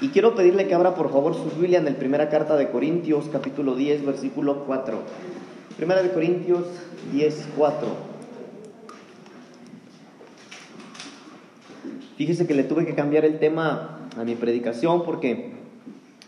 Y 0.00 0.10
quiero 0.10 0.36
pedirle 0.36 0.68
que 0.68 0.74
abra 0.74 0.94
por 0.94 1.10
favor 1.10 1.34
su 1.34 1.50
Biblia 1.58 1.80
en 1.80 1.84
la 1.84 1.90
primera 1.90 2.28
carta 2.28 2.56
de 2.56 2.70
Corintios, 2.70 3.24
capítulo 3.32 3.74
10, 3.74 4.06
versículo 4.06 4.64
4. 4.64 4.96
Primera 5.76 6.02
de 6.02 6.10
Corintios 6.12 6.66
10, 7.12 7.48
4. 7.56 7.88
Fíjese 12.16 12.46
que 12.46 12.54
le 12.54 12.62
tuve 12.62 12.86
que 12.86 12.94
cambiar 12.94 13.24
el 13.24 13.40
tema 13.40 14.08
a 14.16 14.22
mi 14.22 14.36
predicación 14.36 15.04
porque 15.04 15.52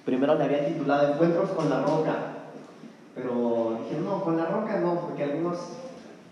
primero 0.05 0.35
le 0.35 0.45
había 0.45 0.67
titulado 0.67 1.13
Encuentros 1.13 1.51
con 1.51 1.71
la 1.71 1.83
Roca. 1.83 2.17
Pero 3.15 3.79
dije, 3.85 4.01
no, 4.03 4.25
con 4.25 4.37
la 4.37 4.47
Roca 4.47 4.81
no, 4.81 5.01
porque 5.01 5.23
algunos 5.23 5.59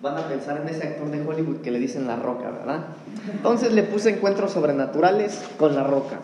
van 0.02 0.16
a 0.16 0.26
pensar 0.26 0.60
en 0.60 0.68
ese 0.68 0.88
actor 0.88 1.08
de 1.10 1.24
Hollywood 1.24 1.60
que 1.60 1.70
le 1.70 1.78
dicen 1.78 2.08
la 2.08 2.16
Roca, 2.16 2.50
¿verdad? 2.50 2.86
Entonces 3.30 3.72
le 3.72 3.84
puse 3.84 4.10
Encuentros 4.10 4.52
sobrenaturales 4.52 5.40
con 5.56 5.76
la 5.76 5.84
Roca. 5.84 6.18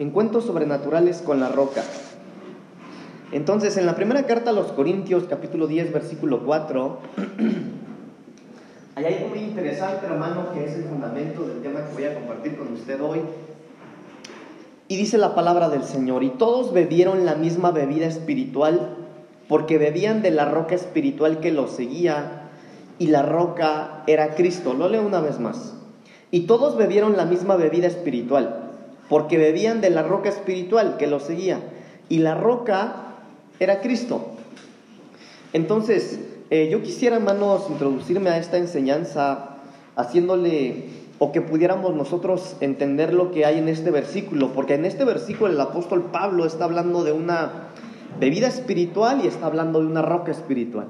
Encuentros 0.00 0.44
sobrenaturales 0.44 1.18
con 1.18 1.38
la 1.38 1.48
Roca. 1.50 1.84
Entonces, 3.30 3.76
en 3.76 3.86
la 3.86 3.94
primera 3.94 4.26
carta 4.26 4.50
a 4.50 4.52
los 4.52 4.72
Corintios, 4.72 5.24
capítulo 5.30 5.68
10, 5.68 5.92
versículo 5.92 6.44
4, 6.44 6.98
hay 8.96 9.04
algo 9.04 9.28
muy 9.28 9.38
interesante, 9.38 10.06
hermano, 10.06 10.52
que 10.52 10.64
es 10.64 10.74
el 10.74 10.84
fundamento 10.84 11.46
del 11.46 11.62
tema 11.62 11.86
que 11.86 11.94
voy 11.94 12.04
a 12.06 12.14
compartir 12.14 12.56
con 12.58 12.72
usted 12.72 13.00
hoy. 13.00 13.20
Y 14.88 14.96
dice 14.96 15.16
la 15.16 15.36
palabra 15.36 15.68
del 15.68 15.84
Señor, 15.84 16.24
y 16.24 16.30
todos 16.30 16.72
bebieron 16.72 17.24
la 17.24 17.36
misma 17.36 17.70
bebida 17.70 18.06
espiritual, 18.06 18.96
porque 19.48 19.78
bebían 19.78 20.22
de 20.22 20.32
la 20.32 20.46
roca 20.46 20.74
espiritual 20.74 21.38
que 21.38 21.52
los 21.52 21.70
seguía, 21.70 22.50
y 22.98 23.06
la 23.08 23.22
roca 23.22 24.02
era 24.08 24.34
Cristo. 24.34 24.74
Lo 24.74 24.88
leo 24.88 25.06
una 25.06 25.20
vez 25.20 25.38
más. 25.38 25.74
Y 26.32 26.46
todos 26.46 26.76
bebieron 26.76 27.16
la 27.16 27.26
misma 27.26 27.54
bebida 27.54 27.86
espiritual, 27.86 28.63
porque 29.08 29.38
bebían 29.38 29.80
de 29.80 29.90
la 29.90 30.02
roca 30.02 30.28
espiritual 30.28 30.96
que 30.98 31.06
los 31.06 31.24
seguía, 31.24 31.60
y 32.08 32.18
la 32.18 32.34
roca 32.34 33.14
era 33.60 33.80
Cristo. 33.80 34.32
Entonces, 35.52 36.20
eh, 36.50 36.68
yo 36.70 36.82
quisiera, 36.82 37.16
hermanos, 37.16 37.66
introducirme 37.70 38.30
a 38.30 38.38
esta 38.38 38.58
enseñanza 38.58 39.56
haciéndole 39.96 40.84
o 41.18 41.32
que 41.32 41.40
pudiéramos 41.40 41.94
nosotros 41.94 42.56
entender 42.60 43.14
lo 43.14 43.30
que 43.30 43.46
hay 43.46 43.58
en 43.58 43.68
este 43.68 43.90
versículo, 43.90 44.52
porque 44.52 44.74
en 44.74 44.84
este 44.84 45.04
versículo 45.04 45.52
el 45.52 45.60
apóstol 45.60 46.10
Pablo 46.12 46.44
está 46.44 46.64
hablando 46.64 47.04
de 47.04 47.12
una 47.12 47.70
bebida 48.18 48.48
espiritual 48.48 49.20
y 49.24 49.28
está 49.28 49.46
hablando 49.46 49.80
de 49.80 49.86
una 49.86 50.02
roca 50.02 50.32
espiritual. 50.32 50.88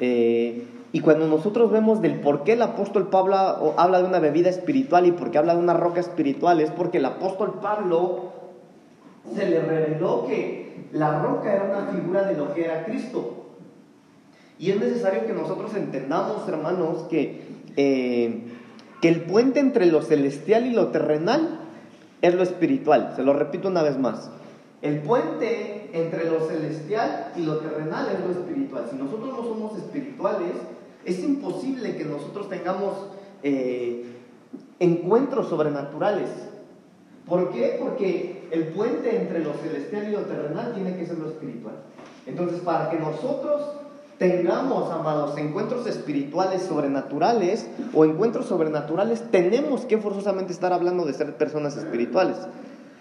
Eh, 0.00 0.64
y 0.92 1.00
cuando 1.00 1.26
nosotros 1.26 1.72
vemos 1.72 2.02
del 2.02 2.20
por 2.20 2.44
qué 2.44 2.52
el 2.52 2.62
apóstol 2.62 3.08
Pablo 3.08 3.74
habla 3.78 4.02
de 4.02 4.04
una 4.04 4.18
bebida 4.18 4.50
espiritual 4.50 5.06
y 5.06 5.12
por 5.12 5.30
qué 5.30 5.38
habla 5.38 5.54
de 5.54 5.60
una 5.60 5.72
roca 5.72 6.00
espiritual, 6.00 6.60
es 6.60 6.70
porque 6.70 6.98
el 6.98 7.06
apóstol 7.06 7.60
Pablo 7.62 8.32
se 9.34 9.48
le 9.48 9.60
reveló 9.60 10.26
que 10.26 10.86
la 10.92 11.22
roca 11.22 11.50
era 11.50 11.64
una 11.64 11.92
figura 11.92 12.24
de 12.24 12.36
lo 12.36 12.52
que 12.52 12.66
era 12.66 12.84
Cristo. 12.84 13.46
Y 14.58 14.70
es 14.70 14.78
necesario 14.78 15.26
que 15.26 15.32
nosotros 15.32 15.74
entendamos, 15.74 16.46
hermanos, 16.46 17.06
que, 17.08 17.42
eh, 17.76 18.42
que 19.00 19.08
el 19.08 19.22
puente 19.22 19.60
entre 19.60 19.86
lo 19.86 20.02
celestial 20.02 20.66
y 20.66 20.72
lo 20.72 20.88
terrenal 20.88 21.60
es 22.20 22.34
lo 22.34 22.42
espiritual. 22.42 23.14
Se 23.16 23.22
lo 23.22 23.32
repito 23.32 23.68
una 23.68 23.82
vez 23.82 23.98
más. 23.98 24.30
El 24.82 24.98
puente 25.00 25.90
entre 25.94 26.28
lo 26.28 26.40
celestial 26.46 27.32
y 27.36 27.44
lo 27.44 27.58
terrenal 27.58 28.08
es 28.12 28.20
lo 28.20 28.30
espiritual. 28.32 28.84
Si 28.90 28.96
nosotros 28.96 29.30
no 29.30 29.42
somos 29.42 29.78
espirituales, 29.78 30.52
es 31.04 31.18
imposible 31.20 31.96
que 31.96 32.04
nosotros 32.04 32.48
tengamos 32.48 32.94
eh, 33.42 34.04
encuentros 34.78 35.48
sobrenaturales. 35.48 36.28
¿Por 37.26 37.50
qué? 37.50 37.78
Porque 37.80 38.48
el 38.50 38.68
puente 38.68 39.16
entre 39.16 39.40
lo 39.40 39.52
celestial 39.54 40.08
y 40.08 40.12
lo 40.12 40.20
terrenal 40.20 40.74
tiene 40.74 40.96
que 40.96 41.06
ser 41.06 41.18
lo 41.18 41.28
espiritual. 41.28 41.74
Entonces, 42.26 42.60
para 42.60 42.90
que 42.90 42.98
nosotros 42.98 43.62
tengamos, 44.18 44.90
amados, 44.90 45.36
encuentros 45.38 45.86
espirituales 45.86 46.62
sobrenaturales 46.62 47.66
o 47.94 48.04
encuentros 48.04 48.46
sobrenaturales, 48.46 49.22
tenemos 49.30 49.84
que 49.84 49.98
forzosamente 49.98 50.52
estar 50.52 50.72
hablando 50.72 51.04
de 51.04 51.14
ser 51.14 51.36
personas 51.36 51.76
espirituales. 51.76 52.36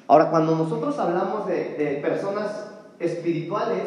Ahora, 0.07 0.29
cuando 0.29 0.56
nosotros 0.56 0.97
hablamos 0.97 1.47
de, 1.47 1.75
de 1.78 2.00
personas 2.01 2.72
espirituales, 3.00 3.84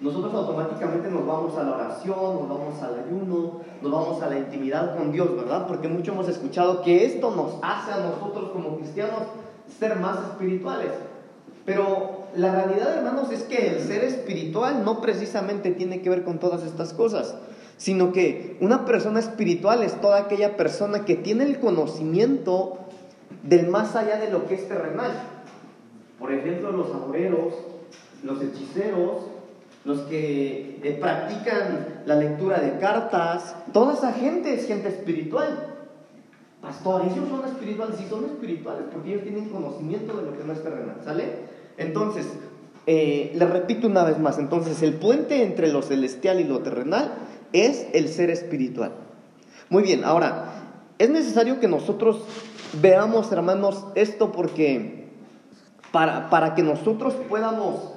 nosotros 0.00 0.32
automáticamente 0.32 1.10
nos 1.10 1.26
vamos 1.26 1.56
a 1.56 1.64
la 1.64 1.74
oración, 1.74 2.16
nos 2.16 2.48
vamos 2.48 2.80
al 2.82 3.00
ayuno, 3.04 3.60
nos 3.82 3.90
vamos 3.90 4.22
a 4.22 4.30
la 4.30 4.38
intimidad 4.38 4.96
con 4.96 5.10
Dios, 5.10 5.34
¿verdad? 5.34 5.66
Porque 5.66 5.88
mucho 5.88 6.12
hemos 6.12 6.28
escuchado 6.28 6.82
que 6.82 7.04
esto 7.04 7.32
nos 7.34 7.54
hace 7.62 7.92
a 7.92 8.04
nosotros 8.04 8.50
como 8.52 8.76
cristianos 8.76 9.22
ser 9.78 9.96
más 9.96 10.18
espirituales. 10.18 10.92
Pero 11.64 12.26
la 12.36 12.54
realidad, 12.54 12.98
hermanos, 12.98 13.32
es 13.32 13.42
que 13.42 13.76
el 13.76 13.80
ser 13.80 14.04
espiritual 14.04 14.84
no 14.84 15.00
precisamente 15.00 15.72
tiene 15.72 16.00
que 16.00 16.10
ver 16.10 16.22
con 16.22 16.38
todas 16.38 16.62
estas 16.62 16.92
cosas, 16.92 17.34
sino 17.76 18.12
que 18.12 18.56
una 18.60 18.84
persona 18.84 19.18
espiritual 19.18 19.82
es 19.82 20.00
toda 20.00 20.18
aquella 20.18 20.56
persona 20.56 21.04
que 21.04 21.16
tiene 21.16 21.42
el 21.44 21.58
conocimiento 21.58 22.78
del 23.42 23.66
más 23.66 23.96
allá 23.96 24.18
de 24.18 24.30
lo 24.30 24.46
que 24.46 24.54
es 24.54 24.68
terrenal. 24.68 25.10
Por 26.20 26.32
ejemplo, 26.32 26.70
los 26.70 26.94
amoreros, 26.94 27.54
los 28.22 28.40
hechiceros, 28.40 29.37
los 29.84 30.00
que 30.02 30.80
eh, 30.82 30.98
practican 31.00 32.02
la 32.06 32.16
lectura 32.16 32.58
de 32.60 32.78
cartas, 32.78 33.54
toda 33.72 33.94
esa 33.94 34.12
gente 34.12 34.54
es 34.54 34.66
gente 34.66 34.88
espiritual. 34.88 35.74
Pastores, 36.60 37.12
ellos 37.12 37.28
son 37.28 37.48
espirituales, 37.48 37.96
sí 37.98 38.06
son 38.10 38.24
espirituales 38.24 38.84
porque 38.92 39.12
ellos 39.12 39.22
tienen 39.22 39.48
conocimiento 39.48 40.16
de 40.16 40.22
lo 40.24 40.36
que 40.36 40.44
no 40.44 40.52
es 40.52 40.62
terrenal, 40.62 40.96
¿sale? 41.04 41.24
Entonces, 41.76 42.26
eh, 42.86 43.32
le 43.34 43.46
repito 43.46 43.86
una 43.86 44.02
vez 44.02 44.18
más, 44.18 44.38
entonces 44.38 44.82
el 44.82 44.94
puente 44.94 45.42
entre 45.42 45.72
lo 45.72 45.82
celestial 45.82 46.40
y 46.40 46.44
lo 46.44 46.60
terrenal 46.60 47.12
es 47.52 47.86
el 47.92 48.08
ser 48.08 48.30
espiritual. 48.30 48.92
Muy 49.70 49.82
bien, 49.82 50.04
ahora, 50.04 50.58
es 50.98 51.10
necesario 51.10 51.60
que 51.60 51.68
nosotros 51.68 52.22
veamos, 52.80 53.30
hermanos, 53.30 53.84
esto 53.94 54.32
porque 54.32 55.06
para, 55.92 56.30
para 56.30 56.54
que 56.54 56.62
nosotros 56.62 57.14
podamos, 57.28 57.92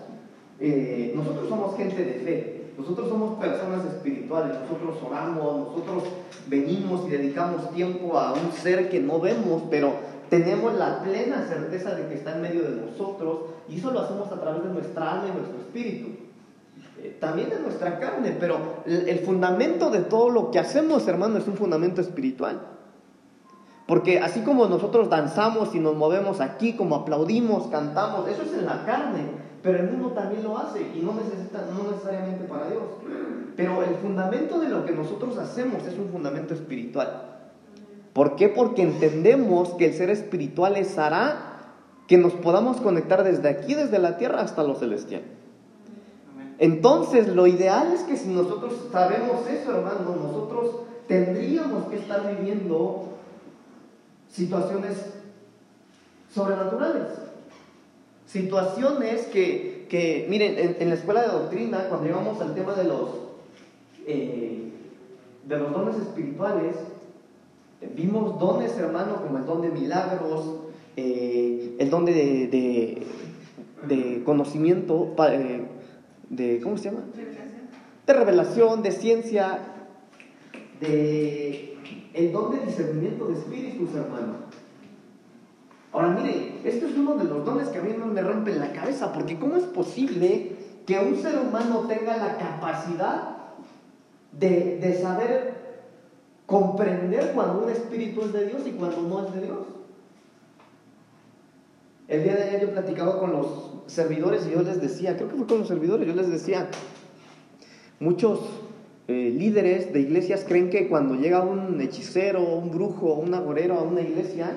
eh, 0.62 1.12
nosotros 1.16 1.50
somos 1.50 1.76
gente 1.76 2.04
de 2.04 2.14
fe, 2.14 2.62
nosotros 2.78 3.10
somos 3.10 3.40
personas 3.40 3.86
espirituales, 3.86 4.58
nosotros 4.62 4.98
oramos, 5.06 5.70
nosotros 5.70 6.04
venimos 6.48 7.08
y 7.08 7.10
dedicamos 7.10 7.72
tiempo 7.72 8.18
a 8.18 8.34
un 8.34 8.52
ser 8.52 8.90
que 8.90 9.00
no 9.00 9.20
vemos, 9.20 9.64
pero 9.70 9.94
tenemos 10.30 10.76
la 10.76 11.04
plena 11.04 11.46
certeza 11.48 11.96
de 11.96 12.08
que 12.08 12.14
está 12.14 12.36
en 12.36 12.42
medio 12.42 12.64
de 12.64 12.82
nosotros 12.82 13.40
y 13.68 13.80
eso 13.80 13.92
lo 13.92 14.02
hacemos 14.02 14.32
a 14.32 14.40
través 14.40 14.64
de 14.64 14.70
nuestra 14.70 15.14
alma 15.14 15.28
y 15.28 15.38
nuestro 15.38 15.60
espíritu. 15.60 16.10
Eh, 17.04 17.18
también 17.20 17.50
de 17.50 17.60
nuestra 17.60 17.98
carne, 17.98 18.38
pero 18.40 18.84
el, 18.86 19.20
fundamento 19.20 19.90
de 19.90 20.02
todo 20.02 20.30
lo 20.30 20.52
que 20.52 20.60
hacemos, 20.60 21.08
hermano, 21.08 21.40
es 21.40 21.48
un 21.48 21.56
fundamento 21.56 22.00
espiritual. 22.00 22.62
Porque 23.92 24.20
así 24.20 24.40
como 24.40 24.68
nosotros 24.68 25.10
danzamos 25.10 25.76
y 25.76 25.80
nos 25.80 25.98
movemos 25.98 26.40
aquí, 26.40 26.78
como 26.78 26.96
aplaudimos, 26.96 27.68
cantamos, 27.68 28.26
eso 28.30 28.44
es 28.44 28.54
en 28.54 28.66
la 28.66 28.86
carne, 28.86 29.24
pero 29.62 29.80
el 29.80 29.92
mundo 29.92 30.12
también 30.12 30.46
lo 30.46 30.58
hace 30.58 30.80
y 30.96 31.02
no, 31.02 31.12
necesita, 31.14 31.66
no 31.76 31.92
necesariamente 31.92 32.46
para 32.46 32.70
Dios. 32.70 32.84
Pero 33.58 33.84
el 33.84 33.96
fundamento 33.96 34.62
de 34.62 34.70
lo 34.70 34.86
que 34.86 34.94
nosotros 34.94 35.38
hacemos 35.38 35.86
es 35.86 35.98
un 36.00 36.08
fundamento 36.08 36.54
espiritual. 36.54 37.42
¿Por 38.14 38.38
qué? 38.38 38.48
Porque 38.48 38.82
entendemos 38.82 39.72
que 39.72 39.88
el 39.88 39.94
ser 39.94 40.10
espiritual 40.10 40.78
es 40.78 40.98
hará 40.98 41.74
que 42.08 42.18
nos 42.18 42.32
podamos 42.32 42.80
conectar 42.80 43.26
desde 43.26 43.50
aquí, 43.50 43.74
desde 43.74 44.00
la 44.00 44.16
tierra 44.18 44.40
hasta 44.40 44.64
lo 44.64 44.76
celestial. 44.76 45.24
Entonces, 46.60 47.28
lo 47.28 47.46
ideal 47.46 47.92
es 47.92 48.04
que 48.04 48.16
si 48.16 48.30
nosotros 48.30 48.72
sabemos 48.90 49.46
eso, 49.50 49.76
hermano, 49.76 50.16
nosotros 50.16 50.76
tendríamos 51.10 51.88
que 51.90 51.98
estar 51.98 52.38
viviendo 52.38 53.12
situaciones 54.32 54.98
sobrenaturales. 56.34 57.08
Situaciones 58.26 59.26
que, 59.28 59.86
que 59.90 60.26
miren, 60.30 60.78
en, 60.80 60.90
la 60.90 60.96
escuela 60.96 61.22
de 61.22 61.28
doctrina, 61.28 61.90
cuando 61.90 62.08
llegamos 62.08 62.42
al 62.42 62.56
tema 62.56 62.74
de 62.74 62.86
los, 62.86 63.10
eh, 64.08 64.72
de 65.46 65.58
los 65.58 65.72
dones 65.74 65.98
espirituales, 65.98 66.76
Vimos 67.96 68.40
dones, 68.40 68.78
hermano, 68.78 69.24
como 69.24 69.40
el 69.40 69.46
don 69.46 69.62
de 69.64 69.70
milagros, 69.70 70.60
eh, 70.96 71.76
el 71.80 71.90
don 71.90 72.06
de, 72.06 73.04
de, 73.88 74.24
conocimiento, 74.24 75.16
eh, 75.28 75.64
de, 76.30 76.62
¿cómo 76.62 76.78
se 76.78 76.92
llama? 76.92 77.04
De 78.06 78.14
revelación, 78.14 78.84
de 78.84 78.92
ciencia, 78.92 79.60
de 80.80 81.76
el 82.14 82.32
don 82.32 82.52
de 82.52 82.66
discernimiento 82.66 83.28
de 83.28 83.34
espíritus, 83.34 83.96
hermano. 83.96 84.34
Ahora 85.92 86.10
mire, 86.10 86.62
esto 86.64 86.88
es 86.88 86.96
uno 86.96 87.16
de 87.16 87.26
los 87.26 87.46
dones 87.46 87.68
que 87.70 87.80
a 87.80 87.82
mí 87.82 87.94
me 87.94 88.22
rompen 88.22 88.60
la 88.60 88.72
cabeza, 88.72 89.12
porque 89.12 89.38
¿cómo 89.38 89.58
es 89.58 89.64
posible 89.64 90.56
que 90.86 91.00
un 91.00 91.16
ser 91.22 91.40
humano 91.40 91.86
tenga 91.88 92.18
la 92.18 92.38
capacidad 92.38 93.38
de, 94.32 94.78
de 94.78 95.02
saber 95.02 95.62
comprender 96.52 97.32
cuando 97.34 97.64
un 97.64 97.70
espíritu 97.70 98.22
es 98.22 98.34
de 98.34 98.48
Dios 98.48 98.62
y 98.66 98.72
cuando 98.72 99.02
no 99.04 99.26
es 99.26 99.34
de 99.34 99.42
Dios. 99.42 99.60
El 102.10 102.24
día 102.24 102.36
de 102.36 102.44
ayer 102.44 102.62
yo 102.62 102.72
platicaba 102.72 103.20
con 103.20 103.32
los 103.32 103.48
servidores 103.88 104.46
y 104.46 104.52
yo 104.52 104.62
les 104.62 104.82
decía, 104.82 105.16
creo 105.16 105.30
que 105.30 105.36
fue 105.36 105.48
con 105.48 105.60
los 105.60 105.70
servidores, 105.70 106.06
yo 106.06 106.14
les 106.14 106.30
decía, 106.30 106.70
muchos 108.02 108.42
eh, 109.12 109.30
líderes 109.30 109.92
de 109.92 110.00
iglesias 110.00 110.46
creen 110.48 110.70
que 110.70 110.88
cuando 110.88 111.16
llega 111.16 111.42
un 111.42 111.80
hechicero, 111.82 112.42
un 112.42 112.72
brujo, 112.72 113.14
un 113.14 113.34
agorero 113.34 113.78
a 113.78 113.84
una 113.84 114.02
iglesia, 114.02 114.50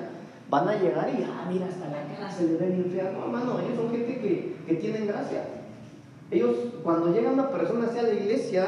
van 0.49 0.69
a 0.69 0.75
llegar 0.75 1.09
y, 1.09 1.23
ah, 1.23 1.45
mira, 1.49 1.67
hasta 1.67 1.87
la 1.87 2.07
cara 2.07 2.31
se 2.31 2.47
le 2.47 2.57
ve 2.57 2.69
bien 2.69 2.91
fea. 2.91 3.11
No, 3.11 3.25
hermano, 3.25 3.59
ellos 3.59 3.75
son 3.75 3.91
gente 3.91 4.19
que, 4.19 4.55
que 4.67 4.75
tienen 4.75 5.07
gracia. 5.07 5.43
Ellos, 6.31 6.55
cuando 6.83 7.13
llega 7.13 7.31
una 7.31 7.49
persona 7.49 7.87
hacia 7.87 8.03
la 8.03 8.13
iglesia, 8.13 8.65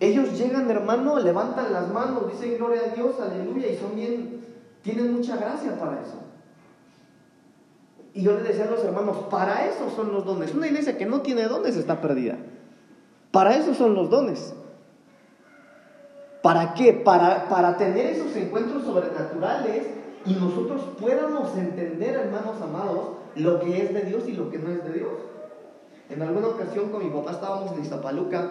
ellos 0.00 0.38
llegan, 0.38 0.70
hermano, 0.70 1.18
levantan 1.18 1.72
las 1.72 1.92
manos, 1.92 2.32
dicen 2.32 2.56
gloria 2.56 2.82
a 2.90 2.94
Dios, 2.94 3.16
aleluya, 3.20 3.68
y 3.68 3.76
son 3.76 3.96
bien, 3.96 4.40
tienen 4.82 5.12
mucha 5.12 5.36
gracia 5.36 5.78
para 5.78 6.00
eso. 6.00 6.22
Y 8.14 8.22
yo 8.22 8.34
les 8.34 8.48
decía 8.48 8.64
a 8.64 8.70
los 8.70 8.82
hermanos, 8.84 9.16
para 9.30 9.66
eso 9.66 9.90
son 9.94 10.12
los 10.12 10.24
dones. 10.24 10.54
Una 10.54 10.66
iglesia 10.66 10.96
que 10.96 11.06
no 11.06 11.20
tiene 11.20 11.44
dones 11.44 11.76
está 11.76 12.00
perdida. 12.00 12.36
Para 13.30 13.56
eso 13.56 13.74
son 13.74 13.94
los 13.94 14.10
dones. 14.10 14.54
¿Para 16.42 16.74
qué? 16.74 16.92
Para, 16.92 17.48
para 17.48 17.76
tener 17.76 18.06
esos 18.06 18.34
encuentros 18.36 18.84
sobrenaturales 18.84 19.86
y 20.24 20.34
nosotros 20.34 20.82
podamos 21.00 21.56
entender, 21.56 22.14
hermanos 22.14 22.60
amados, 22.62 23.08
lo 23.36 23.60
que 23.60 23.82
es 23.82 23.94
de 23.94 24.02
Dios 24.02 24.24
y 24.28 24.32
lo 24.32 24.50
que 24.50 24.58
no 24.58 24.70
es 24.70 24.84
de 24.84 24.92
Dios. 24.92 25.12
En 26.10 26.22
alguna 26.22 26.48
ocasión 26.48 26.90
con 26.90 27.04
mi 27.04 27.10
papá 27.10 27.32
estábamos 27.32 27.72
en 27.72 27.82
Iztapaluca, 27.82 28.50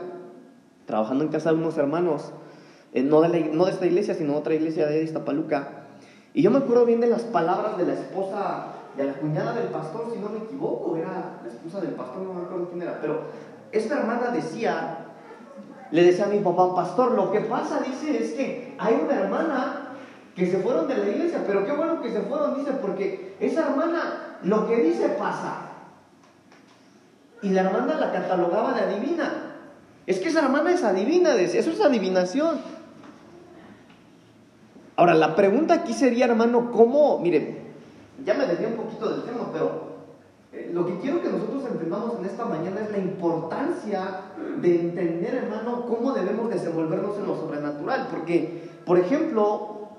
trabajando 0.86 1.24
en 1.24 1.32
casa 1.32 1.52
de 1.52 1.56
unos 1.56 1.78
hermanos, 1.78 2.32
eh, 2.94 3.02
no, 3.02 3.22
de 3.22 3.52
no 3.52 3.66
de 3.66 3.72
esta 3.72 3.86
iglesia, 3.86 4.14
sino 4.14 4.36
otra 4.36 4.54
iglesia 4.54 4.86
de 4.86 5.04
Iztapaluca. 5.04 5.86
Y 6.34 6.44
yo 6.44 6.52
me 6.52 6.60
acuerdo 6.60 6.86
bien 6.86 7.02
de 7.02 7.08
las 7.08 7.24
palabras 7.24 7.78
de 7.78 7.86
la 7.86 7.94
esposa, 7.94 8.68
de 8.96 9.06
la 9.06 9.14
cuñada 9.14 9.54
del 9.54 9.70
pastor, 9.70 10.12
si 10.14 10.20
no 10.20 10.30
me 10.30 10.40
equivoco, 10.40 10.96
era 10.98 11.40
la 11.44 11.50
esposa 11.50 11.82
del 11.82 11.94
pastor, 11.96 12.22
no 12.22 12.34
me 12.34 12.42
acuerdo 12.44 12.70
quién 12.70 12.84
era, 12.84 13.00
pero 13.02 13.22
esta 13.72 14.00
hermana 14.00 14.32
decía, 14.32 14.98
le 15.92 16.04
decía 16.04 16.26
a 16.26 16.30
mi 16.30 16.40
papá, 16.40 16.76
pastor, 16.76 17.12
lo 17.12 17.32
que 17.32 17.42
pasa, 17.42 17.80
dice, 17.82 18.24
es 18.24 18.34
que 18.34 18.76
hay 18.78 19.00
una 19.04 19.16
hermana 19.16 19.88
que 20.36 20.46
se 20.46 20.60
fueron 20.60 20.88
de 20.88 20.98
la 20.98 21.10
iglesia, 21.10 21.44
pero 21.48 21.66
qué 21.66 21.72
bueno 21.72 22.02
que 22.02 22.12
se 22.12 22.22
fueron, 22.22 22.58
dice, 22.58 22.72
porque 22.74 23.36
esa 23.40 23.70
hermana 23.70 24.38
lo 24.44 24.68
que 24.68 24.78
dice 24.78 25.10
pasa. 25.10 25.62
Y 27.42 27.50
la 27.50 27.62
hermana 27.62 27.96
la 27.96 28.12
catalogaba 28.12 28.74
de 28.74 28.82
adivina. 28.82 29.54
Es 30.06 30.20
que 30.20 30.30
esa 30.30 30.42
hermana 30.42 30.72
es 30.72 30.84
adivina, 30.84 31.34
decía, 31.34 31.60
eso 31.60 31.72
es 31.72 31.82
adivinación. 31.82 32.60
Ahora, 34.96 35.14
la 35.14 35.36
pregunta 35.36 35.76
aquí 35.76 35.94
sería, 35.94 36.26
hermano, 36.26 36.72
¿cómo? 36.72 37.20
Mire, 37.20 37.62
ya 38.26 38.34
me 38.34 38.46
desvié 38.46 38.68
un 38.68 38.74
poquito 38.74 39.10
del 39.10 39.24
tema, 39.24 39.50
pero 39.52 39.97
eh, 40.58 40.72
lo 40.74 40.86
que 40.86 40.98
quiero 41.00 41.22
que 41.22 41.30
nosotros 41.30 41.64
entendamos 41.72 42.20
en 42.20 42.26
esta 42.26 42.46
mañana 42.46 42.82
es 42.82 42.92
la 42.92 42.98
importancia 42.98 44.22
de 44.60 44.82
entender, 44.82 45.36
hermano, 45.36 45.86
cómo 45.86 46.14
debemos 46.14 46.50
desenvolvernos 46.50 47.18
en 47.18 47.28
lo 47.28 47.36
sobrenatural. 47.36 48.08
Porque, 48.10 48.70
por 48.86 48.98
ejemplo, 48.98 49.90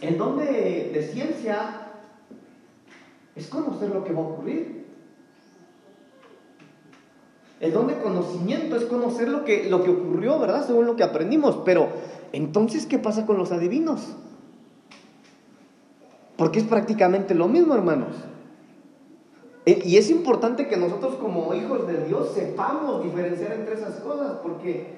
el 0.00 0.18
don 0.18 0.38
de, 0.38 1.08
ciencia 1.12 1.92
es 3.36 3.46
conocer 3.46 3.90
lo 3.90 4.02
que 4.02 4.12
va 4.12 4.20
a 4.20 4.24
ocurrir. 4.24 4.86
El 7.60 7.72
don 7.72 7.86
de 7.86 7.98
conocimiento 7.98 8.76
es 8.76 8.84
conocer 8.84 9.28
lo 9.28 9.44
que, 9.44 9.70
lo 9.70 9.82
que 9.82 9.90
ocurrió, 9.90 10.38
¿verdad? 10.38 10.66
Según 10.66 10.86
lo 10.86 10.96
que 10.96 11.04
aprendimos. 11.04 11.58
Pero, 11.64 11.88
entonces, 12.32 12.86
¿qué 12.86 12.98
pasa 12.98 13.24
con 13.24 13.38
los 13.38 13.52
adivinos? 13.52 14.16
Porque 16.36 16.58
es 16.58 16.64
prácticamente 16.66 17.34
lo 17.34 17.48
mismo, 17.48 17.74
hermanos. 17.74 18.14
Y 19.66 19.96
es 19.96 20.10
importante 20.10 20.68
que 20.68 20.76
nosotros 20.76 21.16
como 21.16 21.52
hijos 21.52 21.86
de 21.88 22.04
Dios 22.04 22.30
sepamos 22.34 23.02
diferenciar 23.02 23.52
entre 23.52 23.74
esas 23.74 23.96
cosas, 23.96 24.38
porque 24.42 24.96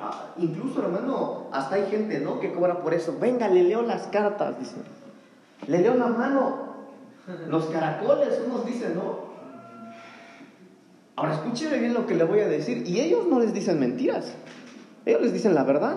Ah, 0.00 0.32
incluso, 0.38 0.82
hermano, 0.82 1.46
hasta 1.52 1.76
hay 1.76 1.86
gente, 1.90 2.20
¿no? 2.20 2.40
Que 2.40 2.52
cobra 2.52 2.82
por 2.82 2.94
eso. 2.94 3.16
Venga, 3.20 3.48
le 3.48 3.64
leo 3.64 3.82
las 3.82 4.06
cartas, 4.08 4.58
dice. 4.58 4.76
Le 5.66 5.78
leo 5.78 5.94
la 5.94 6.06
mano. 6.06 6.70
Los 7.48 7.66
caracoles, 7.66 8.40
unos 8.46 8.66
dicen, 8.66 8.94
¿no? 8.94 9.30
Ahora 11.16 11.34
escúcheme 11.34 11.78
bien 11.78 11.94
lo 11.94 12.06
que 12.06 12.14
le 12.14 12.24
voy 12.24 12.40
a 12.40 12.48
decir. 12.48 12.84
Y 12.86 13.00
ellos 13.00 13.26
no 13.26 13.40
les 13.40 13.52
dicen 13.52 13.78
mentiras. 13.78 14.32
Ellos 15.04 15.22
les 15.22 15.32
dicen 15.32 15.54
la 15.54 15.64
verdad. 15.64 15.96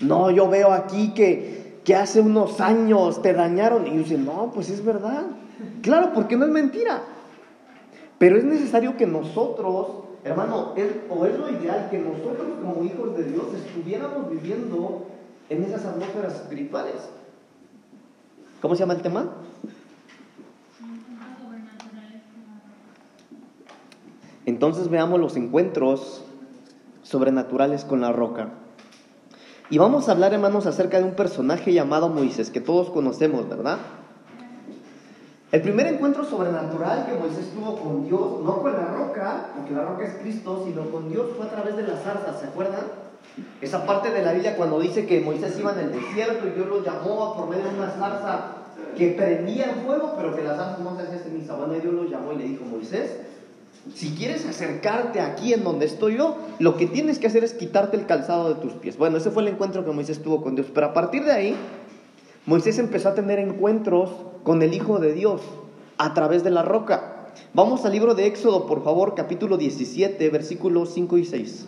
No, 0.00 0.30
yo 0.30 0.48
veo 0.48 0.72
aquí 0.72 1.14
que, 1.14 1.80
que 1.84 1.94
hace 1.94 2.20
unos 2.20 2.60
años 2.60 3.22
te 3.22 3.32
dañaron. 3.32 3.86
Y 3.86 3.96
dicen, 3.98 4.24
no, 4.24 4.50
pues 4.52 4.68
es 4.70 4.84
verdad. 4.84 5.26
Claro, 5.82 6.12
porque 6.14 6.36
no 6.36 6.44
es 6.44 6.50
mentira. 6.50 7.02
Pero 8.18 8.36
es 8.36 8.44
necesario 8.44 8.96
que 8.96 9.06
nosotros 9.06 10.08
Hermano, 10.24 10.74
o 11.08 11.26
es 11.26 11.38
lo 11.38 11.48
ideal 11.48 11.88
que 11.90 11.98
nosotros 11.98 12.48
como 12.60 12.84
hijos 12.84 13.16
de 13.16 13.24
Dios 13.24 13.46
estuviéramos 13.54 14.30
viviendo 14.30 15.06
en 15.48 15.62
esas 15.62 15.84
atmósferas 15.86 16.34
espirituales. 16.34 17.08
¿Cómo 18.60 18.74
se 18.74 18.80
llama 18.80 18.94
el 18.94 19.02
tema? 19.02 19.32
Entonces 24.44 24.88
veamos 24.88 25.20
los 25.20 25.36
encuentros 25.36 26.24
sobrenaturales 27.02 27.84
con 27.84 28.00
la 28.00 28.12
roca. 28.12 28.48
Y 29.70 29.78
vamos 29.78 30.08
a 30.08 30.12
hablar, 30.12 30.34
hermanos, 30.34 30.66
acerca 30.66 30.98
de 30.98 31.04
un 31.04 31.14
personaje 31.14 31.72
llamado 31.72 32.08
Moisés, 32.08 32.50
que 32.50 32.60
todos 32.60 32.90
conocemos, 32.90 33.48
¿verdad? 33.48 33.78
El 35.50 35.62
primer 35.62 35.86
encuentro 35.86 36.24
sobrenatural 36.24 37.06
que 37.06 37.14
Moisés 37.14 37.50
tuvo 37.54 37.78
con 37.78 38.06
Dios, 38.06 38.42
no 38.44 38.60
con 38.60 38.72
la 38.72 38.84
roca, 38.84 39.46
porque 39.56 39.72
la 39.72 39.86
roca 39.86 40.04
es 40.04 40.14
Cristo, 40.20 40.62
sino 40.66 40.90
con 40.90 41.08
Dios 41.08 41.26
fue 41.36 41.46
a 41.46 41.50
través 41.50 41.74
de 41.74 41.84
las 41.84 42.02
zarzas, 42.02 42.38
¿se 42.38 42.48
acuerdan? 42.48 42.82
Esa 43.62 43.86
parte 43.86 44.10
de 44.10 44.22
la 44.22 44.32
Biblia 44.32 44.56
cuando 44.56 44.78
dice 44.78 45.06
que 45.06 45.20
Moisés 45.20 45.58
iba 45.58 45.72
en 45.72 45.78
el 45.78 45.92
desierto 45.92 46.46
y 46.46 46.50
Dios 46.50 46.66
lo 46.66 46.84
llamó 46.84 47.34
por 47.34 47.48
medio 47.48 47.64
de 47.64 47.78
una 47.78 47.90
zarza 47.90 48.56
que 48.94 49.12
prendía 49.12 49.70
en 49.70 49.86
fuego, 49.86 50.14
pero 50.18 50.36
que 50.36 50.42
la 50.42 50.54
zarza 50.54 50.82
no 50.82 50.94
se 50.96 51.04
hacía 51.04 51.18
ceniza. 51.18 51.54
Bueno, 51.54 51.72
Dios 51.74 51.94
lo 51.94 52.04
llamó 52.04 52.34
y 52.34 52.38
le 52.38 52.44
dijo, 52.44 52.64
Moisés, 52.66 53.16
si 53.94 54.10
quieres 54.10 54.44
acercarte 54.44 55.20
aquí 55.20 55.54
en 55.54 55.64
donde 55.64 55.86
estoy 55.86 56.18
yo, 56.18 56.36
lo 56.58 56.76
que 56.76 56.86
tienes 56.86 57.18
que 57.18 57.26
hacer 57.26 57.42
es 57.42 57.54
quitarte 57.54 57.96
el 57.96 58.04
calzado 58.04 58.52
de 58.52 58.60
tus 58.60 58.74
pies. 58.74 58.98
Bueno, 58.98 59.16
ese 59.16 59.30
fue 59.30 59.42
el 59.42 59.48
encuentro 59.48 59.82
que 59.82 59.92
Moisés 59.92 60.22
tuvo 60.22 60.42
con 60.42 60.56
Dios, 60.56 60.66
pero 60.74 60.88
a 60.88 60.92
partir 60.92 61.24
de 61.24 61.32
ahí, 61.32 61.56
Moisés 62.46 62.78
empezó 62.78 63.10
a 63.10 63.14
tener 63.14 63.38
encuentros 63.38 64.10
con 64.42 64.62
el 64.62 64.74
Hijo 64.74 64.98
de 64.98 65.12
Dios 65.12 65.42
a 65.98 66.14
través 66.14 66.44
de 66.44 66.50
la 66.50 66.62
roca. 66.62 67.26
Vamos 67.54 67.84
al 67.84 67.92
libro 67.92 68.14
de 68.14 68.26
Éxodo, 68.26 68.66
por 68.66 68.82
favor, 68.84 69.14
capítulo 69.14 69.56
17, 69.56 70.28
versículos 70.30 70.90
5 70.94 71.18
y 71.18 71.24
6. 71.24 71.66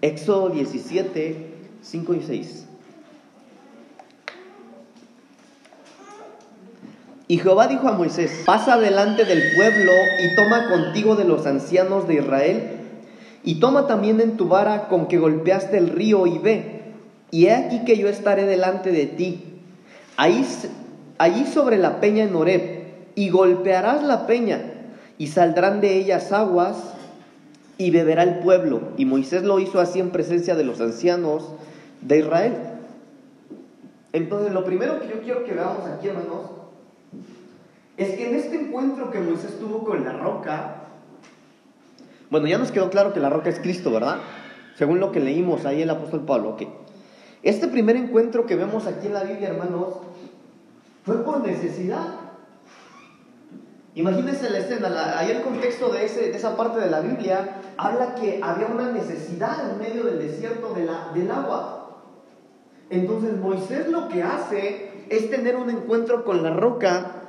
Éxodo 0.00 0.50
17, 0.50 1.54
5 1.82 2.14
y 2.14 2.22
6. 2.22 2.68
Y 7.28 7.38
Jehová 7.38 7.66
dijo 7.66 7.88
a 7.88 7.92
Moisés, 7.92 8.42
pasa 8.44 8.78
delante 8.78 9.24
del 9.24 9.54
pueblo 9.54 9.92
y 10.22 10.34
toma 10.34 10.68
contigo 10.68 11.16
de 11.16 11.24
los 11.24 11.46
ancianos 11.46 12.06
de 12.06 12.16
Israel, 12.16 12.70
y 13.44 13.58
toma 13.58 13.86
también 13.86 14.20
en 14.20 14.36
tu 14.36 14.48
vara 14.48 14.88
con 14.88 15.08
que 15.08 15.18
golpeaste 15.18 15.78
el 15.78 15.88
río 15.88 16.26
y 16.26 16.38
ve, 16.38 16.81
y 17.32 17.46
he 17.46 17.54
aquí 17.54 17.84
que 17.84 17.96
yo 17.96 18.08
estaré 18.08 18.44
delante 18.44 18.92
de 18.92 19.06
ti. 19.06 19.42
Ahí, 20.18 20.46
allí 21.16 21.46
sobre 21.46 21.78
la 21.78 21.98
peña 21.98 22.24
en 22.24 22.36
Horeb, 22.36 22.82
y 23.14 23.30
golpearás 23.30 24.02
la 24.04 24.26
peña, 24.26 24.60
y 25.16 25.28
saldrán 25.28 25.80
de 25.80 25.96
ellas 25.96 26.30
aguas, 26.30 26.76
y 27.78 27.90
beberá 27.90 28.22
el 28.22 28.40
pueblo. 28.40 28.82
Y 28.98 29.06
Moisés 29.06 29.44
lo 29.44 29.58
hizo 29.58 29.80
así 29.80 29.98
en 29.98 30.10
presencia 30.10 30.54
de 30.54 30.64
los 30.64 30.80
ancianos 30.80 31.48
de 32.02 32.18
Israel. 32.18 32.52
Entonces, 34.12 34.52
lo 34.52 34.64
primero 34.64 35.00
que 35.00 35.08
yo 35.08 35.22
quiero 35.22 35.44
que 35.44 35.54
veamos 35.54 35.86
aquí, 35.86 36.08
hermanos, 36.08 36.50
es 37.96 38.10
que 38.10 38.28
en 38.28 38.36
este 38.36 38.56
encuentro 38.60 39.10
que 39.10 39.20
Moisés 39.20 39.58
tuvo 39.58 39.84
con 39.84 40.04
la 40.04 40.12
roca, 40.12 40.82
bueno, 42.28 42.46
ya 42.46 42.58
nos 42.58 42.72
quedó 42.72 42.90
claro 42.90 43.14
que 43.14 43.20
la 43.20 43.30
roca 43.30 43.48
es 43.48 43.58
Cristo, 43.58 43.90
¿verdad? 43.90 44.18
Según 44.76 45.00
lo 45.00 45.12
que 45.12 45.20
leímos 45.20 45.64
ahí 45.64 45.80
el 45.80 45.88
apóstol 45.88 46.26
Pablo, 46.26 46.50
ok. 46.50 46.81
Este 47.42 47.66
primer 47.66 47.96
encuentro 47.96 48.46
que 48.46 48.54
vemos 48.54 48.86
aquí 48.86 49.08
en 49.08 49.14
la 49.14 49.24
Biblia, 49.24 49.48
hermanos, 49.48 49.96
fue 51.04 51.24
por 51.24 51.44
necesidad. 51.44 52.06
Imagínense 53.94 54.48
la 54.48 54.58
escena, 54.58 55.18
ahí 55.18 55.32
el 55.32 55.42
contexto 55.42 55.90
de, 55.90 56.04
esa 56.04 56.56
parte 56.56 56.80
de 56.80 56.88
la 56.88 57.00
Biblia 57.00 57.56
habla 57.76 58.14
que 58.14 58.40
había 58.42 58.66
una 58.68 58.90
necesidad 58.90 59.70
en 59.70 59.78
medio 59.78 60.04
del 60.04 60.18
desierto 60.18 60.72
de 60.72 60.86
la, 60.86 61.10
del 61.12 61.30
agua. 61.30 62.00
Entonces 62.88 63.36
Moisés 63.36 63.88
lo 63.88 64.08
que 64.08 64.22
hace 64.22 65.06
es 65.10 65.28
tener 65.30 65.56
un 65.56 65.68
encuentro 65.68 66.24
con 66.24 66.42
la 66.42 66.50
roca 66.50 67.22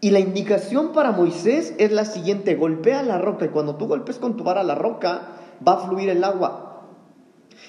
y 0.00 0.10
la 0.10 0.18
indicación 0.18 0.92
para 0.92 1.12
Moisés 1.12 1.74
es 1.78 1.92
la 1.92 2.04
siguiente, 2.04 2.56
golpea 2.56 3.02
la 3.04 3.18
roca 3.18 3.44
y 3.44 3.50
cuando 3.50 3.76
tú 3.76 3.86
golpes 3.86 4.18
con 4.18 4.36
tu 4.36 4.42
vara 4.42 4.64
la 4.64 4.74
roca 4.74 5.28
va 5.66 5.74
a 5.74 5.86
fluir 5.86 6.08
el 6.08 6.24
agua. 6.24 6.71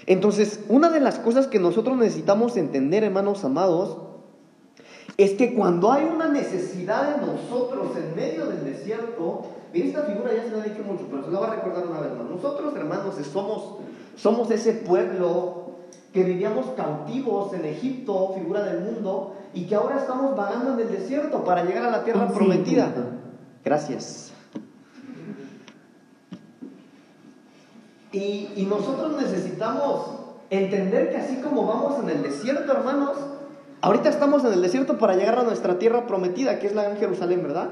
Entonces, 0.05 0.61
una 0.67 0.89
de 0.89 0.99
las 0.99 1.19
cosas 1.19 1.47
que 1.47 1.59
nosotros 1.59 1.97
necesitamos 1.97 2.57
entender, 2.57 3.03
hermanos 3.03 3.43
amados, 3.45 3.97
es 5.17 5.31
que 5.31 5.53
cuando 5.53 5.91
hay 5.91 6.05
una 6.05 6.27
necesidad 6.27 7.15
de 7.15 7.25
nosotros 7.25 7.91
en 7.97 8.15
medio 8.15 8.47
del 8.47 8.63
desierto, 8.65 9.43
y 9.73 9.81
esta 9.81 10.03
figura 10.03 10.31
ya 10.35 10.43
se 10.43 10.51
la 10.51 10.65
he 10.65 10.69
dicho 10.69 10.83
mucho, 10.83 11.05
pero 11.09 11.25
se 11.25 11.31
la 11.31 11.39
voy 11.39 11.47
a 11.49 11.55
recordar 11.55 11.87
una 11.87 11.99
vez 11.99 12.11
más. 12.17 12.29
Nosotros, 12.29 12.75
hermanos, 12.75 13.15
somos, 13.31 13.75
somos 14.15 14.51
ese 14.51 14.73
pueblo 14.73 15.63
que 16.13 16.23
vivíamos 16.23 16.67
cautivos 16.77 17.53
en 17.53 17.65
Egipto, 17.65 18.33
figura 18.37 18.63
del 18.63 18.81
mundo, 18.81 19.35
y 19.53 19.65
que 19.65 19.75
ahora 19.75 19.97
estamos 19.99 20.35
vagando 20.35 20.73
en 20.73 20.79
el 20.87 20.91
desierto 20.91 21.43
para 21.43 21.63
llegar 21.63 21.85
a 21.85 21.91
la 21.91 22.03
tierra 22.03 22.27
ah, 22.29 22.33
prometida. 22.33 22.93
Gracias. 23.63 24.32
Y, 28.13 28.67
nosotros 28.69 29.19
necesitamos 29.19 30.05
entender 30.51 31.09
que 31.09 31.17
así 31.17 31.37
como 31.37 31.65
vamos 31.65 31.99
en 32.03 32.09
el 32.11 32.21
desierto, 32.21 32.71
hermanos, 32.71 33.17
ahorita 33.81 34.09
estamos 34.09 34.45
en 34.45 34.53
el 34.53 34.61
desierto 34.61 34.99
para 34.99 35.15
llegar 35.15 35.39
a 35.39 35.43
nuestra 35.43 35.79
tierra 35.79 36.05
prometida, 36.05 36.59
que 36.59 36.67
es 36.67 36.75
la 36.75 36.83
Gran 36.83 36.97
Jerusalén, 36.97 37.41
¿verdad? 37.41 37.69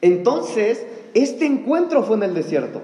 Entonces, 0.00 0.84
este 1.14 1.46
encuentro 1.46 2.02
fue 2.02 2.16
en 2.16 2.24
el 2.24 2.34
desierto. 2.34 2.82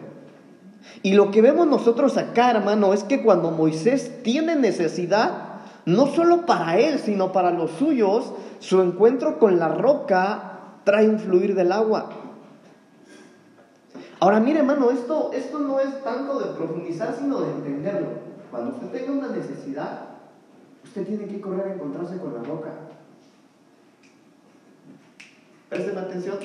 Y 1.03 1.15
lo 1.15 1.33
que 1.33 1.43
vemos 1.43 1.67
nosotros 1.67 2.17
acá, 2.17 2.53
hermano, 2.53 2.95
es 2.95 3.03
que 3.03 3.23
cuando 3.23 3.51
Moisés 3.51 4.23
tiene 4.23 4.55
necesidad, 4.55 5.49
no 5.85 6.07
solo 6.07 6.47
para 6.47 6.79
él, 6.79 7.01
sino 7.01 7.33
para 7.33 7.51
los 7.51 7.73
suyos, 7.73 8.33
su 8.61 8.81
encuentro 8.81 9.41
con 9.41 9.59
la 9.59 9.69
roca 9.69 10.61
trae 10.85 11.09
un 11.09 11.19
fluir 11.19 11.57
del 11.57 11.73
agua. 11.73 12.24
Ahora, 14.25 14.41
mire, 14.41 14.61
hermano, 14.61 14.91
esto, 14.91 15.33
esto 15.35 15.59
no 15.59 15.79
es 15.79 16.03
tanto 16.03 16.39
de 16.39 16.55
profundizar, 16.55 17.15
sino 17.15 17.43
de 17.43 17.53
entenderlo. 17.57 18.07
Cuando 18.51 18.71
usted 18.71 18.89
tenga 18.89 19.13
una 19.13 19.29
necesidad, 19.29 20.01
usted 20.83 21.07
tiene 21.07 21.27
que 21.27 21.43
correr 21.43 21.67
a 21.67 21.75
encontrarse 21.75 22.17
con 22.17 22.33
la 22.33 22.43
roca. 22.43 22.71
Presten 25.69 25.99
atención. 25.99 26.39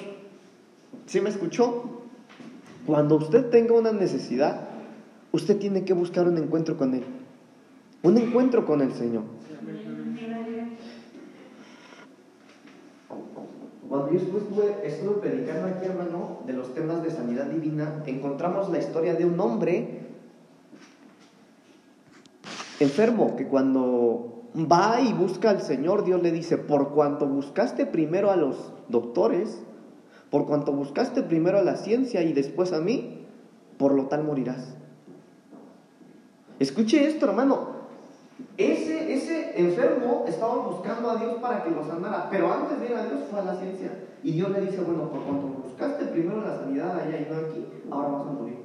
¿Sí 1.05 1.21
me 1.21 1.29
escuchó? 1.29 2.01
Cuando 2.86 3.15
usted 3.15 3.50
tenga 3.50 3.75
una 3.75 3.93
necesidad, 3.93 4.59
usted 5.31 5.57
tiene 5.57 5.86
que 5.86 5.93
buscar 5.93 6.27
un 6.27 6.38
encuentro 6.38 6.75
con 6.75 6.93
Él. 6.95 7.05
Un 8.03 8.17
encuentro 8.17 8.65
con 8.65 8.81
el 8.81 8.91
Señor. 8.91 9.24
Cuando 13.89 14.12
yo 14.12 14.19
estuve, 14.19 14.88
estuve 14.88 15.15
predicando 15.15 15.67
aquí, 15.67 15.88
hermano, 15.88 16.41
de 16.46 16.53
los 16.53 16.75
temas 16.75 17.01
de 17.01 17.10
sanidad 17.10 17.46
divina, 17.46 18.03
encontramos 18.05 18.69
la 18.69 18.77
historia 18.77 19.15
de 19.15 19.25
un 19.25 19.39
hombre 19.39 20.01
enfermo 22.79 23.36
que 23.36 23.48
cuando 23.48 24.43
va 24.55 25.01
y 25.01 25.12
busca 25.13 25.50
al 25.50 25.62
Señor, 25.62 26.05
Dios 26.05 26.22
le 26.22 26.31
dice, 26.31 26.60
por 26.60 26.89
cuanto 26.89 27.25
buscaste 27.25 27.88
primero 27.88 28.29
a 28.29 28.36
los 28.36 28.72
doctores, 28.89 29.63
por 30.29 30.46
cuanto 30.46 30.72
buscaste 30.72 31.24
primero 31.24 31.58
a 31.58 31.63
la 31.63 31.75
ciencia 31.75 32.22
y 32.22 32.31
después 32.31 32.74
a 32.74 32.81
mí, 32.81 33.25
por 33.79 33.96
lo 33.96 34.05
tal 34.05 34.24
morirás. 34.24 34.75
Escuche 36.60 37.08
esto, 37.08 37.25
hermano. 37.25 37.78
Ese, 38.58 39.13
ese 39.13 39.60
enfermo 39.60 40.25
estaba 40.27 40.55
buscando 40.55 41.12
a 41.12 41.15
Dios 41.15 41.36
para 41.41 41.63
que 41.63 41.72
lo 41.72 41.84
sanara, 41.86 42.27
pero 42.29 42.51
antes 42.51 42.79
de 42.79 42.88
ir 42.88 42.93
a 42.93 43.05
Dios 43.05 43.22
fue 43.29 43.39
a 43.39 43.43
la 43.43 43.55
ciencia. 43.55 43.91
Y 44.22 44.34
Dios 44.34 44.50
le 44.51 44.62
dice, 44.62 44.81
bueno, 44.81 45.10
por 45.10 45.22
cuanto 45.22 45.48
buscaste 45.63 46.05
primero 46.05 46.41
la 46.41 46.58
sanidad 46.58 47.00
allá 47.00 47.17
y 47.17 47.27
no 47.31 47.38
aquí, 47.38 47.65
ahora 47.89 48.10
vas 48.10 48.22
a 48.22 48.31
morir. 48.31 48.60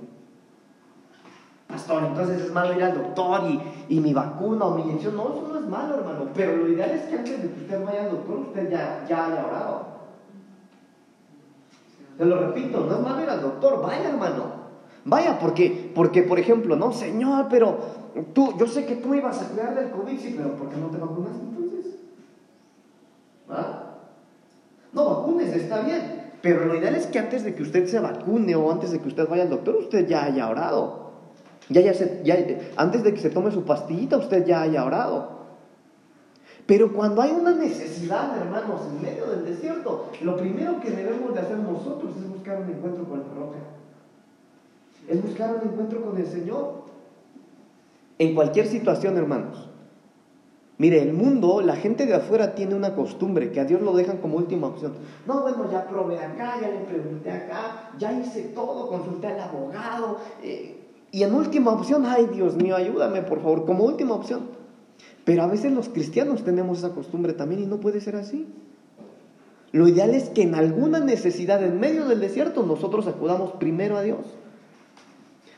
Pastor, 1.69 2.04
entonces 2.04 2.43
es 2.43 2.52
malo 2.52 2.75
ir 2.75 2.83
al 2.83 2.95
doctor 2.95 3.43
y, 3.49 3.61
y 3.97 4.00
mi 4.00 4.12
vacuna 4.12 4.64
o 4.64 4.75
mi 4.76 4.83
inyección. 4.83 5.16
No, 5.16 5.25
eso 5.25 5.49
no 5.52 5.59
es 5.59 5.66
malo, 5.66 5.95
hermano. 5.95 6.28
Pero 6.35 6.57
lo 6.57 6.69
ideal 6.69 6.90
es 6.90 7.02
que 7.02 7.16
antes 7.16 7.43
de 7.43 7.50
que 7.50 7.61
usted 7.62 7.85
vaya 7.85 8.04
al 8.04 8.11
doctor, 8.11 8.38
usted 8.38 8.71
ya, 8.71 9.04
ya 9.09 9.26
haya 9.26 9.47
orado. 9.47 9.87
Te 12.19 12.25
lo 12.25 12.38
repito, 12.38 12.81
no 12.81 12.95
es 12.95 13.00
malo 13.00 13.23
ir 13.23 13.31
al 13.31 13.43
doctor, 13.43 13.83
vaya 13.83 14.09
hermano. 14.09 14.64
Vaya, 15.04 15.38
porque, 15.38 15.93
porque 15.95 16.23
por 16.23 16.38
ejemplo, 16.38 16.76
no, 16.76 16.93
Señor, 16.93 17.47
pero 17.50 18.03
tú, 18.33 18.56
yo 18.59 18.66
sé 18.66 18.87
que 18.87 18.97
tú 18.97 19.14
ibas 19.14 19.40
a 19.42 19.49
cuidar 19.49 19.75
del 19.75 19.90
COVID, 19.90 20.18
sí, 20.18 20.35
pero 20.37 20.54
¿por 20.54 20.68
qué 20.68 20.76
no 20.76 20.88
te 20.88 20.99
vacunas 20.99 21.33
entonces? 21.40 21.94
¿Ah? 23.49 23.94
No 24.92 25.04
vacunes, 25.04 25.54
está 25.54 25.80
bien. 25.80 26.25
Pero 26.40 26.66
lo 26.66 26.75
ideal 26.76 26.94
es 26.94 27.06
que 27.06 27.18
antes 27.18 27.42
de 27.42 27.54
que 27.54 27.62
usted 27.62 27.87
se 27.87 27.99
vacune 27.99 28.54
o 28.54 28.71
antes 28.71 28.92
de 28.92 29.00
que 29.00 29.09
usted 29.09 29.28
vaya 29.28 29.44
al 29.44 29.50
doctor, 29.50 29.76
usted 29.76 30.06
ya 30.06 30.25
haya 30.25 30.49
orado. 30.49 31.04
Ya, 31.71 31.80
ya 31.80 32.37
antes 32.76 33.02
de 33.02 33.14
que 33.14 33.21
se 33.21 33.30
tome 33.30 33.50
su 33.50 33.64
pastillita, 33.64 34.18
usted 34.18 34.44
ya 34.44 34.62
haya 34.62 34.85
orado. 34.85 35.35
Pero 36.66 36.92
cuando 36.92 37.21
hay 37.21 37.30
una 37.33 37.52
necesidad, 37.52 38.37
hermanos, 38.38 38.83
en 38.90 39.02
medio 39.02 39.26
del 39.26 39.44
desierto, 39.44 40.11
lo 40.23 40.37
primero 40.37 40.80
que 40.80 40.90
debemos 40.90 41.35
de 41.35 41.40
hacer 41.40 41.59
nosotros 41.59 42.12
es 42.16 42.28
buscar 42.28 42.61
un 42.61 42.71
encuentro 42.71 43.04
con 43.04 43.18
la 43.21 43.35
roca. 43.35 43.59
Es 45.09 45.23
buscar 45.23 45.56
un 45.56 45.71
encuentro 45.71 46.02
con 46.02 46.16
el 46.16 46.26
Señor. 46.26 46.85
En 48.18 48.35
cualquier 48.35 48.66
situación, 48.66 49.16
hermanos. 49.16 49.68
Mire, 50.76 51.02
el 51.02 51.12
mundo, 51.12 51.61
la 51.61 51.76
gente 51.76 52.04
de 52.04 52.14
afuera 52.14 52.54
tiene 52.54 52.75
una 52.75 52.94
costumbre 52.94 53.52
que 53.52 53.61
a 53.61 53.64
Dios 53.64 53.80
lo 53.80 53.94
dejan 53.94 54.18
como 54.18 54.37
última 54.37 54.66
opción. 54.66 54.92
No, 55.26 55.42
bueno, 55.42 55.71
ya 55.71 55.87
probé 55.87 56.18
acá, 56.18 56.56
ya 56.61 56.68
le 56.68 56.80
pregunté 56.80 57.30
acá, 57.30 57.90
ya 57.97 58.12
hice 58.12 58.42
todo, 58.54 58.88
consulté 58.88 59.28
al 59.28 59.40
abogado. 59.40 60.18
Eh, 60.42 60.80
y 61.12 61.23
en 61.23 61.33
última 61.33 61.71
opción, 61.71 62.04
ay 62.06 62.28
Dios 62.33 62.56
mío, 62.56 62.75
ayúdame 62.75 63.23
por 63.23 63.40
favor, 63.40 63.66
como 63.66 63.85
última 63.85 64.14
opción. 64.14 64.49
Pero 65.25 65.44
a 65.44 65.47
veces 65.47 65.73
los 65.73 65.88
cristianos 65.88 66.42
tenemos 66.42 66.78
esa 66.78 66.90
costumbre 66.90 67.35
también 67.35 67.62
y 67.62 67.66
no 67.66 67.78
puede 67.78 68.00
ser 68.00 68.16
así. 68.16 68.47
Lo 69.71 69.87
ideal 69.88 70.14
es 70.14 70.28
que 70.28 70.42
en 70.42 70.56
alguna 70.56 71.00
necesidad 71.00 71.62
en 71.62 71.78
medio 71.78 72.06
del 72.06 72.21
desierto 72.21 72.64
nosotros 72.64 73.06
acudamos 73.06 73.52
primero 73.52 73.97
a 73.97 74.02
Dios. 74.02 74.26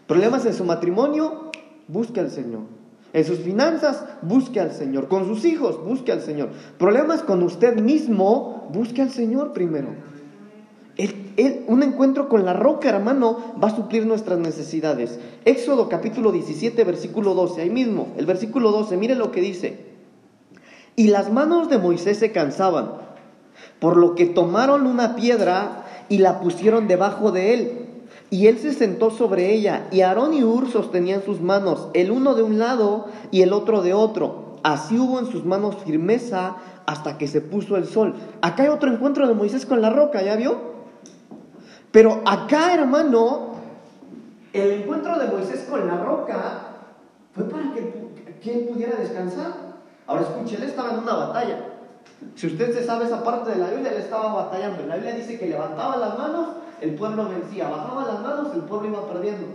Problemas 0.06 0.46
en 0.46 0.54
su 0.54 0.64
matrimonio, 0.64 1.45
busque 1.88 2.20
al 2.20 2.30
Señor. 2.30 2.62
En 3.12 3.24
sus 3.24 3.38
finanzas, 3.38 4.04
busque 4.22 4.60
al 4.60 4.72
Señor. 4.72 5.08
Con 5.08 5.26
sus 5.26 5.44
hijos, 5.44 5.82
busque 5.84 6.12
al 6.12 6.20
Señor. 6.20 6.50
Problemas 6.78 7.22
con 7.22 7.42
usted 7.42 7.80
mismo, 7.80 8.68
busque 8.72 9.02
al 9.02 9.10
Señor 9.10 9.52
primero 9.52 9.88
un 11.68 11.82
encuentro 11.82 12.28
con 12.28 12.44
la 12.44 12.52
roca, 12.52 12.88
hermano, 12.88 13.54
va 13.62 13.68
a 13.68 13.76
suplir 13.76 14.06
nuestras 14.06 14.38
necesidades. 14.38 15.18
Éxodo 15.44 15.88
capítulo 15.88 16.32
17, 16.32 16.82
versículo 16.84 17.34
12, 17.34 17.62
ahí 17.62 17.70
mismo, 17.70 18.08
el 18.16 18.26
versículo 18.26 18.70
12, 18.70 18.96
mire 18.96 19.14
lo 19.14 19.32
que 19.32 19.40
dice. 19.40 19.84
Y 20.94 21.08
las 21.08 21.30
manos 21.30 21.68
de 21.68 21.78
Moisés 21.78 22.18
se 22.18 22.32
cansaban, 22.32 22.92
por 23.80 23.96
lo 23.96 24.14
que 24.14 24.26
tomaron 24.26 24.86
una 24.86 25.16
piedra 25.16 25.84
y 26.08 26.18
la 26.18 26.40
pusieron 26.40 26.88
debajo 26.88 27.32
de 27.32 27.54
él. 27.54 27.85
Y 28.30 28.48
él 28.48 28.58
se 28.58 28.72
sentó 28.72 29.10
sobre 29.10 29.52
ella, 29.52 29.86
y 29.92 30.00
Aarón 30.00 30.34
y 30.34 30.42
Ur 30.42 30.70
sostenían 30.70 31.22
sus 31.22 31.40
manos, 31.40 31.88
el 31.94 32.10
uno 32.10 32.34
de 32.34 32.42
un 32.42 32.58
lado 32.58 33.06
y 33.30 33.42
el 33.42 33.52
otro 33.52 33.82
de 33.82 33.94
otro. 33.94 34.56
Así 34.64 34.98
hubo 34.98 35.20
en 35.20 35.26
sus 35.26 35.44
manos 35.44 35.76
firmeza 35.84 36.56
hasta 36.86 37.18
que 37.18 37.28
se 37.28 37.40
puso 37.40 37.76
el 37.76 37.86
sol. 37.86 38.14
Acá 38.40 38.64
hay 38.64 38.68
otro 38.68 38.92
encuentro 38.92 39.28
de 39.28 39.34
Moisés 39.34 39.64
con 39.64 39.80
la 39.80 39.90
roca, 39.90 40.22
¿ya 40.22 40.34
vio? 40.34 40.76
Pero 41.92 42.20
acá, 42.26 42.74
hermano, 42.74 43.54
el 44.52 44.82
encuentro 44.82 45.18
de 45.18 45.28
Moisés 45.28 45.66
con 45.70 45.86
la 45.86 45.98
roca 45.98 46.68
fue 47.32 47.44
para 47.44 47.72
que, 47.72 48.06
él 48.50 48.68
pudiera 48.70 48.96
descansar. 48.96 49.52
Ahora 50.06 50.22
escuche, 50.22 50.56
él 50.56 50.64
estaba 50.64 50.92
en 50.92 50.98
una 50.98 51.14
batalla. 51.14 51.58
Si 52.34 52.46
usted 52.46 52.72
se 52.72 52.84
sabe 52.84 53.06
esa 53.06 53.22
parte 53.24 53.50
de 53.50 53.58
la 53.58 53.70
Biblia, 53.70 53.92
él 53.92 53.98
estaba 53.98 54.32
batallando. 54.34 54.86
La 54.86 54.96
Biblia 54.96 55.14
dice 55.14 55.38
que 55.38 55.46
levantaba 55.46 55.96
las 55.96 56.18
manos, 56.18 56.48
el 56.80 56.94
pueblo 56.94 57.28
vencía. 57.28 57.68
Bajaba 57.68 58.04
las 58.04 58.20
manos, 58.20 58.54
el 58.54 58.62
pueblo 58.62 58.88
iba 58.88 59.06
perdiendo. 59.08 59.46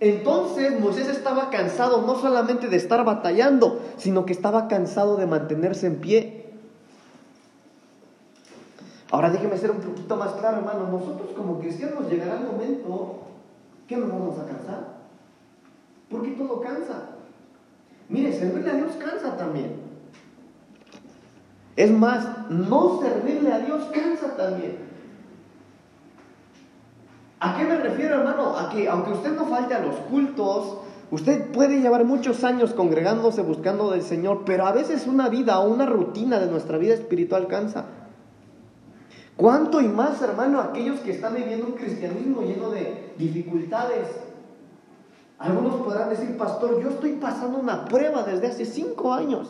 Entonces 0.00 0.80
Moisés 0.80 1.08
estaba 1.08 1.48
cansado 1.50 2.02
no 2.02 2.16
solamente 2.16 2.68
de 2.68 2.76
estar 2.76 3.04
batallando, 3.04 3.80
sino 3.98 4.26
que 4.26 4.32
estaba 4.32 4.66
cansado 4.66 5.16
de 5.16 5.26
mantenerse 5.26 5.86
en 5.86 6.00
pie. 6.00 6.52
Ahora 9.12 9.30
déjeme 9.30 9.56
ser 9.58 9.70
un 9.70 9.78
poquito 9.78 10.16
más 10.16 10.32
claro, 10.32 10.58
hermano. 10.58 10.88
Nosotros 10.90 11.30
como 11.36 11.60
cristianos 11.60 12.10
llegará 12.10 12.40
el 12.40 12.46
momento 12.46 13.20
que 13.86 13.96
nos 13.96 14.08
vamos 14.08 14.38
a 14.38 14.46
cansar. 14.46 14.88
Porque 16.10 16.30
todo 16.32 16.60
cansa. 16.60 17.10
Mire, 18.08 18.32
servirle 18.32 18.70
a 18.70 18.74
Dios 18.74 18.92
cansa 18.96 19.36
también. 19.36 19.76
Es 21.76 21.90
más, 21.90 22.50
no 22.50 23.00
servirle 23.00 23.52
a 23.52 23.60
Dios 23.60 23.84
cansa 23.92 24.36
también. 24.36 24.91
¿A 27.42 27.56
qué 27.56 27.64
me 27.64 27.76
refiero, 27.76 28.20
hermano? 28.20 28.56
A 28.56 28.70
que 28.70 28.88
aunque 28.88 29.10
usted 29.10 29.34
no 29.34 29.46
falte 29.46 29.74
a 29.74 29.80
los 29.80 29.96
cultos, 29.96 30.76
usted 31.10 31.50
puede 31.50 31.80
llevar 31.80 32.04
muchos 32.04 32.44
años 32.44 32.72
congregándose 32.72 33.42
buscando 33.42 33.90
del 33.90 34.02
Señor, 34.02 34.42
pero 34.46 34.64
a 34.64 34.70
veces 34.70 35.08
una 35.08 35.28
vida 35.28 35.58
o 35.58 35.68
una 35.68 35.84
rutina 35.84 36.38
de 36.38 36.46
nuestra 36.46 36.78
vida 36.78 36.94
espiritual 36.94 37.48
cansa. 37.48 37.86
¿Cuánto 39.36 39.80
y 39.80 39.88
más, 39.88 40.22
hermano, 40.22 40.60
aquellos 40.60 41.00
que 41.00 41.10
están 41.10 41.34
viviendo 41.34 41.66
un 41.66 41.72
cristianismo 41.72 42.42
lleno 42.42 42.70
de 42.70 43.12
dificultades? 43.18 44.06
Algunos 45.40 45.80
podrán 45.80 46.10
decir, 46.10 46.36
pastor, 46.36 46.80
yo 46.80 46.90
estoy 46.90 47.14
pasando 47.14 47.58
una 47.58 47.86
prueba 47.86 48.22
desde 48.22 48.46
hace 48.46 48.64
cinco 48.64 49.12
años. 49.12 49.48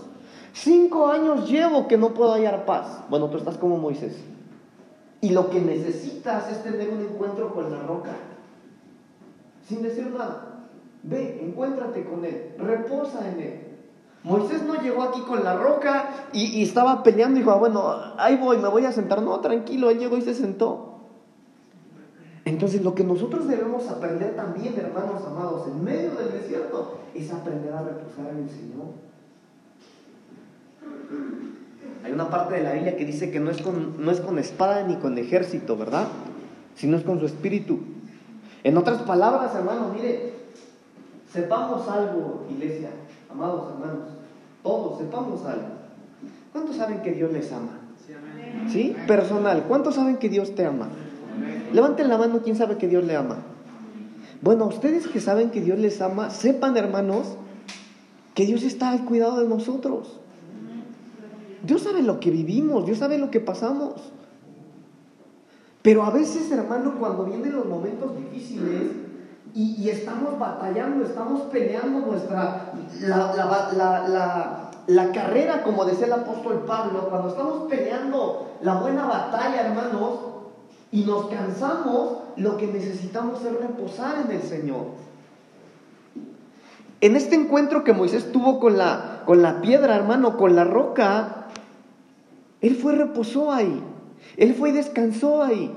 Cinco 0.54 1.08
años 1.08 1.46
llevo 1.46 1.88
que 1.88 1.99
no 1.99 2.14
puedo 2.14 2.32
hallar 2.32 2.64
paz. 2.64 3.02
Bueno, 3.11 3.28
tú 3.28 3.37
estás 3.37 3.58
como 3.58 3.76
Moisés. 3.76 4.16
Y 5.23 5.31
lo 5.31 5.49
que 5.50 5.61
necesitas 5.61 6.50
es 6.50 6.64
tener 6.64 6.91
un 6.91 7.00
encuentro 7.00 7.55
con 7.55 7.71
la 7.71 7.81
roca. 7.85 8.11
Sin 9.67 9.81
decir 9.81 10.11
nada. 10.11 10.67
Ve, 11.05 11.41
encuéntrate 11.41 12.05
con 12.05 12.25
él. 12.25 12.55
Reposa 12.59 13.31
en 13.31 13.41
él. 13.41 13.61
Moisés 14.25 14.62
no 14.64 14.75
llegó 14.75 15.02
aquí 15.05 15.21
con 15.23 15.45
la 15.45 15.57
roca 15.57 16.29
y, 16.33 16.61
estaba 16.62 17.05
peleando 17.05 17.37
y 17.37 17.41
dijo, 17.41 17.52
ah, 17.52 17.57
bueno, 17.57 17.95
ahí 18.19 18.37
voy, 18.37 18.59
me 18.59 18.69
voy 18.69 18.85
a 18.85 18.91
sentar. 18.91 19.23
No, 19.23 19.38
tranquilo, 19.38 19.91
él 19.91 20.00
llegó 20.00 20.17
y 20.17 20.23
se 20.23 20.35
sentó. 20.35 20.99
Entonces 22.45 22.83
lo 22.83 22.95
que 22.97 23.05
nosotros 23.05 23.47
debemos 23.47 23.88
aprender 23.88 24.35
también, 24.35 24.75
hermanos 24.76 25.23
amados, 25.25 25.69
en 25.69 25.85
medio 25.85 26.17
del 26.17 26.33
desierto, 26.33 26.99
es 27.14 27.33
aprender 27.33 27.73
a 27.73 27.83
reposar 27.83 28.31
en 28.33 28.38
el 28.38 28.50
Señor. 28.50 28.87
Una 32.12 32.28
parte 32.28 32.54
de 32.57 32.62
la 32.62 32.73
Biblia 32.73 32.97
que 32.97 33.07
dice 33.07 33.31
que 33.31 33.40
no 33.40 33.50
es 33.50 33.62
con, 33.62 34.04
no 34.04 34.11
es 34.11 34.21
con 34.21 34.38
espada 34.38 34.87
ni 34.87 34.97
con 34.97 35.16
ejército, 35.16 35.76
¿verdad? 35.76 36.09
Sino 36.75 36.97
es 36.97 37.04
con 37.04 37.19
su 37.19 37.26
espíritu. 37.26 37.81
En 38.64 38.76
otras 38.76 39.02
palabras, 39.02 39.54
hermanos, 39.54 39.95
mire, 39.95 40.35
sepamos 41.33 41.88
algo, 41.88 42.47
iglesia, 42.50 42.90
amados 43.31 43.73
hermanos, 43.73 44.09
todos 44.62 44.99
sepamos 44.99 45.45
algo. 45.47 45.69
¿Cuántos 46.52 46.76
saben 46.76 47.00
que 47.00 47.12
Dios 47.12 47.33
les 47.33 47.50
ama? 47.50 47.78
¿Sí? 48.69 48.95
Personal, 49.07 49.64
¿cuántos 49.66 49.95
saben 49.95 50.19
que 50.19 50.28
Dios 50.28 50.54
te 50.54 50.66
ama? 50.66 50.88
Levanten 51.73 52.09
la 52.09 52.19
mano, 52.19 52.40
¿quién 52.45 52.57
sabe 52.57 52.76
que 52.76 52.88
Dios 52.88 53.04
le 53.04 53.16
ama? 53.16 53.38
Bueno, 54.42 54.66
ustedes 54.66 55.07
que 55.09 55.21
saben 55.21 55.50
que 55.50 55.61
Dios 55.61 55.78
les 55.78 56.00
ama, 56.02 56.31
sepan, 56.31 56.76
hermanos, 56.76 57.37
que 58.35 58.45
Dios 58.45 58.62
está 58.62 58.90
al 58.90 59.04
cuidado 59.04 59.40
de 59.40 59.49
nosotros. 59.49 60.22
Dios 61.64 61.83
sabe 61.83 62.02
lo 62.02 62.19
que 62.21 62.31
vivimos, 62.31 62.85
Dios 62.85 62.99
sabe 62.99 63.19
lo 63.19 63.31
que 63.31 63.40
pasamos. 63.40 63.95
Pero 65.83 66.04
a 66.04 66.11
veces, 66.11 66.50
hermano, 66.50 66.95
cuando 66.99 67.25
vienen 67.25 67.52
los 67.52 67.66
momentos 67.66 68.16
difíciles 68.16 68.92
y, 69.54 69.88
estamos 69.88 70.38
batallando, 70.38 71.04
estamos 71.04 71.42
peleando 71.42 72.07
nuestra, 72.07 72.73
la, 73.00 74.71
la, 74.87 75.12
carrera, 75.12 75.62
como 75.62 75.85
decía 75.85 76.07
el 76.07 76.12
apóstol 76.12 76.64
Pablo, 76.66 77.09
cuando 77.11 77.28
estamos 77.28 77.69
peleando 77.69 78.52
la 78.62 78.75
buena 78.76 79.07
batalla, 79.07 79.69
hermanos, 79.69 80.21
y 80.92 81.04
nos 81.04 81.26
cansamos, 81.26 82.19
lo 82.37 82.57
que 82.57 82.66
necesitamos 82.69 83.45
es 83.45 83.52
reposar 83.61 84.25
en 84.26 84.37
el 84.37 84.42
Señor. 84.42 84.87
En 87.00 87.16
este 87.16 87.35
encuentro 87.35 87.83
que 87.83 87.92
Moisés 87.92 88.31
tuvo 88.31 88.61
con 88.61 88.78
la, 88.78 89.12
con 89.25 89.43
la 89.43 89.61
piedra, 89.61 89.97
hermano, 89.97 90.37
con 90.37 90.55
la 90.55 90.64
roca, 90.64 91.47
él 92.61 92.76
fue 92.76 92.95
reposó 92.95 93.52
ahí. 93.52 93.83
Él 94.37 94.55
fue 94.55 94.71
y 94.71 94.73
descansó 94.73 95.43
ahí. 95.43 95.75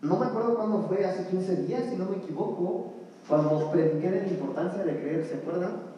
No 0.00 0.16
me 0.18 0.26
acuerdo 0.26 0.56
cuándo 0.56 0.86
fue, 0.88 1.04
hace 1.04 1.28
15 1.28 1.56
días, 1.66 1.84
si 1.90 1.96
no 1.96 2.06
me 2.06 2.16
equivoco, 2.16 2.92
cuando 3.28 3.70
prediqué 3.70 4.10
de 4.10 4.22
la 4.22 4.28
importancia 4.28 4.84
de 4.84 5.00
creer, 5.00 5.26
¿se 5.26 5.36
acuerdan? 5.36 5.92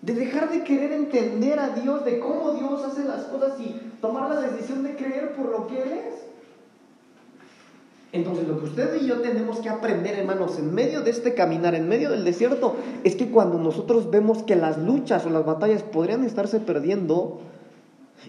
De 0.00 0.14
dejar 0.14 0.48
de 0.50 0.64
querer 0.64 0.92
entender 0.92 1.58
a 1.58 1.70
Dios, 1.70 2.04
de 2.04 2.18
cómo 2.18 2.52
Dios 2.52 2.82
hace 2.82 3.04
las 3.04 3.24
cosas 3.24 3.60
y 3.60 3.78
tomar 4.00 4.30
la 4.30 4.40
decisión 4.40 4.82
de 4.82 4.96
creer 4.96 5.34
por 5.34 5.50
lo 5.50 5.66
que 5.66 5.82
Él 5.82 5.92
es. 5.92 6.29
Entonces 8.12 8.48
lo 8.48 8.58
que 8.58 8.64
usted 8.64 9.00
y 9.00 9.06
yo 9.06 9.20
tenemos 9.20 9.58
que 9.60 9.68
aprender, 9.68 10.18
hermanos, 10.18 10.58
en 10.58 10.74
medio 10.74 11.02
de 11.02 11.10
este 11.10 11.34
caminar, 11.34 11.76
en 11.76 11.88
medio 11.88 12.10
del 12.10 12.24
desierto, 12.24 12.74
es 13.04 13.14
que 13.14 13.30
cuando 13.30 13.58
nosotros 13.58 14.10
vemos 14.10 14.42
que 14.42 14.56
las 14.56 14.78
luchas 14.78 15.24
o 15.26 15.30
las 15.30 15.46
batallas 15.46 15.84
podrían 15.84 16.24
estarse 16.24 16.58
perdiendo, 16.58 17.40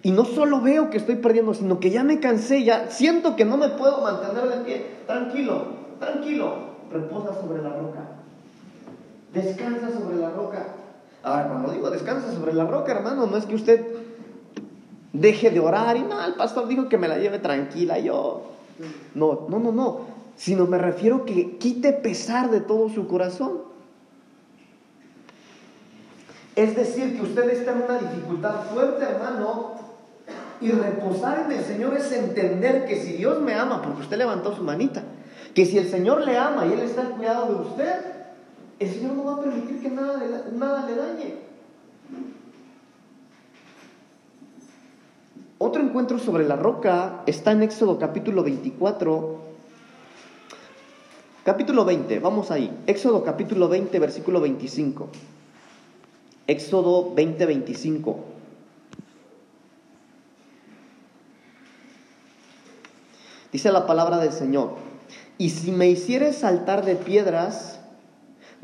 y 0.03 0.11
no 0.11 0.23
solo 0.25 0.61
veo 0.61 0.89
que 0.89 0.97
estoy 0.97 1.15
perdiendo, 1.15 1.53
sino 1.55 1.79
que 1.79 1.89
ya 1.89 2.03
me 2.03 2.19
cansé, 2.19 2.63
ya 2.63 2.91
siento 2.91 3.35
que 3.35 3.43
no 3.43 3.57
me 3.57 3.69
puedo 3.69 4.01
mantener 4.01 4.49
de 4.49 4.63
pie, 4.63 4.85
tranquilo, 5.07 5.63
tranquilo, 5.99 6.53
reposa 6.91 7.41
sobre 7.41 7.63
la 7.63 7.69
roca, 7.69 8.01
descansa 9.33 9.91
sobre 9.91 10.17
la 10.17 10.29
roca. 10.29 10.67
Ahora, 11.23 11.47
cuando 11.47 11.71
digo 11.71 11.89
descansa 11.89 12.31
sobre 12.33 12.53
la 12.53 12.65
roca, 12.65 12.91
hermano, 12.91 13.25
no 13.25 13.37
es 13.37 13.45
que 13.45 13.55
usted 13.55 13.85
deje 15.11 15.49
de 15.49 15.59
orar 15.59 15.97
y 15.97 16.01
no, 16.01 16.23
el 16.23 16.35
pastor 16.35 16.67
dijo 16.67 16.87
que 16.87 16.97
me 16.97 17.07
la 17.07 17.17
lleve 17.17 17.39
tranquila, 17.39 17.99
yo 17.99 18.43
no, 19.15 19.47
no, 19.49 19.59
no, 19.59 19.71
no. 19.71 20.01
Sino 20.35 20.65
me 20.65 20.77
refiero 20.77 21.25
que 21.25 21.57
quite 21.57 21.93
pesar 21.93 22.49
de 22.49 22.61
todo 22.61 22.89
su 22.89 23.07
corazón. 23.07 23.61
Es 26.55 26.75
decir, 26.75 27.15
que 27.15 27.21
usted 27.21 27.49
está 27.49 27.71
en 27.71 27.83
una 27.83 27.97
dificultad 27.97 28.65
fuerte, 28.73 29.03
hermano, 29.03 29.75
y 30.59 30.71
reposar 30.71 31.45
en 31.45 31.57
el 31.57 31.63
Señor 31.63 31.95
es 31.97 32.11
entender 32.11 32.85
que 32.85 33.01
si 33.01 33.13
Dios 33.13 33.41
me 33.41 33.53
ama, 33.53 33.81
porque 33.81 34.01
usted 34.01 34.17
levantó 34.17 34.55
su 34.55 34.63
manita, 34.63 35.03
que 35.55 35.65
si 35.65 35.77
el 35.77 35.89
Señor 35.89 36.25
le 36.25 36.37
ama 36.37 36.65
y 36.65 36.73
Él 36.73 36.81
está 36.81 37.01
al 37.01 37.11
cuidado 37.11 37.47
de 37.47 37.69
usted, 37.69 37.93
el 38.79 38.89
Señor 38.89 39.13
no 39.13 39.23
va 39.25 39.33
a 39.35 39.41
permitir 39.41 39.81
que 39.81 39.89
nada, 39.89 40.19
nada 40.53 40.85
le 40.85 40.95
dañe. 40.95 41.40
Otro 45.63 45.83
encuentro 45.83 46.17
sobre 46.17 46.43
la 46.43 46.55
roca 46.55 47.21
está 47.27 47.51
en 47.51 47.61
Éxodo 47.61 47.99
capítulo 47.99 48.41
24. 48.41 49.37
Capítulo 51.45 51.85
20, 51.85 52.17
vamos 52.17 52.49
ahí. 52.49 52.75
Éxodo 52.87 53.23
capítulo 53.23 53.69
20, 53.69 53.99
versículo 53.99 54.41
25. 54.41 55.07
Éxodo 56.47 57.13
20, 57.13 57.45
25. 57.45 58.19
Dice 63.51 63.71
la 63.71 63.85
palabra 63.85 64.17
del 64.17 64.31
Señor, 64.31 64.71
y 65.37 65.51
si 65.51 65.71
me 65.71 65.87
hicieres 65.87 66.37
saltar 66.37 66.83
de 66.85 66.95
piedras, 66.95 67.79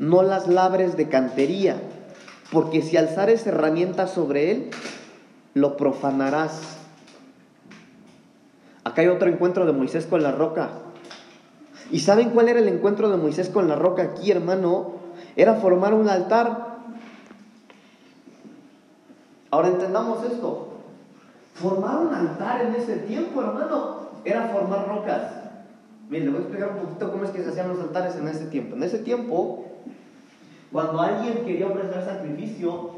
no 0.00 0.24
las 0.24 0.48
labres 0.48 0.96
de 0.96 1.08
cantería, 1.08 1.80
porque 2.50 2.82
si 2.82 2.96
alzares 2.96 3.46
herramientas 3.46 4.10
sobre 4.10 4.50
él, 4.50 4.70
lo 5.54 5.76
profanarás. 5.76 6.77
Acá 8.84 9.02
hay 9.02 9.08
otro 9.08 9.28
encuentro 9.28 9.66
de 9.66 9.72
Moisés 9.72 10.06
con 10.06 10.22
la 10.22 10.32
roca. 10.32 10.70
¿Y 11.90 12.00
saben 12.00 12.30
cuál 12.30 12.48
era 12.48 12.60
el 12.60 12.68
encuentro 12.68 13.08
de 13.10 13.16
Moisés 13.16 13.48
con 13.48 13.68
la 13.68 13.76
roca 13.76 14.02
aquí, 14.02 14.30
hermano? 14.30 14.92
Era 15.36 15.54
formar 15.54 15.94
un 15.94 16.08
altar. 16.08 16.78
Ahora 19.50 19.68
entendamos 19.68 20.22
esto. 20.24 20.68
Formar 21.54 21.98
un 21.98 22.14
altar 22.14 22.62
en 22.62 22.74
ese 22.74 22.96
tiempo, 22.98 23.40
hermano, 23.40 24.10
era 24.24 24.48
formar 24.48 24.86
rocas. 24.86 25.32
Miren, 26.08 26.26
le 26.26 26.30
voy 26.30 26.38
a 26.38 26.42
explicar 26.42 26.70
un 26.70 26.86
poquito 26.86 27.10
cómo 27.10 27.24
es 27.24 27.30
que 27.30 27.42
se 27.42 27.50
hacían 27.50 27.68
los 27.68 27.80
altares 27.80 28.16
en 28.16 28.28
ese 28.28 28.46
tiempo. 28.46 28.76
En 28.76 28.82
ese 28.82 28.98
tiempo, 28.98 29.66
cuando 30.70 31.00
alguien 31.00 31.44
quería 31.44 31.66
ofrecer 31.66 32.04
sacrificio, 32.04 32.97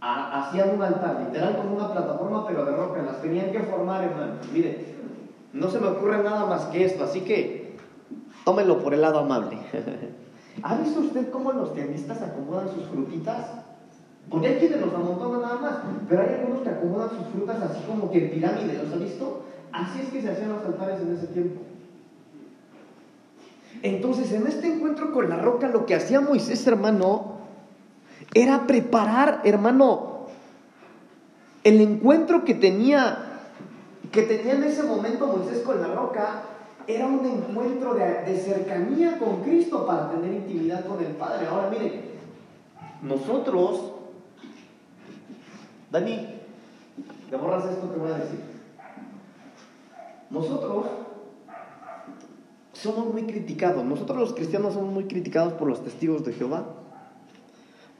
hacían 0.00 0.70
un 0.76 0.82
altar, 0.82 1.24
literal 1.26 1.56
como 1.56 1.76
una 1.76 1.92
plataforma, 1.92 2.46
pero 2.46 2.64
de 2.64 2.72
roca. 2.72 3.02
Las 3.02 3.20
tenían 3.20 3.52
que 3.52 3.60
formar, 3.60 4.04
hermano. 4.04 4.34
Miren, 4.52 4.78
no 5.52 5.68
se 5.68 5.80
me 5.80 5.88
ocurre 5.88 6.22
nada 6.22 6.46
más 6.46 6.66
que 6.66 6.84
esto, 6.84 7.04
así 7.04 7.22
que 7.22 7.76
tómelo 8.44 8.78
por 8.78 8.94
el 8.94 9.02
lado 9.02 9.18
amable. 9.20 9.58
¿Ha 10.62 10.74
visto 10.76 11.00
usted 11.00 11.30
cómo 11.30 11.52
los 11.52 11.74
tiendistas 11.74 12.20
acomodan 12.22 12.68
sus 12.68 12.84
frutitas? 12.86 13.46
Porque 14.28 14.46
hay 14.46 14.58
quienes 14.58 14.80
los 14.80 14.94
amontonan 14.94 15.42
nada 15.42 15.56
más, 15.56 15.74
pero 16.08 16.22
hay 16.22 16.34
algunos 16.40 16.62
que 16.62 16.68
acomodan 16.68 17.10
sus 17.10 17.26
frutas 17.32 17.62
así 17.62 17.82
como 17.86 18.10
que 18.10 18.26
en 18.26 18.30
pirámide, 18.30 18.80
¿los 18.82 18.92
ha 18.92 18.96
visto? 18.96 19.42
Así 19.72 20.00
es 20.02 20.08
que 20.08 20.22
se 20.22 20.30
hacían 20.30 20.50
los 20.50 20.64
altares 20.64 21.00
en 21.00 21.16
ese 21.16 21.26
tiempo. 21.28 21.60
Entonces, 23.82 24.32
en 24.32 24.46
este 24.46 24.74
encuentro 24.74 25.12
con 25.12 25.28
la 25.28 25.36
roca, 25.36 25.68
lo 25.68 25.86
que 25.86 25.94
hacía 25.94 26.20
Moisés, 26.20 26.66
hermano, 26.66 27.39
era 28.34 28.66
preparar, 28.66 29.40
hermano, 29.44 30.26
el 31.64 31.80
encuentro 31.80 32.44
que 32.44 32.54
tenía 32.54 33.26
que 34.12 34.22
tenía 34.22 34.54
en 34.54 34.64
ese 34.64 34.82
momento 34.82 35.26
Moisés 35.26 35.62
con 35.62 35.80
la 35.80 35.88
roca 35.88 36.42
era 36.86 37.06
un 37.06 37.24
encuentro 37.24 37.94
de, 37.94 38.36
cercanía 38.36 39.18
con 39.18 39.42
Cristo 39.42 39.86
para 39.86 40.10
tener 40.10 40.32
intimidad 40.32 40.84
con 40.86 41.04
el 41.04 41.12
Padre. 41.12 41.46
Ahora 41.46 41.70
miren, 41.70 42.02
nosotros, 43.02 43.92
Dani, 45.92 46.40
te 47.28 47.36
borras 47.36 47.66
esto 47.66 47.92
que 47.92 48.00
voy 48.00 48.10
a 48.10 48.18
decir. 48.18 48.40
Nosotros 50.30 50.86
somos 52.72 53.12
muy 53.12 53.24
criticados, 53.24 53.84
nosotros 53.84 54.18
los 54.18 54.34
cristianos 54.34 54.74
somos 54.74 54.92
muy 54.92 55.04
criticados 55.04 55.52
por 55.52 55.68
los 55.68 55.84
testigos 55.84 56.24
de 56.24 56.32
Jehová. 56.32 56.79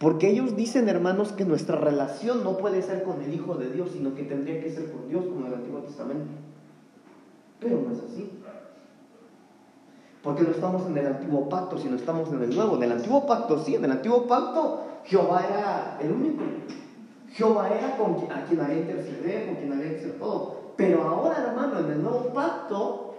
Porque 0.00 0.30
ellos 0.30 0.56
dicen, 0.56 0.88
hermanos, 0.88 1.32
que 1.32 1.44
nuestra 1.44 1.76
relación 1.76 2.42
no 2.42 2.56
puede 2.56 2.80
ser 2.80 3.02
con 3.02 3.20
el 3.20 3.34
Hijo 3.34 3.56
de 3.56 3.68
Dios, 3.68 3.90
sino 3.92 4.14
que 4.14 4.22
tendría 4.22 4.58
que 4.58 4.70
ser 4.70 4.90
con 4.90 5.06
Dios, 5.10 5.26
como 5.26 5.40
en 5.40 5.48
el 5.48 5.58
Antiguo 5.58 5.80
Testamento. 5.80 6.24
Pero 7.60 7.82
no 7.82 7.92
es 7.92 7.98
así. 7.98 8.30
Porque 10.22 10.42
no 10.42 10.52
estamos 10.52 10.86
en 10.86 10.96
el 10.96 11.06
antiguo 11.06 11.50
pacto, 11.50 11.76
sino 11.76 11.96
estamos 11.96 12.32
en 12.32 12.42
el 12.42 12.56
nuevo. 12.56 12.76
En 12.76 12.84
el 12.84 12.92
antiguo 12.92 13.26
pacto 13.26 13.62
sí, 13.62 13.74
en 13.74 13.84
el 13.84 13.92
antiguo 13.92 14.26
pacto 14.26 14.84
Jehová 15.04 15.44
era 15.46 15.98
el 16.00 16.12
único. 16.12 16.44
Jehová 17.32 17.68
era 17.68 17.98
con 17.98 18.14
quien, 18.14 18.32
a 18.32 18.44
quien 18.44 18.58
había 18.58 18.78
interceder, 18.78 19.48
con 19.48 19.56
quien 19.56 19.72
había 19.74 19.98
hacer 19.98 20.18
todo. 20.18 20.72
Pero 20.76 21.02
ahora, 21.02 21.44
hermano, 21.46 21.78
en 21.78 21.90
el 21.90 22.02
nuevo 22.02 22.32
pacto, 22.32 23.16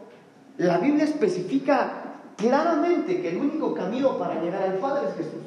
la 0.57 0.79
Biblia 0.79 1.03
especifica 1.03 2.21
claramente 2.37 3.21
que 3.21 3.29
el 3.29 3.37
único 3.37 3.75
camino 3.75 4.17
para 4.17 4.41
llegar 4.41 4.63
al 4.63 4.79
Padre 4.79 5.09
es 5.09 5.15
Jesús. 5.15 5.40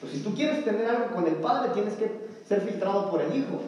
Pues 0.00 0.12
si 0.12 0.20
tú 0.20 0.34
quieres 0.34 0.64
tener 0.64 0.88
algo 0.88 1.14
con 1.14 1.26
el 1.26 1.34
Padre, 1.34 1.70
tienes 1.74 1.94
que 1.94 2.28
ser 2.48 2.60
filtrado 2.62 3.10
por 3.10 3.20
el 3.20 3.34
Hijo. 3.36 3.60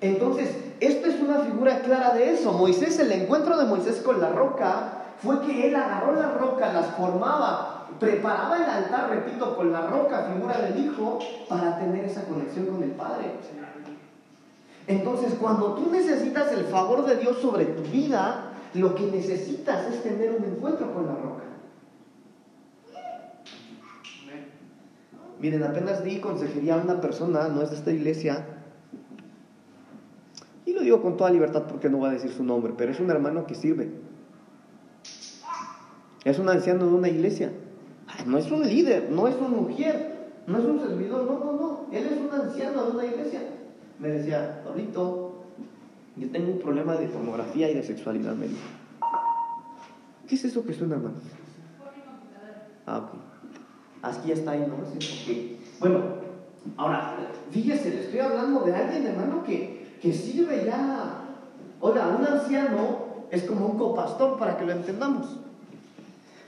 Entonces, 0.00 0.50
esto 0.80 1.08
es 1.08 1.20
una 1.20 1.40
figura 1.40 1.80
clara 1.80 2.14
de 2.14 2.34
eso. 2.34 2.52
Moisés, 2.52 2.98
el 2.98 3.12
encuentro 3.12 3.56
de 3.56 3.64
Moisés 3.64 4.00
con 4.04 4.20
la 4.20 4.30
roca 4.30 5.04
fue 5.22 5.40
que 5.40 5.68
él 5.68 5.76
agarró 5.76 6.14
la 6.14 6.32
roca, 6.32 6.72
las 6.72 6.86
formaba, 6.94 7.88
preparaba 7.98 8.58
el 8.58 8.64
altar, 8.64 9.10
repito, 9.10 9.56
con 9.56 9.72
la 9.72 9.86
roca, 9.86 10.28
figura 10.32 10.58
del 10.58 10.84
Hijo, 10.84 11.18
para 11.48 11.78
tener 11.78 12.04
esa 12.04 12.24
conexión 12.24 12.66
con 12.66 12.82
el 12.82 12.90
Padre. 12.90 13.32
Entonces, 14.86 15.34
cuando 15.40 15.74
tú 15.74 15.90
necesitas 15.90 16.52
el 16.52 16.64
favor 16.66 17.04
de 17.06 17.16
Dios 17.16 17.38
sobre 17.40 17.64
tu 17.64 17.82
vida, 17.82 18.52
lo 18.74 18.94
que 18.94 19.06
necesitas 19.06 19.92
es 19.92 20.02
tener 20.02 20.32
un 20.32 20.44
encuentro 20.44 20.92
con 20.92 21.06
la 21.06 21.14
roca. 21.14 21.42
Miren, 25.40 25.62
apenas 25.62 26.02
di 26.02 26.18
consejería 26.18 26.76
a 26.76 26.82
una 26.82 27.00
persona, 27.00 27.48
no 27.48 27.62
es 27.62 27.70
de 27.70 27.76
esta 27.76 27.92
iglesia, 27.92 28.46
y 30.66 30.72
lo 30.72 30.80
digo 30.80 31.00
con 31.00 31.16
toda 31.16 31.30
libertad 31.30 31.64
porque 31.68 31.88
no 31.88 31.98
voy 31.98 32.10
a 32.10 32.12
decir 32.12 32.32
su 32.32 32.42
nombre, 32.42 32.74
pero 32.76 32.90
es 32.90 32.98
un 32.98 33.10
hermano 33.10 33.46
que 33.46 33.54
sirve. 33.54 33.88
Es 36.24 36.40
un 36.40 36.48
anciano 36.48 36.86
de 36.86 36.94
una 36.94 37.08
iglesia. 37.08 37.52
No 38.26 38.36
es 38.36 38.50
un 38.50 38.66
líder, 38.66 39.10
no 39.10 39.28
es 39.28 39.36
un 39.36 39.52
mujer, 39.52 40.32
no 40.48 40.58
es 40.58 40.64
un 40.64 40.80
servidor, 40.80 41.24
no, 41.24 41.38
no, 41.38 41.52
no. 41.52 41.86
Él 41.92 42.06
es 42.06 42.18
un 42.18 42.40
anciano 42.40 42.84
de 42.86 42.90
una 42.90 43.04
iglesia. 43.04 43.42
Me 44.00 44.08
decía, 44.08 44.62
Pablito, 44.64 45.44
yo 46.16 46.30
tengo 46.30 46.52
un 46.52 46.58
problema 46.58 46.96
de 46.96 47.06
pornografía 47.06 47.70
y 47.70 47.74
de 47.74 47.84
sexualidad, 47.84 48.34
me 48.34 48.48
dijo. 48.48 48.60
¿Qué 50.26 50.34
es 50.34 50.44
eso 50.44 50.64
que 50.64 50.72
suena, 50.72 50.96
hermano? 50.96 51.14
Ah, 52.86 52.98
ok. 52.98 53.35
Aquí 54.02 54.32
está 54.32 54.52
ahí, 54.52 54.60
¿no? 54.60 55.00
Sí, 55.00 55.58
Bueno, 55.80 56.00
ahora, 56.76 57.16
fíjese, 57.50 57.90
le 57.90 58.00
estoy 58.02 58.20
hablando 58.20 58.60
de 58.60 58.74
alguien, 58.74 59.06
hermano, 59.06 59.42
que, 59.44 59.96
que 60.00 60.12
sirve 60.12 60.64
ya. 60.66 61.22
Oiga, 61.80 62.16
un 62.18 62.26
anciano 62.26 63.06
es 63.30 63.44
como 63.44 63.66
un 63.66 63.78
copastor 63.78 64.38
para 64.38 64.56
que 64.56 64.64
lo 64.64 64.72
entendamos. 64.72 65.26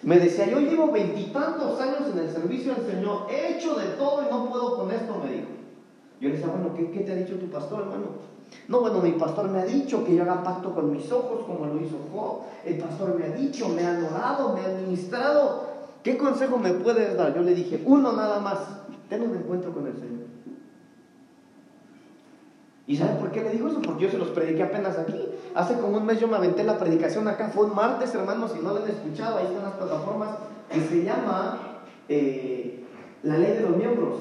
Me 0.03 0.19
decía, 0.19 0.49
yo 0.49 0.61
llevo 0.61 0.93
veintitantos 0.93 1.81
años 1.81 2.03
en 2.13 2.19
el 2.19 2.31
servicio 2.31 2.75
del 2.75 2.87
Señor, 2.87 3.27
he 3.31 3.57
hecho 3.57 3.75
de 3.75 3.87
todo 3.97 4.23
y 4.23 4.31
no 4.31 4.49
puedo 4.49 4.77
con 4.77 4.91
esto, 4.93 5.21
me 5.25 5.33
dijo. 5.33 5.49
Yo 6.21 6.29
le 6.29 6.37
decía, 6.37 6.51
bueno, 6.51 6.75
¿qué, 6.75 6.91
¿qué, 6.91 7.01
te 7.01 7.13
ha 7.13 7.17
dicho 7.17 7.37
tu 7.37 7.47
pastor, 7.47 7.81
hermano? 7.81 8.29
No, 8.69 8.81
bueno, 8.81 9.01
mi 9.01 9.13
pastor 9.13 9.49
me 9.49 9.61
ha 9.61 9.65
dicho 9.65 10.05
que 10.05 10.15
yo 10.15 10.23
haga 10.23 10.43
pacto 10.43 10.75
con 10.75 10.93
mis 10.93 11.11
ojos, 11.11 11.45
como 11.47 11.67
lo 11.67 11.81
hizo 11.81 11.97
Job. 12.13 12.43
El 12.65 12.79
pastor 12.79 13.19
me 13.19 13.27
ha 13.27 13.31
dicho, 13.31 13.69
me 13.69 13.85
ha 13.85 13.99
orado, 14.11 14.55
me 14.55 14.65
ha 14.65 14.69
ministrado. 14.69 15.68
¿Qué 16.09 16.17
consejo 16.17 16.57
me 16.57 16.73
puedes 16.73 17.19
dar? 17.19 17.35
Yo 17.35 17.43
le 17.43 17.55
dije, 17.55 17.83
uno 17.85 18.13
nada 18.13 18.41
más, 18.41 18.57
ten 19.11 19.21
un 19.21 19.37
encuentro 19.37 19.75
con 19.75 19.87
el 19.87 19.93
Señor. 19.93 20.25
¿Y 22.87 22.97
sabe 22.97 23.21
por 23.21 23.31
qué 23.31 23.43
le 23.43 23.51
digo 23.51 23.69
eso? 23.69 23.83
Porque 23.83 24.05
yo 24.05 24.11
se 24.11 24.17
los 24.17 24.29
prediqué 24.29 24.63
apenas 24.63 24.99
aquí. 24.99 25.29
Hace 25.55 25.75
como 25.75 25.99
un 25.99 26.07
mes 26.07 26.19
yo 26.19 26.27
me 26.27 26.37
aventé 26.37 26.65
la 26.65 26.79
predicación 26.79 27.29
acá. 27.29 27.51
Fue 27.51 27.67
un 27.67 27.75
martes, 27.75 28.15
hermanos, 28.15 28.53
si 28.53 28.61
no 28.61 28.73
lo 28.73 28.83
han 28.83 28.89
escuchado, 28.89 29.37
ahí 29.37 29.49
están 29.49 29.65
las 29.65 29.75
plataformas, 29.75 30.31
que 30.73 30.81
se 30.81 31.05
llama 31.05 31.59
eh, 32.09 32.87
La 33.23 33.37
ley 33.37 33.53
de 33.53 33.61
los 33.61 33.77
miembros. 33.77 34.15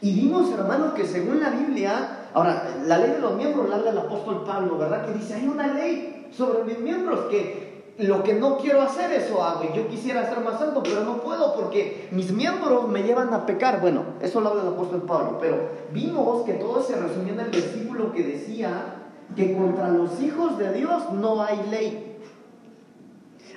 Y 0.00 0.14
vimos, 0.14 0.52
hermanos, 0.52 0.92
que 0.92 1.08
según 1.08 1.40
la 1.40 1.50
Biblia, 1.50 2.28
ahora, 2.34 2.82
la 2.86 2.98
ley 2.98 3.14
de 3.14 3.18
los 3.18 3.34
miembros 3.34 3.68
la 3.68 3.74
habla 3.74 3.90
el 3.90 3.98
apóstol 3.98 4.44
Pablo, 4.46 4.78
¿verdad? 4.78 5.06
Que 5.06 5.14
dice, 5.14 5.34
hay 5.34 5.48
una 5.48 5.74
ley 5.74 6.28
sobre 6.30 6.62
mis 6.62 6.78
miembros 6.78 7.22
que 7.28 7.67
lo 7.98 8.22
que 8.22 8.34
no 8.34 8.58
quiero 8.58 8.82
hacer, 8.82 9.10
eso 9.12 9.42
hago. 9.42 9.64
Y 9.64 9.76
yo 9.76 9.88
quisiera 9.88 10.28
ser 10.28 10.40
más 10.40 10.58
santo, 10.60 10.82
pero 10.84 11.02
no 11.02 11.20
puedo 11.20 11.54
porque 11.54 12.08
mis 12.12 12.30
miembros 12.30 12.88
me 12.88 13.02
llevan 13.02 13.34
a 13.34 13.44
pecar. 13.44 13.80
Bueno, 13.80 14.04
eso 14.22 14.40
lo 14.40 14.50
habla 14.50 14.62
el 14.62 14.68
apóstol 14.68 15.02
Pablo. 15.02 15.38
Pero 15.40 15.56
vimos 15.92 16.44
que 16.44 16.54
todo 16.54 16.80
se 16.82 16.96
resumía 16.96 17.32
en 17.32 17.40
el 17.40 17.50
versículo 17.50 18.12
que 18.12 18.22
decía 18.22 18.94
que 19.34 19.56
contra 19.56 19.88
los 19.88 20.20
hijos 20.20 20.58
de 20.58 20.72
Dios 20.72 21.12
no 21.12 21.42
hay 21.42 21.60
ley. 21.70 22.16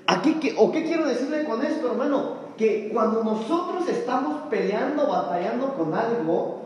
Aquí, 0.08 0.56
¿O 0.58 0.72
qué 0.72 0.84
quiero 0.86 1.06
decirle 1.06 1.46
con 1.46 1.64
esto, 1.64 1.92
hermano? 1.92 2.42
Que 2.58 2.90
cuando 2.92 3.24
nosotros 3.24 3.88
estamos 3.88 4.48
peleando, 4.50 5.08
batallando 5.08 5.76
con 5.76 5.94
algo, 5.94 6.61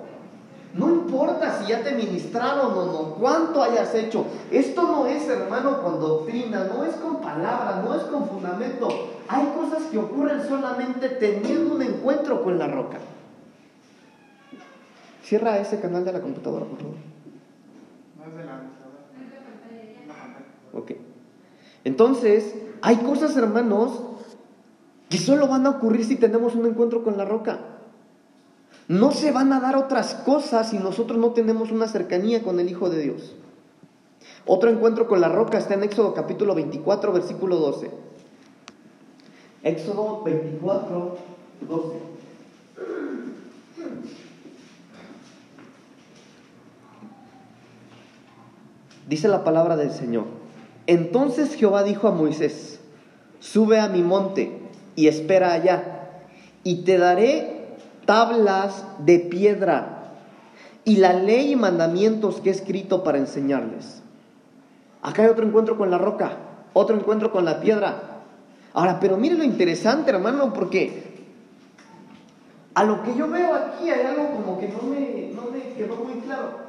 no 0.75 0.89
importa 0.89 1.57
si 1.57 1.69
ya 1.69 1.83
te 1.83 1.93
ministraron 1.93 2.73
o 2.77 2.85
no, 2.85 3.15
cuánto 3.15 3.63
hayas 3.63 3.95
hecho. 3.95 4.25
Esto 4.51 4.81
no 4.83 5.05
es, 5.05 5.27
hermano, 5.29 5.81
con 5.81 6.01
doctrina, 6.01 6.65
no 6.65 6.83
es 6.83 6.95
con 6.95 7.21
palabras, 7.21 7.81
no 7.83 7.95
es 7.95 8.03
con 8.03 8.27
fundamento. 8.27 8.89
Hay 9.29 9.53
cosas 9.55 9.83
que 9.89 9.97
ocurren 9.97 10.45
solamente 10.45 11.07
teniendo 11.07 11.75
un 11.75 11.81
encuentro 11.81 12.43
con 12.43 12.59
la 12.59 12.67
roca. 12.67 12.97
Cierra 15.23 15.57
ese 15.59 15.79
canal 15.79 16.03
de 16.03 16.11
la 16.11 16.19
computadora, 16.19 16.65
por 16.65 16.77
favor. 16.77 16.95
No 18.17 18.25
es 18.25 18.37
de 18.37 18.43
la 18.43 18.61
Ok. 20.73 20.91
Entonces, 21.85 22.53
hay 22.81 22.97
cosas, 22.97 23.37
hermanos, 23.37 24.01
que 25.07 25.17
solo 25.17 25.47
van 25.47 25.65
a 25.65 25.69
ocurrir 25.69 26.03
si 26.03 26.17
tenemos 26.17 26.53
un 26.53 26.65
encuentro 26.65 27.01
con 27.01 27.15
la 27.15 27.23
roca. 27.23 27.74
No 28.87 29.11
se 29.11 29.31
van 29.31 29.51
a 29.51 29.59
dar 29.59 29.75
otras 29.75 30.13
cosas 30.13 30.69
si 30.69 30.77
nosotros 30.77 31.17
no 31.17 31.31
tenemos 31.31 31.71
una 31.71 31.87
cercanía 31.87 32.43
con 32.43 32.59
el 32.59 32.69
Hijo 32.69 32.89
de 32.89 33.01
Dios. 33.01 33.35
Otro 34.45 34.69
encuentro 34.69 35.07
con 35.07 35.21
la 35.21 35.29
roca 35.29 35.57
está 35.57 35.73
en 35.73 35.83
Éxodo 35.83 36.13
capítulo 36.13 36.53
24, 36.53 37.11
versículo 37.11 37.57
12. 37.57 37.89
Éxodo 39.63 40.21
24, 40.23 41.17
12. 41.67 42.15
Dice 49.07 49.27
la 49.27 49.43
palabra 49.43 49.77
del 49.77 49.91
Señor. 49.91 50.25
Entonces 50.87 51.55
Jehová 51.55 51.83
dijo 51.83 52.07
a 52.07 52.11
Moisés, 52.11 52.79
sube 53.39 53.79
a 53.79 53.87
mi 53.87 54.03
monte 54.03 54.59
y 54.95 55.07
espera 55.07 55.53
allá, 55.53 56.09
y 56.63 56.83
te 56.83 56.99
daré 56.99 57.54
tablas 58.05 58.85
de 58.99 59.19
piedra 59.19 60.13
y 60.83 60.97
la 60.97 61.13
ley 61.13 61.51
y 61.51 61.55
mandamientos 61.55 62.41
que 62.41 62.49
he 62.49 62.51
escrito 62.51 63.03
para 63.03 63.17
enseñarles. 63.17 64.01
Acá 65.01 65.23
hay 65.23 65.29
otro 65.29 65.45
encuentro 65.45 65.77
con 65.77 65.91
la 65.91 65.97
roca, 65.97 66.37
otro 66.73 66.95
encuentro 66.95 67.31
con 67.31 67.45
la 67.45 67.59
piedra. 67.59 68.21
Ahora, 68.73 68.99
pero 68.99 69.17
mire 69.17 69.35
lo 69.35 69.43
interesante, 69.43 70.11
hermano, 70.11 70.53
porque 70.53 71.03
a 72.73 72.83
lo 72.83 73.03
que 73.03 73.15
yo 73.15 73.29
veo 73.29 73.53
aquí 73.53 73.89
hay 73.89 74.05
algo 74.05 74.31
como 74.31 74.59
que 74.59 74.67
no 74.67 74.81
me, 74.83 75.31
no 75.33 75.45
quedó 75.75 75.95
muy 75.95 76.21
claro. 76.21 76.65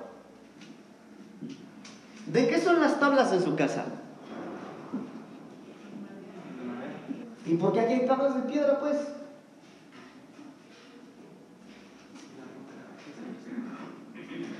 ¿De 2.27 2.49
qué 2.49 2.61
son 2.61 2.81
las 2.81 2.99
tablas 2.99 3.33
en 3.33 3.43
su 3.43 3.55
casa? 3.55 3.85
¿Y 7.45 7.55
por 7.55 7.73
qué 7.73 7.81
aquí 7.81 7.93
hay 7.95 8.07
tablas 8.07 8.35
de 8.35 8.43
piedra, 8.43 8.81
pues? 8.81 8.97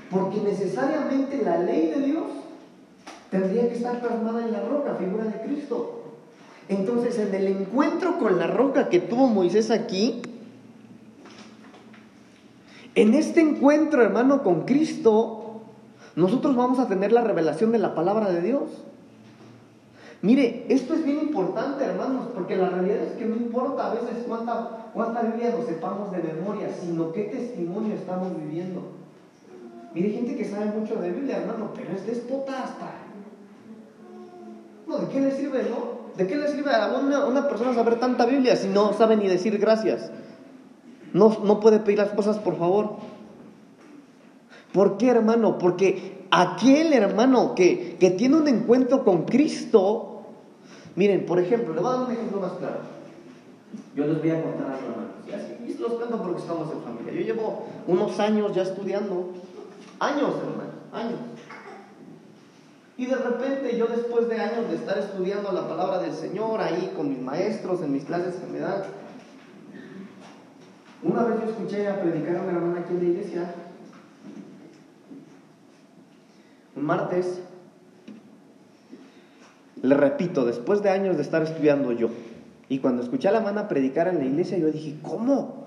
Porque 0.09 0.41
necesariamente 0.41 1.41
la 1.43 1.57
ley 1.57 1.87
de 1.87 2.01
Dios 2.01 2.25
tendría 3.29 3.67
que 3.67 3.75
estar 3.75 3.99
plasmada 3.99 4.45
en 4.45 4.53
la 4.53 4.61
roca, 4.61 4.95
figura 4.95 5.25
de 5.25 5.41
Cristo. 5.41 6.03
Entonces, 6.69 7.17
en 7.19 7.33
el 7.33 7.47
encuentro 7.47 8.17
con 8.17 8.37
la 8.37 8.47
roca 8.47 8.89
que 8.89 8.99
tuvo 8.99 9.27
Moisés 9.27 9.71
aquí, 9.71 10.21
en 12.95 13.13
este 13.13 13.41
encuentro, 13.41 14.01
hermano, 14.01 14.43
con 14.43 14.65
Cristo, 14.65 15.61
nosotros 16.15 16.55
vamos 16.55 16.79
a 16.79 16.87
tener 16.87 17.11
la 17.11 17.21
revelación 17.21 17.71
de 17.71 17.77
la 17.77 17.93
palabra 17.93 18.31
de 18.31 18.41
Dios. 18.41 18.63
Mire, 20.23 20.65
esto 20.69 20.95
es 20.95 21.05
bien 21.05 21.19
importante, 21.19 21.83
hermanos, 21.83 22.29
porque 22.33 22.55
la 22.55 22.69
realidad 22.69 23.03
es 23.03 23.11
que 23.13 23.25
no 23.25 23.35
importa 23.35 23.91
a 23.91 23.93
veces 23.93 24.25
cuánta, 24.27 24.89
cuánta 24.93 25.21
Biblia 25.21 25.53
nos 25.55 25.67
sepamos 25.67 26.11
de 26.11 26.23
memoria, 26.23 26.69
sino 26.81 27.11
qué 27.11 27.25
testimonio 27.25 27.93
estamos 27.93 28.35
viviendo. 28.35 28.81
Mire, 29.93 30.09
gente 30.09 30.35
que 30.35 30.45
sabe 30.45 30.65
mucho 30.65 30.95
de 30.97 31.11
Biblia, 31.11 31.37
hermano, 31.37 31.71
pero 31.75 31.91
es 31.91 32.05
despota 32.05 32.63
hasta. 32.63 32.91
No, 34.87 34.97
¿de 34.99 35.07
qué 35.07 35.19
le 35.19 35.31
sirve, 35.31 35.63
no? 35.69 35.97
¿De 36.15 36.27
qué 36.27 36.35
le 36.35 36.47
sirve 36.47 36.71
a 36.73 36.97
una, 36.97 37.25
una 37.25 37.47
persona 37.47 37.73
saber 37.73 37.99
tanta 37.99 38.25
Biblia 38.25 38.55
si 38.55 38.67
no 38.67 38.93
sabe 38.93 39.17
ni 39.17 39.27
decir 39.27 39.57
gracias? 39.57 40.11
No, 41.13 41.37
no 41.43 41.59
puede 41.59 41.79
pedir 41.79 41.99
las 41.99 42.11
cosas 42.11 42.37
por 42.39 42.57
favor. 42.57 42.97
¿Por 44.73 44.97
qué, 44.97 45.09
hermano? 45.09 45.57
Porque 45.57 46.25
aquel 46.31 46.93
hermano 46.93 47.55
que, 47.55 47.97
que 47.99 48.11
tiene 48.11 48.35
un 48.35 48.47
encuentro 48.47 49.03
con 49.03 49.23
Cristo, 49.23 50.23
miren, 50.95 51.25
por 51.25 51.39
ejemplo, 51.39 51.73
le 51.73 51.81
voy 51.81 51.89
a 51.89 51.93
dar 51.93 52.05
un 52.05 52.11
ejemplo 52.11 52.39
más 52.41 52.51
claro. 52.53 52.79
Yo 53.95 54.05
les 54.05 54.19
voy 54.19 54.29
a 54.29 54.43
contar 54.43 54.67
algo, 54.67 54.87
hermanos. 54.89 55.11
Y 55.27 55.31
así 55.31 55.77
los 55.79 55.93
cuento 55.93 56.21
porque 56.21 56.41
estamos 56.41 56.71
en 56.71 56.81
familia. 56.81 57.13
Yo 57.13 57.21
llevo 57.21 57.65
unos 57.87 58.19
años 58.19 58.53
ya 58.53 58.63
estudiando. 58.63 59.31
Años, 59.99 60.35
hermano, 60.35 60.71
años. 60.93 61.19
Y 62.97 63.05
de 63.05 63.15
repente 63.15 63.77
yo 63.77 63.87
después 63.87 64.27
de 64.27 64.39
años 64.39 64.69
de 64.69 64.75
estar 64.75 64.97
estudiando 64.97 65.51
la 65.51 65.67
palabra 65.67 65.99
del 65.99 66.13
Señor 66.13 66.59
ahí 66.61 66.93
con 66.95 67.09
mis 67.09 67.21
maestros 67.21 67.81
en 67.81 67.93
mis 67.93 68.05
clases 68.05 68.35
que 68.35 68.47
me 68.47 68.59
dan, 68.59 68.83
una 71.03 71.23
vez 71.23 71.39
yo 71.41 71.49
escuché 71.51 71.87
a 71.87 72.01
predicar 72.01 72.37
a 72.37 72.41
una 72.41 72.51
hermana 72.53 72.79
aquí 72.81 72.93
en 72.93 72.99
la 72.99 73.05
iglesia, 73.05 73.53
un 76.75 76.85
martes, 76.85 77.39
le 79.83 79.95
repito, 79.95 80.43
después 80.45 80.81
de 80.81 80.89
años 80.89 81.17
de 81.17 81.21
estar 81.21 81.43
estudiando 81.43 81.91
yo, 81.91 82.09
y 82.67 82.79
cuando 82.79 83.03
escuché 83.03 83.27
a 83.27 83.31
la 83.31 83.37
hermana 83.37 83.67
predicar 83.67 84.07
en 84.07 84.17
la 84.17 84.25
iglesia, 84.25 84.57
yo 84.57 84.71
dije, 84.71 84.97
¿cómo? 85.03 85.66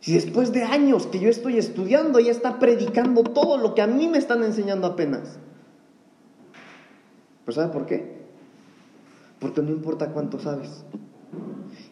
Si 0.00 0.14
después 0.14 0.52
de 0.52 0.62
años 0.62 1.06
que 1.06 1.18
yo 1.18 1.28
estoy 1.28 1.58
estudiando, 1.58 2.18
ella 2.18 2.30
está 2.30 2.58
predicando 2.58 3.24
todo 3.24 3.58
lo 3.58 3.74
que 3.74 3.82
a 3.82 3.86
mí 3.86 4.08
me 4.08 4.18
están 4.18 4.42
enseñando 4.44 4.86
apenas. 4.86 5.38
¿Pero 7.44 7.54
sabe 7.54 7.72
por 7.72 7.86
qué? 7.86 8.18
Porque 9.40 9.62
no 9.62 9.70
importa 9.70 10.12
cuánto 10.12 10.38
sabes. 10.38 10.84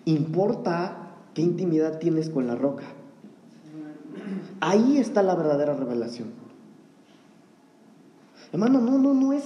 Importa 0.05 1.15
qué 1.35 1.43
intimidad 1.43 1.99
tienes 1.99 2.31
con 2.31 2.47
la 2.47 2.55
roca. 2.55 2.85
Ahí 4.61 4.99
está 4.99 5.23
la 5.23 5.35
verdadera 5.35 5.75
revelación. 5.75 6.31
Hermano, 8.53 8.81
no, 8.81 8.99
no, 8.99 9.15
no 9.15 9.33
es, 9.33 9.45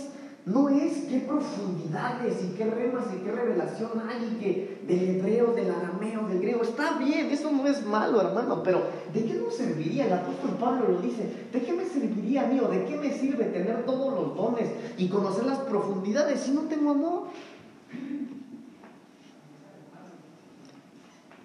no 0.52 0.68
es 0.68 1.04
qué 1.08 1.20
profundidades 1.20 2.44
y 2.44 2.56
qué 2.56 2.64
remas 2.64 3.04
y 3.14 3.24
qué 3.24 3.30
revelación 3.30 3.90
hay 4.08 4.24
y 4.24 4.40
que 4.40 4.80
del 4.86 5.16
hebreo, 5.16 5.52
del 5.52 5.70
arameo, 5.70 6.26
del 6.28 6.40
griego. 6.40 6.62
Está 6.62 6.98
bien, 6.98 7.26
eso 7.30 7.50
no 7.52 7.66
es 7.66 7.84
malo, 7.86 8.20
hermano, 8.20 8.62
pero 8.62 8.82
¿de 9.12 9.24
qué 9.24 9.34
nos 9.34 9.54
serviría? 9.54 10.06
El 10.06 10.12
apóstol 10.14 10.50
Pablo 10.58 10.88
lo 10.88 11.00
dice, 11.00 11.46
¿de 11.52 11.60
qué 11.60 11.72
me 11.72 11.84
serviría 11.84 12.42
a 12.42 12.46
mí 12.46 12.58
o 12.60 12.68
de 12.68 12.84
qué 12.84 12.96
me 12.96 13.12
sirve 13.12 13.44
tener 13.44 13.84
todos 13.84 14.12
los 14.12 14.36
dones 14.36 14.68
y 14.98 15.08
conocer 15.08 15.46
las 15.46 15.58
profundidades 15.58 16.40
si 16.40 16.52
no 16.52 16.62
tengo 16.62 16.90
amor? 16.90 17.24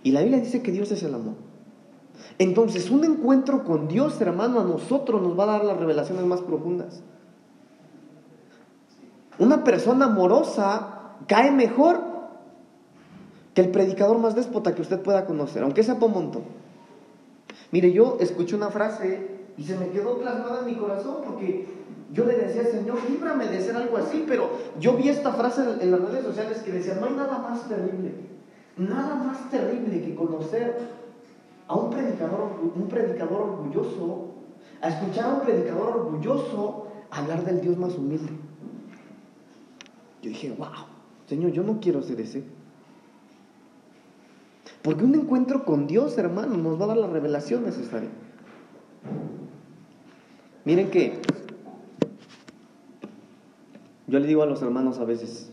Y 0.04 0.12
la 0.12 0.22
Biblia 0.22 0.40
dice 0.40 0.62
que 0.62 0.72
Dios 0.72 0.92
es 0.92 1.04
el 1.04 1.14
amor. 1.14 1.34
Entonces, 2.38 2.90
un 2.90 3.04
encuentro 3.06 3.64
con 3.64 3.88
Dios, 3.88 4.20
hermano, 4.20 4.60
a 4.60 4.64
nosotros 4.64 5.22
nos 5.22 5.38
va 5.38 5.44
a 5.44 5.58
dar 5.58 5.66
las 5.66 5.78
revelaciones 5.78 6.26
más 6.26 6.42
profundas. 6.42 7.02
Una 9.38 9.64
persona 9.64 10.06
amorosa 10.06 11.16
cae 11.28 11.52
mejor 11.52 12.00
que 13.54 13.62
el 13.62 13.70
predicador 13.70 14.18
más 14.18 14.36
déspota 14.36 14.76
que 14.76 14.82
usted 14.82 15.02
pueda 15.02 15.26
conocer, 15.26 15.64
aunque 15.64 15.84
sea 15.84 15.96
montón. 15.96 16.44
Mire, 17.72 17.92
yo 17.92 18.18
escuché 18.20 18.56
una 18.56 18.70
frase 18.70 19.28
y 19.58 19.64
se 19.64 19.78
me 19.78 19.90
quedó 19.90 20.18
plasmada 20.20 20.60
en 20.60 20.66
mi 20.66 20.76
corazón 20.76 21.18
porque 21.26 21.66
yo 22.14 22.26
le 22.26 22.36
decía, 22.36 22.64
Señor, 22.64 22.98
líbrame 23.10 23.48
de 23.48 23.62
ser 23.62 23.76
algo 23.76 23.98
así, 23.98 24.26
pero 24.28 24.50
yo 24.80 24.94
vi 24.94 25.10
esta 25.10 25.34
frase 25.34 25.62
en 25.82 25.92
las 25.92 26.02
redes 26.02 26.24
sociales 26.24 26.60
que 26.60 26.72
decía, 26.72 26.96
no 26.96 27.08
hay 27.08 27.14
nada 27.14 27.40
más 27.40 27.68
terrible, 27.68 28.14
nada 28.78 29.16
más 29.16 29.50
terrible 29.50 30.02
que 30.02 30.16
conocer 30.16 30.78
a 31.68 31.76
un 31.76 31.90
predicador, 31.90 32.52
un 32.76 32.88
predicador 32.88 33.42
orgulloso, 33.42 34.28
a 34.82 34.90
escuchar 34.90 35.26
a 35.26 35.34
un 35.36 35.42
predicador 35.42 35.98
orgulloso 35.98 36.88
hablar 37.10 37.44
del 37.44 37.62
Dios 37.62 37.78
más 37.78 37.96
humilde. 37.96 38.32
Yo 40.26 40.30
dije, 40.30 40.56
wow, 40.58 40.88
Señor, 41.28 41.52
yo 41.52 41.62
no 41.62 41.80
quiero 41.80 42.02
ser 42.02 42.20
ese. 42.20 42.44
Porque 44.82 45.04
un 45.04 45.14
encuentro 45.14 45.66
con 45.66 45.86
Dios, 45.86 46.18
hermano, 46.18 46.58
nos 46.58 46.82
va 46.82 46.86
a 46.86 46.88
dar 46.88 46.98
la 46.98 47.06
revelación 47.06 47.64
necesaria. 47.64 48.10
Miren 50.64 50.90
que 50.90 51.22
yo 54.08 54.18
le 54.18 54.26
digo 54.26 54.42
a 54.42 54.48
los 54.48 54.64
hermanos 54.64 54.98
a 54.98 55.06
veces, 55.06 55.52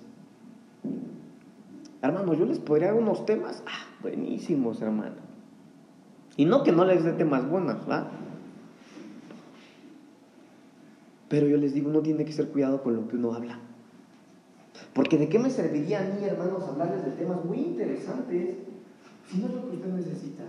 hermano, 2.01 2.33
yo 2.33 2.47
les 2.47 2.59
podría 2.59 2.93
dar 2.93 2.97
unos 3.03 3.27
temas, 3.27 3.63
ah, 3.67 3.85
buenísimos, 4.01 4.81
hermano. 4.81 5.17
Y 6.39 6.47
no 6.47 6.63
que 6.63 6.73
no 6.73 6.87
les 6.87 7.05
dé 7.05 7.13
temas 7.13 7.47
buenos, 7.47 7.81
¿verdad? 7.81 8.07
Pero 11.29 11.47
yo 11.47 11.59
les 11.59 11.75
digo, 11.75 11.91
uno 11.91 12.01
tiene 12.01 12.25
que 12.25 12.33
ser 12.33 12.49
cuidado 12.49 12.83
con 12.83 12.97
lo 12.97 13.07
que 13.07 13.17
uno 13.17 13.35
habla. 13.35 13.59
Porque 14.95 15.17
de 15.17 15.29
qué 15.29 15.39
me 15.39 15.51
serviría 15.51 16.01
a 16.01 16.03
mí, 16.03 16.25
hermanos, 16.25 16.63
hablarles 16.69 17.05
de 17.05 17.13
temas 17.13 17.45
muy 17.45 17.59
interesantes 17.59 18.57
si 19.31 19.39
no 19.39 19.47
es 19.47 19.55
lo 19.55 19.71
que 19.71 19.77
usted 19.77 19.89
necesita. 19.89 20.45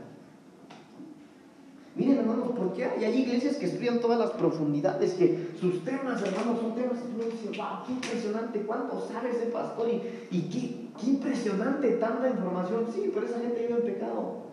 Miren, 1.95 2.17
hermanos, 2.17 2.49
¿por 2.57 2.73
qué 2.73 2.85
hay, 2.85 3.21
iglesias 3.21 3.55
que 3.55 3.67
estudian 3.67 4.01
todas 4.01 4.17
las 4.17 4.31
profundidades? 4.31 5.13
Que 5.13 5.51
sus 5.61 5.83
temas, 5.85 6.21
hermanos, 6.23 6.59
son 6.59 6.73
temas 6.73 6.97
que 6.97 7.13
uno 7.13 7.25
dice, 7.25 7.57
wow, 7.57 7.85
qué 7.85 7.93
impresionante, 7.93 8.61
cuánto 8.63 9.07
sabe 9.07 9.29
ese 9.29 9.45
pastor 9.45 9.87
y, 10.31 10.41
qué, 10.41 11.07
impresionante 11.07 11.91
tanta 11.93 12.29
información. 12.29 12.87
Sí, 12.93 13.11
pero 13.13 13.27
esa 13.27 13.39
gente 13.39 13.67
vive 13.67 13.79
en 13.79 13.93
pecado. 13.93 14.43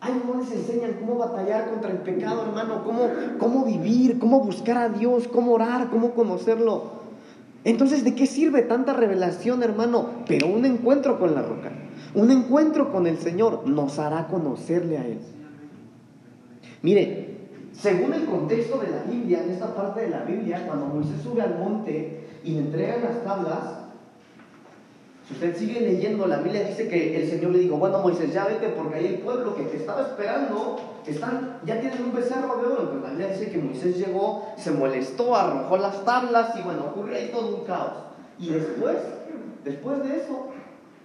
Ahí 0.00 0.22
no 0.24 0.40
les 0.40 0.52
enseñan 0.52 0.98
cómo 1.00 1.16
batallar 1.16 1.70
contra 1.70 1.90
el 1.90 1.98
pecado, 1.98 2.42
hermano, 2.42 2.84
cómo, 2.84 3.08
cómo 3.38 3.64
vivir, 3.64 4.18
cómo 4.18 4.40
buscar 4.40 4.76
a 4.76 4.88
Dios, 4.90 5.26
cómo 5.26 5.54
orar, 5.54 5.88
cómo 5.90 6.12
conocerlo. 6.12 6.97
Entonces, 7.64 8.04
¿de 8.04 8.14
qué 8.14 8.26
sirve 8.26 8.62
tanta 8.62 8.92
revelación, 8.92 9.62
hermano? 9.62 10.22
Pero 10.26 10.46
un 10.46 10.64
encuentro 10.64 11.18
con 11.18 11.34
la 11.34 11.42
roca, 11.42 11.72
un 12.14 12.30
encuentro 12.30 12.92
con 12.92 13.06
el 13.06 13.18
Señor 13.18 13.66
nos 13.66 13.98
hará 13.98 14.28
conocerle 14.28 14.98
a 14.98 15.06
Él. 15.06 15.18
Mire, 16.82 17.38
según 17.72 18.14
el 18.14 18.24
contexto 18.24 18.78
de 18.78 18.90
la 18.90 19.02
Biblia, 19.02 19.42
en 19.44 19.50
esta 19.50 19.74
parte 19.74 20.02
de 20.02 20.10
la 20.10 20.22
Biblia, 20.22 20.64
cuando 20.66 20.86
Moisés 20.86 21.20
sube 21.22 21.42
al 21.42 21.58
monte 21.58 22.26
y 22.44 22.52
le 22.52 22.58
entregan 22.60 23.02
las 23.02 23.24
tablas, 23.24 23.87
si 25.28 25.34
usted 25.34 25.56
sigue 25.56 25.80
leyendo, 25.80 26.26
la 26.26 26.38
Biblia 26.38 26.64
dice 26.64 26.88
que 26.88 27.20
el 27.20 27.28
Señor 27.28 27.50
le 27.50 27.58
dijo, 27.58 27.76
bueno 27.76 27.98
Moisés, 27.98 28.32
ya 28.32 28.46
vete 28.46 28.70
porque 28.70 28.94
ahí 28.94 29.06
el 29.06 29.18
pueblo 29.18 29.54
que 29.54 29.64
te 29.64 29.76
estaba 29.76 30.00
esperando, 30.00 30.80
están, 31.06 31.60
ya 31.66 31.78
tienen 31.80 32.02
un 32.02 32.14
becerro 32.14 32.56
de 32.56 32.66
oro. 32.66 32.88
Pero 32.88 33.02
la 33.02 33.10
Biblia 33.10 33.28
dice 33.28 33.50
que 33.50 33.58
Moisés 33.58 33.98
llegó, 33.98 34.46
se 34.56 34.70
molestó, 34.70 35.36
arrojó 35.36 35.76
las 35.76 36.02
tablas 36.06 36.58
y 36.58 36.62
bueno, 36.62 36.86
ocurrió 36.86 37.16
ahí 37.16 37.28
todo 37.30 37.58
un 37.58 37.64
caos. 37.66 37.92
Y 38.38 38.48
después, 38.48 38.96
después 39.64 40.02
de 40.02 40.16
eso, 40.16 40.46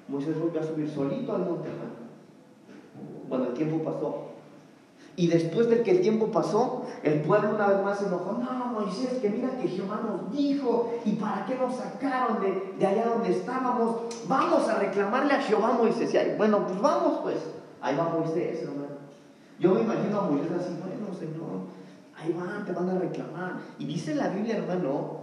Moisés 0.07 0.39
volvió 0.39 0.61
a 0.61 0.63
subir 0.63 0.89
solito 0.89 1.35
al 1.35 1.41
monte. 1.41 1.67
Cuando 3.27 3.49
el 3.49 3.53
tiempo 3.55 3.83
pasó, 3.83 4.32
y 5.15 5.27
después 5.27 5.69
de 5.69 5.83
que 5.83 5.91
el 5.91 6.01
tiempo 6.01 6.27
pasó, 6.27 6.85
el 7.03 7.21
pueblo 7.21 7.51
una 7.55 7.67
vez 7.67 7.83
más 7.83 7.99
se 7.99 8.07
enojó. 8.07 8.33
No, 8.33 8.65
Moisés, 8.65 9.19
que 9.21 9.29
mira 9.29 9.55
que 9.57 9.67
Jehová 9.67 10.01
nos 10.03 10.31
dijo, 10.31 10.91
¿y 11.05 11.11
para 11.13 11.45
qué 11.45 11.55
nos 11.55 11.75
sacaron 11.75 12.41
de, 12.41 12.73
de 12.79 12.85
allá 12.85 13.05
donde 13.05 13.29
estábamos? 13.29 13.97
Vamos 14.27 14.67
a 14.67 14.79
reclamarle 14.79 15.33
a 15.33 15.41
Jehová 15.41 15.73
Moisés. 15.73 16.11
Y 16.13 16.37
bueno, 16.37 16.65
pues 16.65 16.81
vamos 16.81 17.19
pues. 17.21 17.37
Ahí 17.81 17.95
va 17.95 18.09
Moisés, 18.09 18.63
hermano. 18.63 18.93
Yo 19.59 19.75
me 19.75 19.81
imagino 19.81 20.19
a 20.19 20.29
Moisés 20.29 20.51
así, 20.59 20.75
bueno, 20.81 21.13
Señor, 21.17 21.67
ahí 22.17 22.33
van, 22.33 22.65
te 22.65 22.71
van 22.71 22.89
a 22.89 22.97
reclamar. 22.97 23.59
Y 23.77 23.85
dice 23.85 24.15
la 24.15 24.29
Biblia, 24.29 24.57
hermano, 24.57 25.19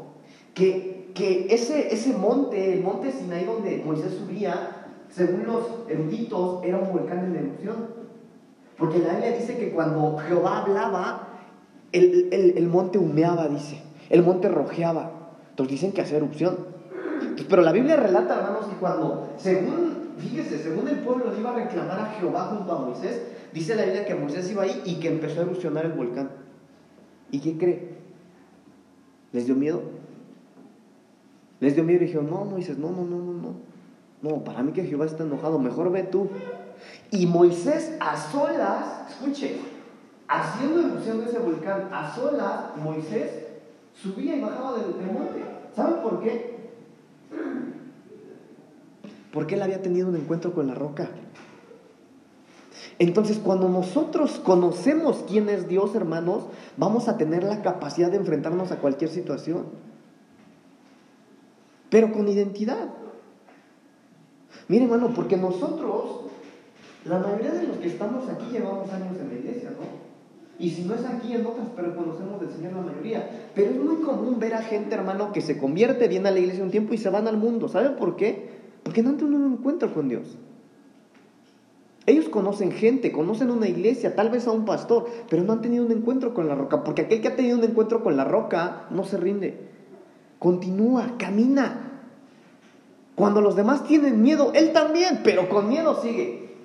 que, 0.54 1.10
que 1.14 1.46
ese, 1.50 1.92
ese 1.92 2.12
monte, 2.12 2.74
el 2.74 2.84
monte 2.84 3.10
Sinaí 3.10 3.44
donde 3.44 3.82
Moisés 3.84 4.14
subía, 4.14 4.86
según 5.10 5.46
los 5.46 5.64
eruditos, 5.88 6.62
era 6.62 6.78
un 6.78 6.92
volcán 6.92 7.24
en 7.24 7.36
erupción. 7.36 7.99
Porque 8.80 8.98
la 8.98 9.12
Biblia 9.12 9.36
dice 9.36 9.58
que 9.58 9.72
cuando 9.72 10.16
Jehová 10.26 10.62
hablaba, 10.62 11.28
el, 11.92 12.66
monte 12.68 12.96
humeaba, 12.96 13.46
dice. 13.46 13.82
El 14.08 14.22
monte 14.22 14.48
rojeaba. 14.48 15.10
Entonces 15.50 15.72
dicen 15.72 15.92
que 15.92 16.00
hace 16.00 16.16
erupción. 16.16 16.56
pero 17.48 17.60
la 17.60 17.72
Biblia 17.72 17.96
relata, 17.96 18.38
hermanos, 18.38 18.66
que 18.66 18.76
cuando, 18.76 19.34
según, 19.36 20.14
fíjese, 20.16 20.58
según 20.58 20.88
el 20.88 20.96
pueblo 21.00 21.26
iba 21.38 21.50
a 21.50 21.56
reclamar 21.56 22.00
a 22.00 22.06
Jehová 22.06 22.56
junto 22.56 22.72
a 22.72 22.78
Moisés, 22.80 23.20
dice 23.52 23.74
la 23.74 23.84
Biblia 23.84 24.06
que 24.06 24.14
Moisés 24.14 24.50
iba 24.50 24.62
ahí 24.62 24.80
y 24.86 24.94
que 24.94 25.08
empezó 25.08 25.40
a 25.40 25.42
erupcionar 25.42 25.84
el 25.84 25.92
volcán. 25.92 26.30
¿Y 27.30 27.40
qué 27.40 27.58
cree? 27.58 27.90
¿Les 29.32 29.44
dio 29.44 29.54
miedo? 29.54 29.82
Les 31.60 31.74
dio 31.74 31.84
miedo 31.84 32.02
y 32.02 32.06
dijeron, 32.06 32.30
no, 32.30 32.46
Moisés, 32.46 32.78
no, 32.78 32.90
no, 32.90 33.04
no, 33.04 33.18
no, 33.18 33.32
no. 33.34 33.69
No, 34.22 34.44
para 34.44 34.62
mí 34.62 34.72
que 34.72 34.84
Jehová 34.84 35.06
está 35.06 35.24
enojado, 35.24 35.58
mejor 35.58 35.90
ve 35.90 36.02
tú. 36.02 36.28
Y 37.10 37.26
Moisés 37.26 37.96
a 38.00 38.16
solas, 38.16 39.10
escuche, 39.10 39.60
haciendo 40.28 40.80
erupción 40.80 41.20
de 41.20 41.26
ese 41.26 41.38
volcán, 41.38 41.88
a 41.92 42.14
solas, 42.14 42.76
Moisés 42.76 43.48
subía 43.94 44.36
y 44.36 44.40
bajaba 44.40 44.76
del, 44.78 45.12
monte. 45.12 45.44
¿Saben 45.74 46.02
por 46.02 46.20
qué? 46.20 46.60
Porque 49.32 49.54
él 49.54 49.62
había 49.62 49.82
tenido 49.82 50.08
un 50.08 50.16
encuentro 50.16 50.52
con 50.52 50.66
la 50.66 50.74
roca. 50.74 51.08
Entonces, 52.98 53.38
cuando 53.38 53.68
nosotros 53.68 54.40
conocemos 54.40 55.24
quién 55.26 55.48
es 55.48 55.68
Dios, 55.68 55.94
hermanos, 55.94 56.44
vamos 56.76 57.08
a 57.08 57.16
tener 57.16 57.44
la 57.44 57.62
capacidad 57.62 58.10
de 58.10 58.18
enfrentarnos 58.18 58.72
a 58.72 58.76
cualquier 58.76 59.10
situación. 59.10 59.66
Pero 61.88 62.12
con 62.12 62.28
identidad. 62.28 62.88
Mire, 64.70 64.84
hermano, 64.84 65.10
porque 65.12 65.36
nosotros, 65.36 66.26
la 67.04 67.18
mayoría 67.18 67.50
de 67.50 67.66
los 67.66 67.78
que 67.78 67.88
estamos 67.88 68.28
aquí 68.28 68.52
llevamos 68.52 68.88
años 68.92 69.18
en 69.20 69.28
la 69.28 69.34
iglesia, 69.34 69.70
¿no? 69.70 70.64
Y 70.64 70.70
si 70.70 70.84
no 70.84 70.94
es 70.94 71.04
aquí, 71.04 71.34
en 71.34 71.44
otras, 71.44 71.66
pero 71.74 71.96
conocemos 71.96 72.40
del 72.40 72.50
Señor 72.50 72.74
la 72.74 72.82
mayoría. 72.82 73.48
Pero 73.52 73.72
es 73.72 73.76
muy 73.80 73.96
común 73.96 74.38
ver 74.38 74.54
a 74.54 74.62
gente, 74.62 74.94
hermano, 74.94 75.32
que 75.32 75.40
se 75.40 75.58
convierte, 75.58 76.06
viene 76.06 76.28
a 76.28 76.30
la 76.30 76.38
iglesia 76.38 76.62
un 76.62 76.70
tiempo 76.70 76.94
y 76.94 76.98
se 76.98 77.10
van 77.10 77.26
al 77.26 77.36
mundo. 77.36 77.66
¿Saben 77.66 77.96
por 77.96 78.14
qué? 78.14 78.48
Porque 78.84 79.02
no 79.02 79.16
tenido 79.16 79.38
un 79.38 79.54
encuentro 79.54 79.92
con 79.92 80.08
Dios. 80.08 80.38
Ellos 82.06 82.28
conocen 82.28 82.70
gente, 82.70 83.10
conocen 83.10 83.50
una 83.50 83.66
iglesia, 83.66 84.14
tal 84.14 84.30
vez 84.30 84.46
a 84.46 84.52
un 84.52 84.66
pastor, 84.66 85.08
pero 85.28 85.42
no 85.42 85.52
han 85.52 85.62
tenido 85.62 85.84
un 85.84 85.90
encuentro 85.90 86.32
con 86.32 86.46
la 86.46 86.54
roca. 86.54 86.84
Porque 86.84 87.02
aquel 87.02 87.20
que 87.20 87.26
ha 87.26 87.34
tenido 87.34 87.58
un 87.58 87.64
encuentro 87.64 88.04
con 88.04 88.16
la 88.16 88.22
roca 88.22 88.86
no 88.90 89.02
se 89.02 89.16
rinde. 89.16 89.58
Continúa, 90.38 91.16
camina. 91.18 91.89
Cuando 93.14 93.40
los 93.40 93.56
demás 93.56 93.84
tienen 93.84 94.22
miedo, 94.22 94.52
él 94.54 94.72
también, 94.72 95.20
pero 95.22 95.48
con 95.48 95.68
miedo 95.68 96.00
sigue. 96.00 96.56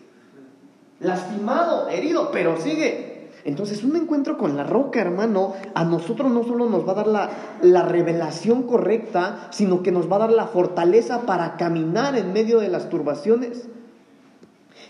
Lastimado, 1.00 1.90
herido, 1.90 2.30
pero 2.32 2.60
sigue. 2.60 3.30
Entonces, 3.44 3.84
un 3.84 3.96
encuentro 3.96 4.38
con 4.38 4.58
la 4.58 4.64
roca, 4.64 5.00
hermano, 5.02 5.54
a 5.76 5.84
nosotros 5.84 6.32
no 6.32 6.44
solo 6.44 6.68
nos 6.68 6.88
va 6.88 6.94
a 6.94 6.96
dar 6.96 7.08
la, 7.08 7.30
la, 7.62 7.84
revelación 7.84 8.64
correcta, 8.64 9.50
sino 9.52 9.84
que 9.84 9.92
nos 9.92 10.12
va 10.12 10.16
a 10.16 10.20
dar 10.20 10.32
la 10.32 10.48
fortaleza 10.48 11.28
para 11.28 11.56
caminar 11.56 12.18
en 12.18 12.34
medio 12.34 12.60
de 12.60 12.70
las 12.70 12.90
turbaciones. 12.90 13.68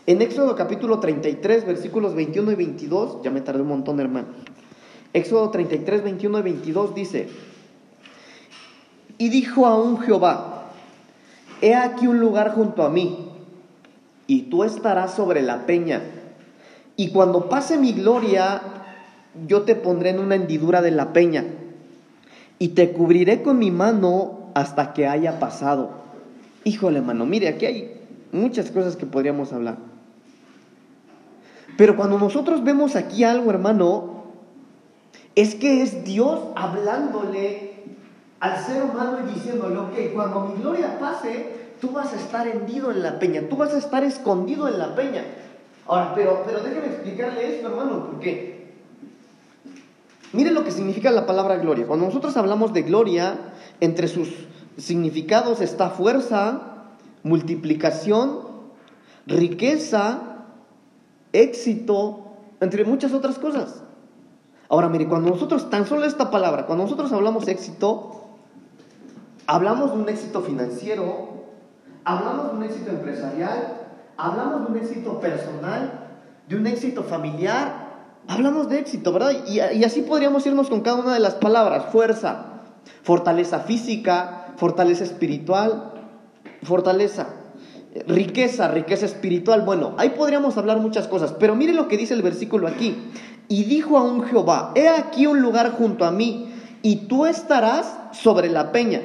En 0.08 0.22
Éxodo 0.22 0.56
capítulo 0.56 1.00
33, 1.00 1.66
versículos 1.66 2.16
21 2.16 2.52
y 2.52 2.56
22, 2.56 3.24
ya 3.24 3.32
me 3.32 3.42
tardé 3.42 3.62
un 3.62 3.70
montón, 3.70 4.00
hermano. 4.00 4.28
Éxodo 5.12 5.50
33, 5.50 6.04
21 6.04 6.40
y 6.40 6.42
22 6.42 6.96
dice, 6.96 7.30
y 9.18 9.30
dijo 9.30 9.66
aún 9.66 10.00
Jehová, 10.00 10.55
he 11.62 11.76
aquí 11.76 12.08
un 12.08 12.20
lugar 12.20 12.54
junto 12.54 12.84
a 12.84 12.90
mí, 12.90 13.30
y 14.28 14.44
tú 14.44 14.64
estarás 14.64 15.14
sobre 15.14 15.42
la 15.42 15.66
peña 15.66 16.02
y 16.98 17.10
cuando 17.10 17.50
pase 17.50 17.78
mi 17.78 17.92
gloria, 17.92 18.62
yo 19.48 19.64
te 19.64 19.76
pondré 19.76 20.12
en 20.12 20.20
una 20.20 20.36
hendidura 20.36 20.82
de 20.82 20.92
la 20.92 21.12
peña 21.14 21.46
y 22.58 22.70
te 22.70 22.94
cubriré 22.94 23.42
con 23.42 23.60
mi 23.60 23.70
mano 23.70 24.52
hasta 24.54 24.94
que 24.94 25.08
haya 25.08 25.40
pasado. 25.40 25.90
Híjole, 26.64 27.00
hermano, 27.00 27.26
mire, 27.26 27.50
aquí 27.50 27.66
hay 27.66 28.02
muchas 28.32 28.72
cosas 28.72 28.96
que 28.96 29.06
podríamos 29.06 29.52
hablar. 29.52 29.78
Pero 31.78 31.98
cuando 31.98 32.18
nosotros 32.18 32.64
vemos 32.64 32.96
aquí 32.96 33.26
algo, 33.26 33.52
hermano, 33.52 34.24
es 35.36 35.56
que 35.56 35.82
es 35.82 36.06
Dios 36.06 36.40
hablándole 36.56 37.75
al 38.46 38.64
ser 38.64 38.84
humano 38.84 39.18
y 39.24 39.34
diciéndole, 39.34 39.78
ok, 39.78 40.14
cuando 40.14 40.42
mi 40.42 40.62
gloria 40.62 41.00
pase, 41.00 41.72
tú 41.82 41.90
vas 41.90 42.14
a 42.14 42.18
estar 42.18 42.48
hendido 42.48 42.92
en 42.92 43.02
la 43.02 43.18
peña, 43.18 43.50
tú 43.50 43.58
vas 43.58 43.74
a 43.74 43.80
estar 43.80 44.04
escondido 44.04 44.68
en 44.68 44.78
la 44.78 44.96
peña. 44.96 45.24
Ahora, 45.88 46.14
pero, 46.14 46.44
pero 46.46 46.60
déjeme 46.60 46.88
explicarle 46.88 47.56
esto, 47.56 47.70
hermano, 47.70 48.06
porque 48.06 48.72
mire 50.34 50.52
lo 50.52 50.64
que 50.64 50.72
significa 50.72 51.10
la 51.10 51.26
palabra 51.26 51.58
gloria. 51.58 51.88
Cuando 51.88 52.06
nosotros 52.06 52.38
hablamos 52.38 52.72
de 52.74 52.84
gloria, 52.84 53.36
entre 53.80 54.08
sus 54.08 54.30
significados 54.78 55.60
está 55.62 55.90
fuerza, 55.90 56.84
multiplicación, 57.24 58.42
riqueza, 59.26 60.20
éxito, 61.34 62.26
entre 62.62 62.86
muchas 62.86 63.12
otras 63.12 63.40
cosas. 63.40 63.82
Ahora, 64.70 64.88
mire, 64.90 65.08
cuando 65.08 65.30
nosotros, 65.32 65.70
tan 65.72 65.88
solo 65.88 66.06
esta 66.06 66.30
palabra, 66.30 66.68
cuando 66.68 66.84
nosotros 66.84 67.12
hablamos 67.12 67.48
éxito, 67.48 68.25
hablamos 69.48 69.92
de 69.92 69.98
un 70.00 70.10
éxito 70.10 70.42
financiero, 70.42 71.46
hablamos 72.04 72.52
de 72.52 72.58
un 72.58 72.64
éxito 72.64 72.92
empresarial, 72.92 73.78
hablamos 74.18 74.66
de 74.66 74.72
un 74.72 74.84
éxito 74.84 75.20
personal, 75.20 76.08
de 76.48 76.56
un 76.56 76.68
éxito 76.68 77.04
familiar, 77.04 77.86
hablamos 78.28 78.70
de 78.70 78.80
éxito, 78.80 79.12
¿verdad? 79.14 79.32
Y, 79.48 79.84
así 79.84 80.02
podríamos 80.02 80.46
irnos 80.46 80.70
con 80.70 80.82
cada 80.82 80.98
una 80.98 81.14
de 81.14 81.20
las 81.20 81.36
palabras, 81.36 81.86
fuerza, 81.92 82.62
fortaleza 83.04 83.60
física, 83.60 84.54
fortaleza 84.58 85.04
espiritual, 85.04 85.94
fortaleza, 86.64 87.28
riqueza, 88.08 88.68
riqueza 88.68 89.06
espiritual. 89.06 89.62
Bueno, 89.62 89.94
ahí 89.98 90.10
podríamos 90.12 90.58
hablar 90.58 90.80
muchas 90.80 91.08
cosas, 91.08 91.34
pero 91.34 91.56
mire 91.56 91.74
lo 91.74 91.88
que 91.88 91.98
dice 91.98 92.14
el 92.14 92.22
versículo 92.22 92.68
aquí. 92.68 92.96
Y 93.48 93.66
dijo 93.66 93.98
a 93.98 94.04
un 94.04 94.24
Jehová, 94.24 94.72
he 94.76 94.88
aquí 94.90 95.28
un 95.28 95.42
lugar 95.42 95.72
junto 95.72 96.06
a 96.06 96.12
mí, 96.12 96.52
y 96.82 97.08
tú 97.08 97.26
estarás 97.26 97.98
sobre 98.12 98.50
la 98.50 98.72
peña. 98.72 99.02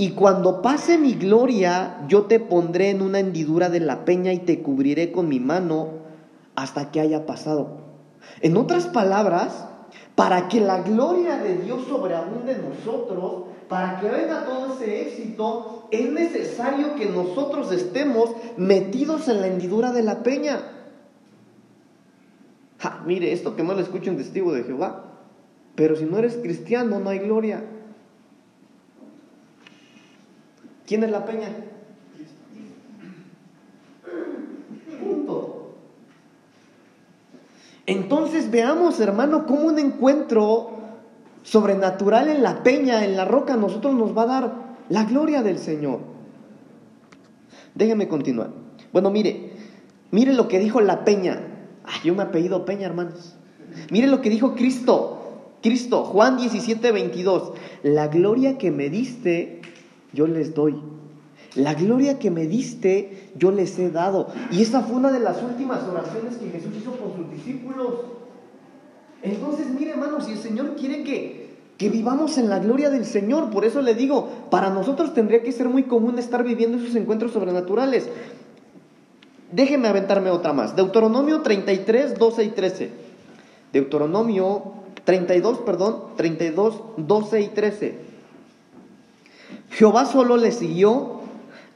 Y 0.00 0.12
cuando 0.12 0.62
pase 0.62 0.96
mi 0.96 1.12
gloria, 1.12 2.06
yo 2.08 2.22
te 2.22 2.40
pondré 2.40 2.88
en 2.88 3.02
una 3.02 3.18
hendidura 3.18 3.68
de 3.68 3.80
la 3.80 4.06
peña 4.06 4.32
y 4.32 4.38
te 4.38 4.62
cubriré 4.62 5.12
con 5.12 5.28
mi 5.28 5.40
mano 5.40 5.90
hasta 6.56 6.90
que 6.90 7.00
haya 7.00 7.26
pasado. 7.26 7.82
En 8.40 8.56
otras 8.56 8.86
palabras, 8.86 9.68
para 10.14 10.48
que 10.48 10.62
la 10.62 10.80
gloria 10.80 11.36
de 11.36 11.58
Dios 11.58 11.80
sobreabunde 11.86 12.52
en 12.52 12.70
nosotros, 12.70 13.42
para 13.68 14.00
que 14.00 14.08
venga 14.08 14.46
todo 14.46 14.72
ese 14.72 15.02
éxito, 15.02 15.86
es 15.90 16.10
necesario 16.10 16.94
que 16.94 17.04
nosotros 17.04 17.70
estemos 17.70 18.30
metidos 18.56 19.28
en 19.28 19.42
la 19.42 19.48
hendidura 19.48 19.92
de 19.92 20.02
la 20.02 20.22
peña. 20.22 20.62
mire, 23.04 23.32
esto 23.32 23.54
que 23.54 23.62
no 23.62 23.74
le 23.74 23.82
escucho 23.82 24.10
un 24.10 24.16
testigo 24.16 24.54
de 24.54 24.64
Jehová, 24.64 25.04
pero 25.74 25.94
si 25.94 26.06
no 26.06 26.16
eres 26.16 26.38
cristiano 26.38 27.00
no 27.00 27.10
hay 27.10 27.18
gloria. 27.18 27.62
¿Quién 30.90 31.04
es 31.04 31.12
la 31.12 31.24
peña? 31.24 31.46
Punto. 35.00 35.76
Entonces 37.86 38.50
veamos, 38.50 38.98
hermano, 38.98 39.46
cómo 39.46 39.68
un 39.68 39.78
encuentro 39.78 40.80
sobrenatural 41.44 42.26
en 42.26 42.42
la 42.42 42.64
peña, 42.64 43.04
en 43.04 43.16
la 43.16 43.24
roca, 43.24 43.54
nosotros 43.54 43.94
nos 43.94 44.18
va 44.18 44.22
a 44.22 44.26
dar 44.26 44.52
la 44.88 45.04
gloria 45.04 45.44
del 45.44 45.58
Señor. 45.58 46.00
Déjenme 47.76 48.08
continuar. 48.08 48.50
Bueno, 48.92 49.12
mire, 49.12 49.52
mire 50.10 50.32
lo 50.32 50.48
que 50.48 50.58
dijo 50.58 50.80
la 50.80 51.04
peña. 51.04 51.40
Ay, 51.84 52.00
yo 52.02 52.16
me 52.16 52.24
apellido 52.24 52.64
Peña, 52.64 52.88
hermanos. 52.88 53.36
Mire 53.92 54.08
lo 54.08 54.20
que 54.20 54.28
dijo 54.28 54.56
Cristo. 54.56 55.52
Cristo, 55.62 56.02
Juan 56.02 56.36
17, 56.36 56.90
22. 56.90 57.52
La 57.84 58.08
gloria 58.08 58.58
que 58.58 58.72
me 58.72 58.90
diste 58.90 59.60
yo 60.12 60.26
les 60.26 60.54
doy. 60.54 60.80
La 61.54 61.74
gloria 61.74 62.18
que 62.18 62.30
me 62.30 62.46
diste, 62.46 63.30
yo 63.36 63.50
les 63.50 63.78
he 63.78 63.90
dado. 63.90 64.28
Y 64.52 64.62
esa 64.62 64.82
fue 64.82 64.96
una 64.96 65.10
de 65.10 65.18
las 65.20 65.42
últimas 65.42 65.82
oraciones 65.82 66.36
que 66.36 66.50
Jesús 66.50 66.72
hizo 66.76 66.92
con 66.92 67.16
sus 67.16 67.30
discípulos. 67.32 67.94
Entonces, 69.22 69.66
mire 69.68 69.90
hermanos, 69.90 70.26
si 70.26 70.32
el 70.32 70.38
Señor 70.38 70.76
quiere 70.76 71.02
que, 71.02 71.50
que 71.76 71.88
vivamos 71.88 72.38
en 72.38 72.48
la 72.48 72.60
gloria 72.60 72.88
del 72.90 73.04
Señor, 73.04 73.50
por 73.50 73.64
eso 73.64 73.82
le 73.82 73.94
digo, 73.94 74.28
para 74.50 74.70
nosotros 74.70 75.12
tendría 75.12 75.42
que 75.42 75.50
ser 75.50 75.68
muy 75.68 75.84
común 75.84 76.18
estar 76.18 76.44
viviendo 76.44 76.78
esos 76.78 76.94
encuentros 76.94 77.32
sobrenaturales. 77.32 78.08
Déjeme 79.50 79.88
aventarme 79.88 80.30
otra 80.30 80.52
más. 80.52 80.76
Deuteronomio 80.76 81.42
33, 81.42 82.16
12 82.16 82.44
y 82.44 82.48
13. 82.50 82.90
Deuteronomio 83.72 84.62
32, 85.04 85.58
perdón, 85.58 85.96
32, 86.16 86.82
12 86.96 87.40
y 87.40 87.48
13. 87.48 88.09
Jehová 89.70 90.04
solo 90.04 90.36
le 90.36 90.52
siguió 90.52 91.20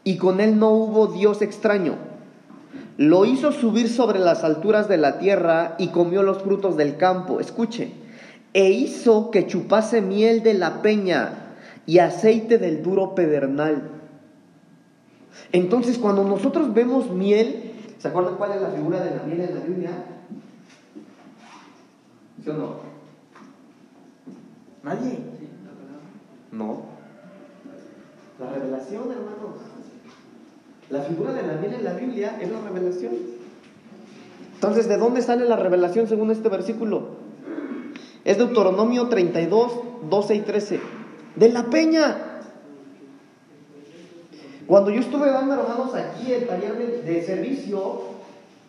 y 0.02 0.18
con 0.18 0.40
él 0.40 0.58
no 0.58 0.70
hubo 0.70 1.06
Dios 1.06 1.42
extraño. 1.42 1.94
Lo 2.96 3.24
hizo 3.24 3.50
subir 3.50 3.88
sobre 3.88 4.18
las 4.18 4.44
alturas 4.44 4.88
de 4.88 4.98
la 4.98 5.18
tierra 5.18 5.74
y 5.78 5.88
comió 5.88 6.22
los 6.22 6.42
frutos 6.42 6.76
del 6.76 6.96
campo. 6.96 7.40
Escuche, 7.40 7.92
e 8.52 8.70
hizo 8.70 9.30
que 9.30 9.46
chupase 9.46 10.00
miel 10.00 10.42
de 10.42 10.54
la 10.54 10.80
peña 10.82 11.54
y 11.86 11.98
aceite 11.98 12.58
del 12.58 12.82
duro 12.82 13.14
pedernal. 13.14 13.90
Entonces, 15.50 15.98
cuando 15.98 16.24
nosotros 16.24 16.72
vemos 16.72 17.10
miel, 17.10 17.72
¿se 17.98 18.08
acuerdan 18.08 18.36
cuál 18.36 18.52
es 18.52 18.62
la 18.62 18.70
figura 18.70 19.00
de 19.00 19.16
la 19.16 19.22
miel 19.24 19.40
en 19.40 19.54
la 19.54 19.60
Biblia? 19.60 19.90
¿Sí 22.42 22.50
o 22.50 22.52
no? 22.54 22.76
¿Nadie? 24.84 25.18
No. 26.52 26.93
La 28.44 28.50
revelación, 28.50 29.04
hermanos. 29.10 29.56
La 30.90 31.02
figura 31.02 31.32
de 31.32 31.42
la 31.42 31.54
miel 31.54 31.74
en 31.74 31.84
la 31.84 31.94
Biblia 31.94 32.38
es 32.40 32.50
la 32.50 32.60
revelación. 32.60 33.12
Entonces, 34.54 34.88
¿de 34.88 34.98
dónde 34.98 35.22
sale 35.22 35.46
la 35.46 35.56
revelación 35.56 36.06
según 36.08 36.30
este 36.30 36.48
versículo? 36.48 37.24
Es 38.24 38.36
Deuteronomio 38.36 39.08
32, 39.08 39.72
12 40.10 40.34
y 40.34 40.40
13. 40.40 40.80
De 41.36 41.48
la 41.48 41.64
peña. 41.70 42.42
Cuando 44.66 44.90
yo 44.90 45.00
estuve 45.00 45.30
dando, 45.30 45.54
hermanos, 45.54 45.94
aquí 45.94 46.32
el 46.32 46.46
taller 46.46 47.02
de, 47.04 47.22
servicio, 47.22 48.02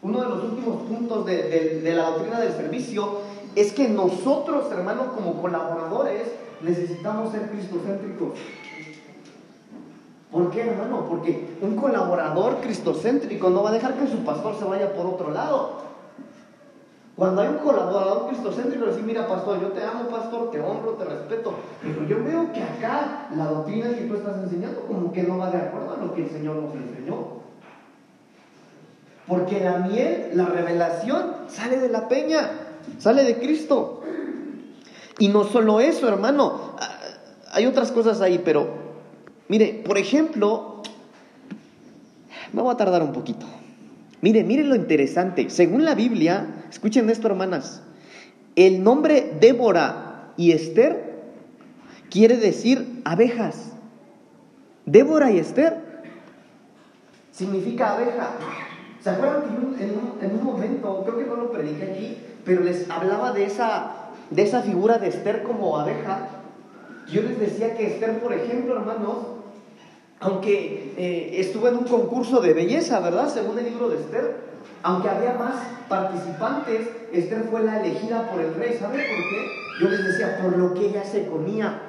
uno 0.01 0.21
de 0.21 0.29
los 0.29 0.43
últimos 0.43 0.83
puntos 0.83 1.25
de, 1.25 1.81
de 1.81 1.93
la 1.93 2.11
doctrina 2.11 2.39
del 2.39 2.53
servicio 2.53 3.19
es 3.55 3.73
que 3.73 3.89
nosotros, 3.89 4.71
hermanos, 4.71 5.07
como 5.15 5.41
colaboradores, 5.41 6.27
necesitamos 6.61 7.31
ser 7.31 7.49
cristocéntricos. 7.49 8.33
¿Por 10.31 10.51
qué, 10.51 10.61
hermano? 10.61 11.05
Porque 11.07 11.57
un 11.61 11.75
colaborador 11.75 12.57
cristocéntrico 12.61 13.49
no 13.49 13.63
va 13.63 13.69
a 13.69 13.73
dejar 13.73 13.93
que 13.93 14.07
su 14.07 14.23
pastor 14.23 14.57
se 14.57 14.65
vaya 14.65 14.93
por 14.93 15.05
otro 15.05 15.31
lado. 15.31 15.85
Cuando 17.15 17.41
hay 17.41 17.47
un 17.47 17.59
colaborador 17.59 18.27
cristocéntrico, 18.27 18.87
decir, 18.87 19.03
mira, 19.03 19.25
pastor, 19.25 19.61
yo 19.61 19.69
te 19.69 19.81
amo, 19.81 20.09
pastor, 20.09 20.51
te 20.51 20.59
honro, 20.59 20.91
te 20.93 21.05
respeto, 21.05 21.53
pero 21.81 22.05
yo 22.05 22.21
veo 22.21 22.51
que 22.51 22.61
acá 22.61 23.29
la 23.33 23.45
doctrina 23.45 23.87
que 23.89 24.01
tú 24.01 24.15
estás 24.15 24.43
enseñando 24.43 24.81
como 24.81 25.13
que 25.13 25.23
no 25.23 25.37
va 25.37 25.49
de 25.49 25.57
acuerdo 25.57 25.93
a 25.93 26.03
lo 26.03 26.13
que 26.13 26.23
el 26.23 26.29
Señor 26.29 26.57
nos 26.57 26.75
enseñó. 26.75 27.45
Porque 29.27 29.61
la 29.61 29.77
miel, 29.77 30.31
la 30.33 30.45
revelación, 30.45 31.35
sale 31.47 31.79
de 31.79 31.87
la 31.87 32.09
peña, 32.09 32.51
sale 32.99 33.23
de 33.23 33.39
Cristo. 33.39 34.01
Y 35.17 35.29
no 35.29 35.45
solo 35.45 35.79
eso, 35.79 36.09
hermano, 36.09 36.75
ah, 36.77 36.97
hay 37.53 37.65
otras 37.65 37.93
cosas 37.93 38.19
ahí, 38.19 38.41
pero 38.43 38.84
mire, 39.47 39.81
por 39.85 39.97
ejemplo, 39.97 40.81
me 42.53 42.61
voy 42.61 42.73
a 42.73 42.77
tardar 42.77 43.03
un 43.03 43.11
poquito. 43.11 43.45
Mire, 44.21 44.43
mire 44.43 44.63
lo 44.63 44.75
interesante. 44.75 45.49
Según 45.49 45.85
la 45.85 45.93
Biblia, 45.93 46.65
escuchen 46.69 47.09
esto, 47.09 47.27
hermanas, 47.27 47.83
el 48.55 48.83
nombre 48.83 49.33
Débora 49.39 50.31
y 50.37 50.51
Esther 50.51 51.23
quiere 52.09 52.37
decir 52.37 53.01
abejas. 53.03 53.73
Débora 54.85 55.31
y 55.31 55.39
Esther 55.39 55.85
significa 57.31 57.93
abeja. 57.93 58.31
¿Se 59.01 59.09
acuerdan 59.09 59.43
que 59.43 59.83
en 59.83 59.91
un, 59.91 60.17
en 60.21 60.39
un 60.39 60.43
momento, 60.43 61.03
creo 61.03 61.17
que 61.19 61.25
no 61.25 61.35
lo 61.35 61.51
prediqué 61.51 61.91
aquí, 61.91 62.17
pero 62.43 62.63
les 62.63 62.89
hablaba 62.89 63.33
de 63.33 63.45
esa, 63.45 64.11
de 64.31 64.41
esa 64.41 64.61
figura 64.61 64.97
de 64.97 65.09
Esther 65.09 65.43
como 65.43 65.77
abeja? 65.77 66.29
Yo 67.11 67.21
les 67.21 67.39
decía 67.39 67.75
que 67.75 67.87
Esther, 67.87 68.19
por 68.19 68.33
ejemplo, 68.33 68.77
hermanos, 68.77 69.17
aunque 70.25 70.93
eh, 70.97 71.35
estuvo 71.39 71.67
en 71.67 71.77
un 71.77 71.83
concurso 71.83 72.41
de 72.41 72.53
belleza, 72.53 72.99
¿verdad? 72.99 73.29
Según 73.29 73.59
el 73.59 73.65
libro 73.65 73.89
de 73.89 73.97
Esther, 73.97 74.37
aunque 74.81 75.07
había 75.07 75.33
más 75.33 75.55
participantes, 75.87 76.89
Esther 77.13 77.43
fue 77.51 77.63
la 77.63 77.79
elegida 77.79 78.29
por 78.31 78.41
el 78.41 78.55
rey. 78.55 78.75
¿Sabe 78.79 78.97
por 78.97 79.29
qué? 79.29 79.45
Yo 79.81 79.89
les 79.89 80.03
decía, 80.03 80.39
por 80.41 80.57
lo 80.57 80.73
que 80.73 80.87
ella 80.87 81.03
se 81.03 81.27
comía. 81.27 81.79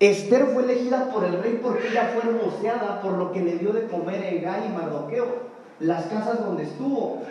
Esther 0.00 0.46
fue 0.54 0.62
elegida 0.62 1.10
por 1.12 1.24
el 1.24 1.42
rey 1.42 1.60
porque 1.62 1.88
ella 1.88 2.10
fue 2.14 2.30
hermoseada 2.30 3.02
por 3.02 3.18
lo 3.18 3.32
que 3.32 3.40
le 3.40 3.58
dio 3.58 3.72
de 3.72 3.86
comer 3.86 4.22
a 4.22 4.28
Egay 4.30 4.68
y 4.68 4.72
Mardoqueo 4.72 5.26
las 5.80 6.06
casas 6.06 6.40
donde 6.40 6.62
estuvo. 6.62 7.22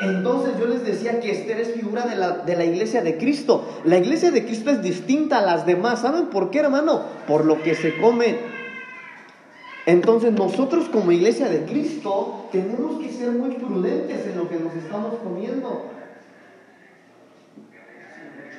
Entonces 0.00 0.52
yo 0.60 0.66
les 0.66 0.84
decía 0.84 1.18
que 1.18 1.32
Esther 1.32 1.58
es 1.58 1.72
figura 1.72 2.06
de 2.06 2.14
la, 2.14 2.30
de 2.30 2.54
la, 2.54 2.64
iglesia 2.64 3.02
de 3.02 3.18
Cristo. 3.18 3.66
La 3.84 3.98
iglesia 3.98 4.30
de 4.30 4.44
Cristo 4.44 4.70
es 4.70 4.82
distinta 4.82 5.38
a 5.38 5.42
las 5.42 5.66
demás. 5.66 6.02
¿Saben 6.02 6.26
por 6.26 6.50
qué, 6.50 6.60
hermano? 6.60 7.02
Por 7.26 7.44
lo 7.44 7.60
que 7.62 7.74
se 7.74 7.98
come. 7.98 8.57
Entonces 9.88 10.32
nosotros 10.34 10.90
como 10.90 11.10
iglesia 11.12 11.48
de 11.48 11.64
Cristo 11.64 12.46
tenemos 12.52 13.00
que 13.00 13.10
ser 13.10 13.30
muy 13.30 13.52
prudentes 13.54 14.26
en 14.26 14.36
lo 14.36 14.46
que 14.46 14.60
nos 14.60 14.74
estamos 14.74 15.14
comiendo. 15.24 15.86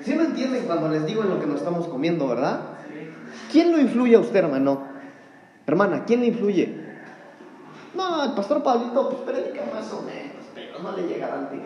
¿Sí 0.04 0.16
me 0.16 0.24
entienden 0.24 0.66
cuando 0.66 0.90
les 0.90 1.06
digo 1.06 1.22
en 1.22 1.30
lo 1.30 1.40
que 1.40 1.46
nos 1.46 1.58
estamos 1.58 1.88
comiendo, 1.88 2.28
verdad? 2.28 2.62
¿Quién 3.52 3.72
lo 3.72 3.80
influye 3.80 4.16
a 4.16 4.22
usted, 4.22 4.38
hermano? 4.38 4.88
Hermana, 5.68 6.04
¿quién 6.06 6.22
le 6.22 6.26
influye? 6.26 6.84
No, 7.94 8.24
el 8.24 8.32
pastor 8.32 8.64
Pablito 8.64 9.10
pues 9.10 9.22
predica 9.22 9.62
más 9.72 9.94
o 9.94 10.02
menos, 10.02 10.48
pero 10.56 10.80
no 10.80 10.98
le 10.98 11.04
llega 11.04 11.28
a 11.28 11.30
Dante 11.30 11.58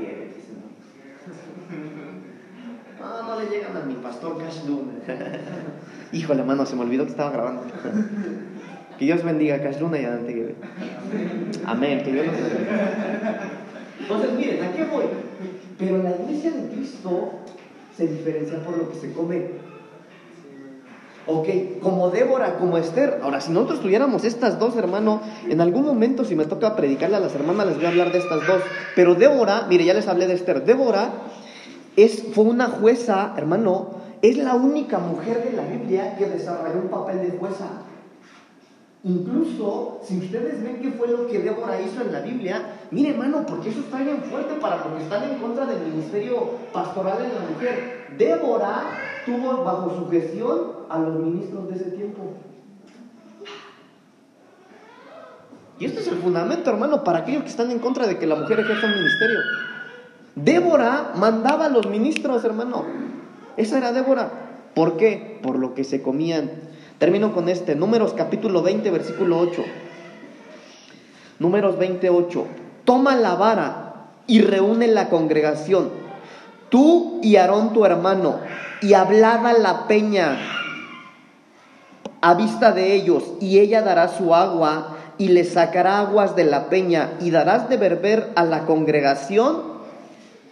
No, 2.99 3.23
no 3.29 3.39
le 3.39 3.45
llegan 3.49 3.77
a 3.77 3.85
mi 3.85 3.93
pastor 3.93 4.37
Cash. 4.39 4.59
Híjole, 6.11 6.41
hermano, 6.41 6.65
se 6.65 6.75
me 6.75 6.81
olvidó 6.81 7.05
que 7.05 7.11
estaba 7.11 7.31
grabando. 7.31 7.63
que 8.97 9.05
Dios 9.05 9.23
bendiga 9.23 9.55
a 9.55 9.61
Cash 9.61 9.79
Luna 9.79 9.99
y 9.99 10.05
a 10.05 10.11
Dante 10.11 10.55
Amén, 11.65 12.03
que 12.03 12.11
Dios 12.11 12.25
los 12.27 12.35
bendiga. 12.35 13.39
Entonces, 13.99 14.33
miren, 14.33 14.63
¿a 14.63 14.71
qué 14.73 14.83
voy? 14.85 15.05
Pero 15.77 16.03
la 16.03 16.11
iglesia 16.11 16.51
de 16.51 16.69
Cristo 16.69 17.31
se 17.95 18.07
diferencia 18.07 18.59
por 18.63 18.77
lo 18.77 18.89
que 18.89 18.95
se 18.97 19.13
come 19.13 19.63
Ok, 21.25 21.47
como 21.81 22.09
Débora, 22.09 22.57
como 22.57 22.77
Esther. 22.77 23.21
Ahora, 23.23 23.39
si 23.39 23.51
nosotros 23.51 23.79
tuviéramos 23.79 24.25
estas 24.25 24.59
dos, 24.59 24.75
hermano, 24.75 25.21
en 25.47 25.61
algún 25.61 25.85
momento, 25.85 26.25
si 26.25 26.35
me 26.35 26.45
toca 26.45 26.75
predicarle 26.75 27.15
a 27.15 27.21
las 27.21 27.33
hermanas, 27.33 27.67
les 27.67 27.77
voy 27.77 27.85
a 27.85 27.89
hablar 27.89 28.11
de 28.11 28.19
estas 28.19 28.45
dos. 28.45 28.61
Pero 28.95 29.15
Débora, 29.15 29.67
mire, 29.69 29.85
ya 29.85 29.93
les 29.93 30.07
hablé 30.09 30.27
de 30.27 30.33
Esther. 30.33 30.65
Débora 30.65 31.11
es, 31.95 32.23
fue 32.33 32.43
una 32.43 32.67
jueza, 32.67 33.33
hermano, 33.37 33.91
es 34.21 34.37
la 34.37 34.55
única 34.55 34.99
mujer 34.99 35.49
de 35.49 35.55
la 35.55 35.63
Biblia 35.63 36.17
que 36.17 36.25
desarrolló 36.25 36.81
un 36.81 36.89
papel 36.89 37.21
de 37.21 37.37
jueza. 37.37 37.67
Incluso, 39.05 39.99
si 40.05 40.17
ustedes 40.17 40.63
ven 40.63 40.79
qué 40.81 40.91
fue 40.91 41.09
lo 41.09 41.27
que 41.27 41.39
Débora 41.39 41.81
hizo 41.81 42.01
en 42.01 42.13
la 42.13 42.21
Biblia, 42.21 42.77
mire 42.89 43.09
hermano, 43.09 43.45
porque 43.45 43.69
eso 43.69 43.81
está 43.81 43.97
bien 43.97 44.23
fuerte 44.23 44.53
para 44.61 44.77
los 44.77 44.95
que 44.95 45.03
están 45.03 45.29
en 45.29 45.39
contra 45.39 45.65
del 45.65 45.91
ministerio 45.91 46.51
pastoral 46.71 47.17
de 47.17 47.27
la 47.27 47.41
mujer. 47.51 48.07
Débora 48.17 48.83
tuvo 49.25 49.61
bajo 49.65 49.93
su 49.97 50.09
gestión 50.09 50.71
a 50.87 50.99
los 50.99 51.19
ministros 51.19 51.67
de 51.67 51.75
ese 51.75 51.91
tiempo. 51.91 52.21
Y 55.79 55.85
este 55.85 55.99
es 55.99 56.07
el 56.07 56.19
fundamento, 56.19 56.69
hermano, 56.69 57.03
para 57.03 57.19
aquellos 57.19 57.43
que 57.43 57.49
están 57.49 57.71
en 57.71 57.79
contra 57.79 58.07
de 58.07 58.17
que 58.17 58.25
la 58.25 58.35
mujer 58.35 58.61
ejerza 58.61 58.87
un 58.87 58.93
ministerio. 58.93 59.39
Débora 60.35 61.11
mandaba 61.17 61.65
a 61.65 61.69
los 61.69 61.87
ministros, 61.87 62.45
hermano. 62.45 62.85
Esa 63.57 63.79
era 63.79 63.91
Débora. 63.91 64.31
¿Por 64.73 64.95
qué? 64.95 65.39
Por 65.43 65.59
lo 65.59 65.73
que 65.73 65.83
se 65.83 66.01
comían 66.01 66.71
Termino 66.99 67.33
con 67.33 67.49
este, 67.49 67.75
Números 67.75 68.13
capítulo 68.13 68.61
20, 68.61 68.89
versículo 68.91 69.39
8. 69.39 69.63
Números 71.39 71.77
28. 71.77 72.47
Toma 72.85 73.15
la 73.15 73.35
vara 73.35 73.93
y 74.27 74.41
reúne 74.41 74.87
la 74.87 75.09
congregación, 75.09 75.89
tú 76.69 77.19
y 77.21 77.35
Aarón 77.35 77.73
tu 77.73 77.85
hermano, 77.85 78.39
y 78.81 78.93
hablada 78.93 79.53
la 79.53 79.87
peña 79.87 80.37
a 82.21 82.33
vista 82.35 82.71
de 82.71 82.93
ellos, 82.93 83.33
y 83.41 83.59
ella 83.59 83.81
dará 83.81 84.07
su 84.07 84.33
agua 84.33 84.97
y 85.17 85.27
le 85.27 85.43
sacará 85.43 85.99
aguas 85.99 86.35
de 86.35 86.45
la 86.45 86.69
peña, 86.69 87.11
y 87.19 87.31
darás 87.31 87.69
de 87.69 87.77
beber 87.77 88.29
a 88.35 88.45
la 88.45 88.65
congregación 88.65 89.61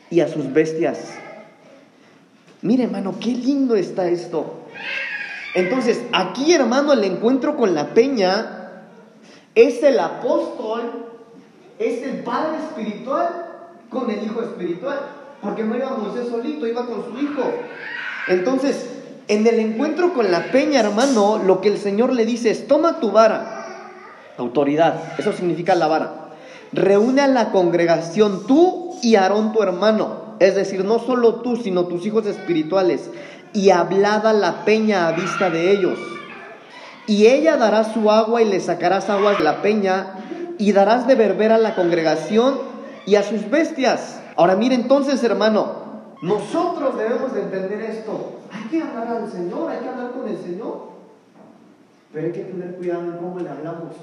y 0.10 0.20
a 0.20 0.28
sus 0.28 0.52
bestias. 0.52 1.14
Mire, 2.62 2.84
hermano, 2.84 3.16
qué 3.20 3.32
lindo 3.32 3.76
está 3.76 4.08
esto. 4.08 4.58
Entonces, 5.54 6.02
aquí, 6.14 6.54
hermano, 6.54 6.94
el 6.94 7.04
encuentro 7.04 7.58
con 7.58 7.74
la 7.74 7.94
peña 7.94 8.72
es 9.56 9.84
el 9.84 10.00
apóstol, 10.00 10.82
es 11.78 12.04
el 12.04 12.24
padre 12.24 12.58
espiritual 12.58 13.48
con 13.90 14.10
el 14.10 14.24
hijo 14.24 14.42
espiritual. 14.42 15.00
Porque 15.42 15.64
no 15.64 15.76
iba 15.76 15.98
Moisés 15.98 16.30
solito, 16.30 16.68
iba 16.68 16.86
con 16.86 17.04
su 17.04 17.18
hijo. 17.20 17.44
Entonces, 18.28 18.90
en 19.28 19.48
el 19.48 19.60
encuentro 19.60 20.14
con 20.14 20.32
la 20.32 20.52
peña, 20.52 20.80
hermano, 20.80 21.42
lo 21.44 21.62
que 21.62 21.70
el 21.70 21.80
Señor 21.80 22.14
le 22.14 22.26
dice 22.26 22.52
es, 22.52 22.68
toma 22.68 23.00
tu 23.00 23.12
vara, 23.12 23.96
autoridad, 24.38 25.02
eso 25.18 25.34
significa 25.34 25.76
la 25.76 25.88
vara. 25.88 26.30
Reúne 26.72 27.22
a 27.22 27.28
la 27.28 27.52
congregación 27.52 28.46
tú 28.46 28.96
y 29.02 29.16
Aarón 29.16 29.52
tu 29.52 29.62
hermano. 29.64 30.36
Es 30.40 30.56
decir, 30.56 30.84
no 30.86 31.00
solo 31.00 31.36
tú, 31.36 31.56
sino 31.56 31.86
tus 31.86 32.06
hijos 32.06 32.26
espirituales 32.26 33.10
y 33.54 33.70
hablada 33.70 34.34
la 34.34 34.66
peña 34.66 35.08
a 35.08 35.12
vista 35.12 35.50
de 35.50 35.72
ellos. 35.72 36.00
Y 37.08 37.28
ella 37.28 37.58
dará 37.58 37.84
su 37.84 38.10
agua 38.12 38.42
y 38.42 38.46
le 38.46 38.60
sacarás 38.60 39.10
aguas 39.10 39.38
de 39.38 39.44
la 39.44 39.62
peña 39.62 40.14
y 40.58 40.72
darás 40.72 41.08
de 41.08 41.16
beber 41.16 41.52
a 41.52 41.58
la 41.58 41.76
congregación 41.76 42.60
y 43.06 43.16
a 43.16 43.24
sus 43.24 43.50
bestias. 43.50 44.22
Ahora 44.36 44.56
mire 44.56 44.76
entonces, 44.76 45.24
hermano, 45.24 45.82
nosotros 46.22 46.98
debemos 46.98 47.34
de 47.34 47.42
entender 47.42 47.82
esto. 47.82 48.40
Hay 48.52 48.64
que 48.70 48.82
hablar 48.82 49.08
al 49.08 49.32
Señor, 49.32 49.72
hay 49.72 49.80
que 49.80 49.90
hablar 49.90 50.12
con 50.12 50.28
el 50.28 50.38
Señor. 50.38 50.92
Pero 52.14 52.28
hay 52.28 52.34
que 52.34 52.44
tener 52.44 52.76
cuidado 52.76 53.04
en 53.04 53.18
cómo 53.18 53.40
le 53.40 53.50
hablamos. 53.50 53.96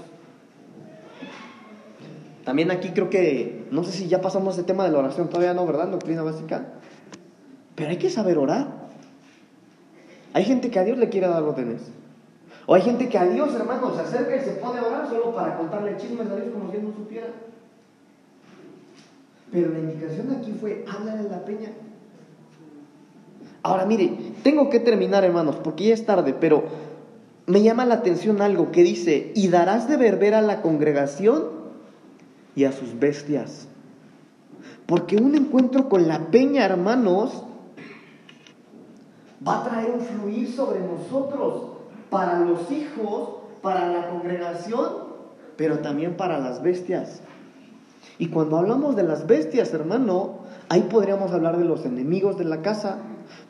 También 2.44 2.70
aquí 2.70 2.90
creo 2.90 3.10
que, 3.10 3.66
no 3.70 3.84
sé 3.84 3.92
si 3.92 4.08
ya 4.08 4.20
pasamos 4.22 4.56
el 4.58 4.64
tema 4.64 4.84
de 4.84 4.90
la 4.90 4.98
oración, 4.98 5.28
todavía 5.28 5.52
no, 5.52 5.66
¿verdad? 5.66 5.88
Doctrina 5.88 6.22
básica. 6.22 6.66
Pero 7.74 7.90
hay 7.90 7.98
que 7.98 8.10
saber 8.10 8.38
orar. 8.38 8.77
Hay 10.38 10.44
gente 10.44 10.70
que 10.70 10.78
a 10.78 10.84
Dios 10.84 10.96
le 10.98 11.08
quiere 11.08 11.26
dar 11.26 11.42
órdenes. 11.42 11.82
O 12.64 12.72
hay 12.76 12.82
gente 12.82 13.08
que 13.08 13.18
a 13.18 13.26
Dios, 13.26 13.52
hermano, 13.56 13.92
se 13.92 14.02
acerca 14.02 14.36
y 14.36 14.40
se 14.40 14.52
pone 14.52 14.78
a 14.78 14.84
orar 14.84 15.08
solo 15.08 15.34
para 15.34 15.56
contarle 15.56 15.96
chismes 15.96 16.30
a 16.30 16.36
Dios 16.36 16.50
como 16.52 16.70
si 16.70 16.76
él 16.76 16.84
no 16.84 16.92
supiera. 16.92 17.26
Pero 19.50 19.72
la 19.72 19.80
indicación 19.80 20.30
aquí 20.38 20.52
fue, 20.52 20.84
háblale 20.88 21.28
a 21.28 21.32
la 21.32 21.44
peña. 21.44 21.70
Ahora 23.64 23.84
mire, 23.84 24.16
tengo 24.44 24.70
que 24.70 24.78
terminar, 24.78 25.24
hermanos, 25.24 25.56
porque 25.56 25.88
ya 25.88 25.94
es 25.94 26.06
tarde, 26.06 26.36
pero 26.38 26.62
me 27.46 27.62
llama 27.62 27.84
la 27.84 27.94
atención 27.94 28.40
algo 28.40 28.70
que 28.70 28.84
dice, 28.84 29.32
y 29.34 29.48
darás 29.48 29.88
de 29.88 29.96
beber 29.96 30.36
a 30.36 30.40
la 30.40 30.62
congregación 30.62 31.46
y 32.54 32.62
a 32.62 32.70
sus 32.70 32.96
bestias. 33.00 33.66
Porque 34.86 35.16
un 35.16 35.34
encuentro 35.34 35.88
con 35.88 36.06
la 36.06 36.30
peña, 36.30 36.64
hermanos, 36.64 37.42
va 39.46 39.60
a 39.60 39.64
traer 39.64 39.90
un 39.90 40.00
fluir 40.00 40.52
sobre 40.52 40.80
nosotros 40.80 41.62
para 42.10 42.40
los 42.40 42.70
hijos 42.70 43.38
para 43.62 43.88
la 43.88 44.08
congregación, 44.08 44.86
pero 45.56 45.80
también 45.80 46.16
para 46.16 46.38
las 46.38 46.62
bestias. 46.62 47.20
Y 48.18 48.28
cuando 48.28 48.56
hablamos 48.56 48.96
de 48.96 49.04
las 49.04 49.26
bestias, 49.26 49.72
hermano, 49.74 50.40
ahí 50.68 50.82
podríamos 50.82 51.32
hablar 51.32 51.56
de 51.58 51.64
los 51.64 51.84
enemigos 51.84 52.38
de 52.38 52.44
la 52.44 52.62
casa, 52.62 52.98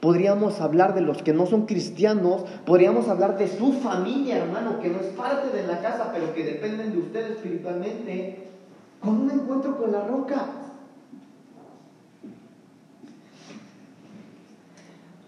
podríamos 0.01 0.61
hablar 0.61 0.95
de 0.95 1.01
los 1.01 1.22
que 1.22 1.32
no 1.32 1.47
son 1.47 1.66
cristianos, 1.66 2.45
podríamos 2.66 3.09
hablar 3.09 3.39
de 3.39 3.49
su 3.49 3.72
familia, 3.72 4.39
hermano, 4.39 4.80
que 4.80 4.91
no 4.91 5.01
es 5.01 5.07
parte 5.09 5.57
de 5.57 5.66
la 5.66 5.80
casa, 5.80 6.11
pero 6.12 6.34
que 6.34 6.45
dependen 6.45 6.93
de 6.93 6.99
usted 6.99 7.32
espiritualmente, 7.32 8.49
con 9.01 9.20
un 9.20 9.30
encuentro 9.30 9.76
con 9.78 9.93
la 9.93 10.05
roca. 10.07 10.47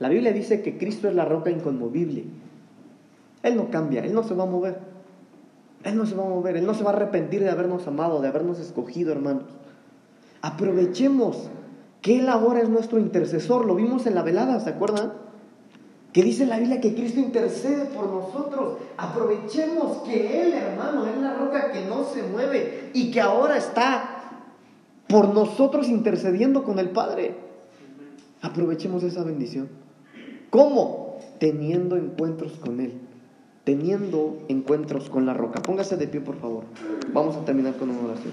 La 0.01 0.09
Biblia 0.09 0.32
dice 0.32 0.62
que 0.62 0.78
Cristo 0.78 1.09
es 1.09 1.14
la 1.14 1.26
roca 1.26 1.51
inconmovible. 1.51 2.24
Él 3.42 3.57
no 3.57 3.70
cambia, 3.70 4.03
Él 4.03 4.14
no 4.14 4.22
se 4.22 4.34
va 4.34 4.44
a 4.44 4.46
mover. 4.46 4.78
Él 5.84 5.96
no 5.96 6.07
se 6.07 6.14
va 6.14 6.24
a 6.24 6.28
mover, 6.28 6.57
Él 6.57 6.66
no 6.66 6.74
se 6.74 6.82
va 6.82 6.90
a 6.90 6.94
arrepentir 6.94 7.42
de 7.42 7.51
habernos 7.51 7.86
amado, 7.86 8.20
de 8.22 8.28
habernos 8.28 8.59
escogido, 8.59 9.12
hermanos. 9.12 9.44
Aprovechemos 10.40 11.48
que 12.01 12.18
Él 12.18 12.30
ahora 12.30 12.62
es 12.62 12.70
nuestro 12.70 12.98
intercesor. 12.98 13.66
Lo 13.66 13.74
vimos 13.74 14.07
en 14.07 14.14
la 14.14 14.22
velada, 14.22 14.59
¿se 14.61 14.70
acuerdan? 14.70 15.12
Que 16.14 16.22
dice 16.22 16.46
la 16.46 16.59
Biblia 16.59 16.80
que 16.80 16.94
Cristo 16.94 17.20
intercede 17.20 17.84
por 17.84 18.09
nosotros. 18.09 18.78
Aprovechemos 18.96 19.98
que 19.98 20.42
Él, 20.42 20.55
hermano, 20.55 21.07
es 21.07 21.18
la 21.18 21.34
roca 21.34 21.72
que 21.72 21.84
no 21.84 22.05
se 22.05 22.22
mueve 22.22 22.90
y 22.94 23.11
que 23.11 23.20
ahora 23.20 23.59
está 23.59 24.16
por 25.09 25.34
nosotros 25.34 25.88
intercediendo 25.88 26.64
con 26.64 26.78
el 26.78 26.88
Padre. 26.88 27.36
Aprovechemos 28.40 29.03
esa 29.03 29.22
bendición. 29.22 29.80
¿Cómo? 30.51 31.18
Teniendo 31.38 31.96
encuentros 31.96 32.53
con 32.53 32.80
Él 32.80 32.92
teniendo 33.64 34.38
encuentros 34.48 35.11
con 35.11 35.26
la 35.26 35.34
roca. 35.34 35.62
Póngase 35.62 35.96
de 35.96 36.09
pie, 36.09 36.20
por 36.20 36.36
favor. 36.36 36.64
Vamos 37.12 37.36
a 37.36 37.44
terminar 37.44 37.76
con 37.76 37.90
una 37.90 38.01
oración. 38.01 38.32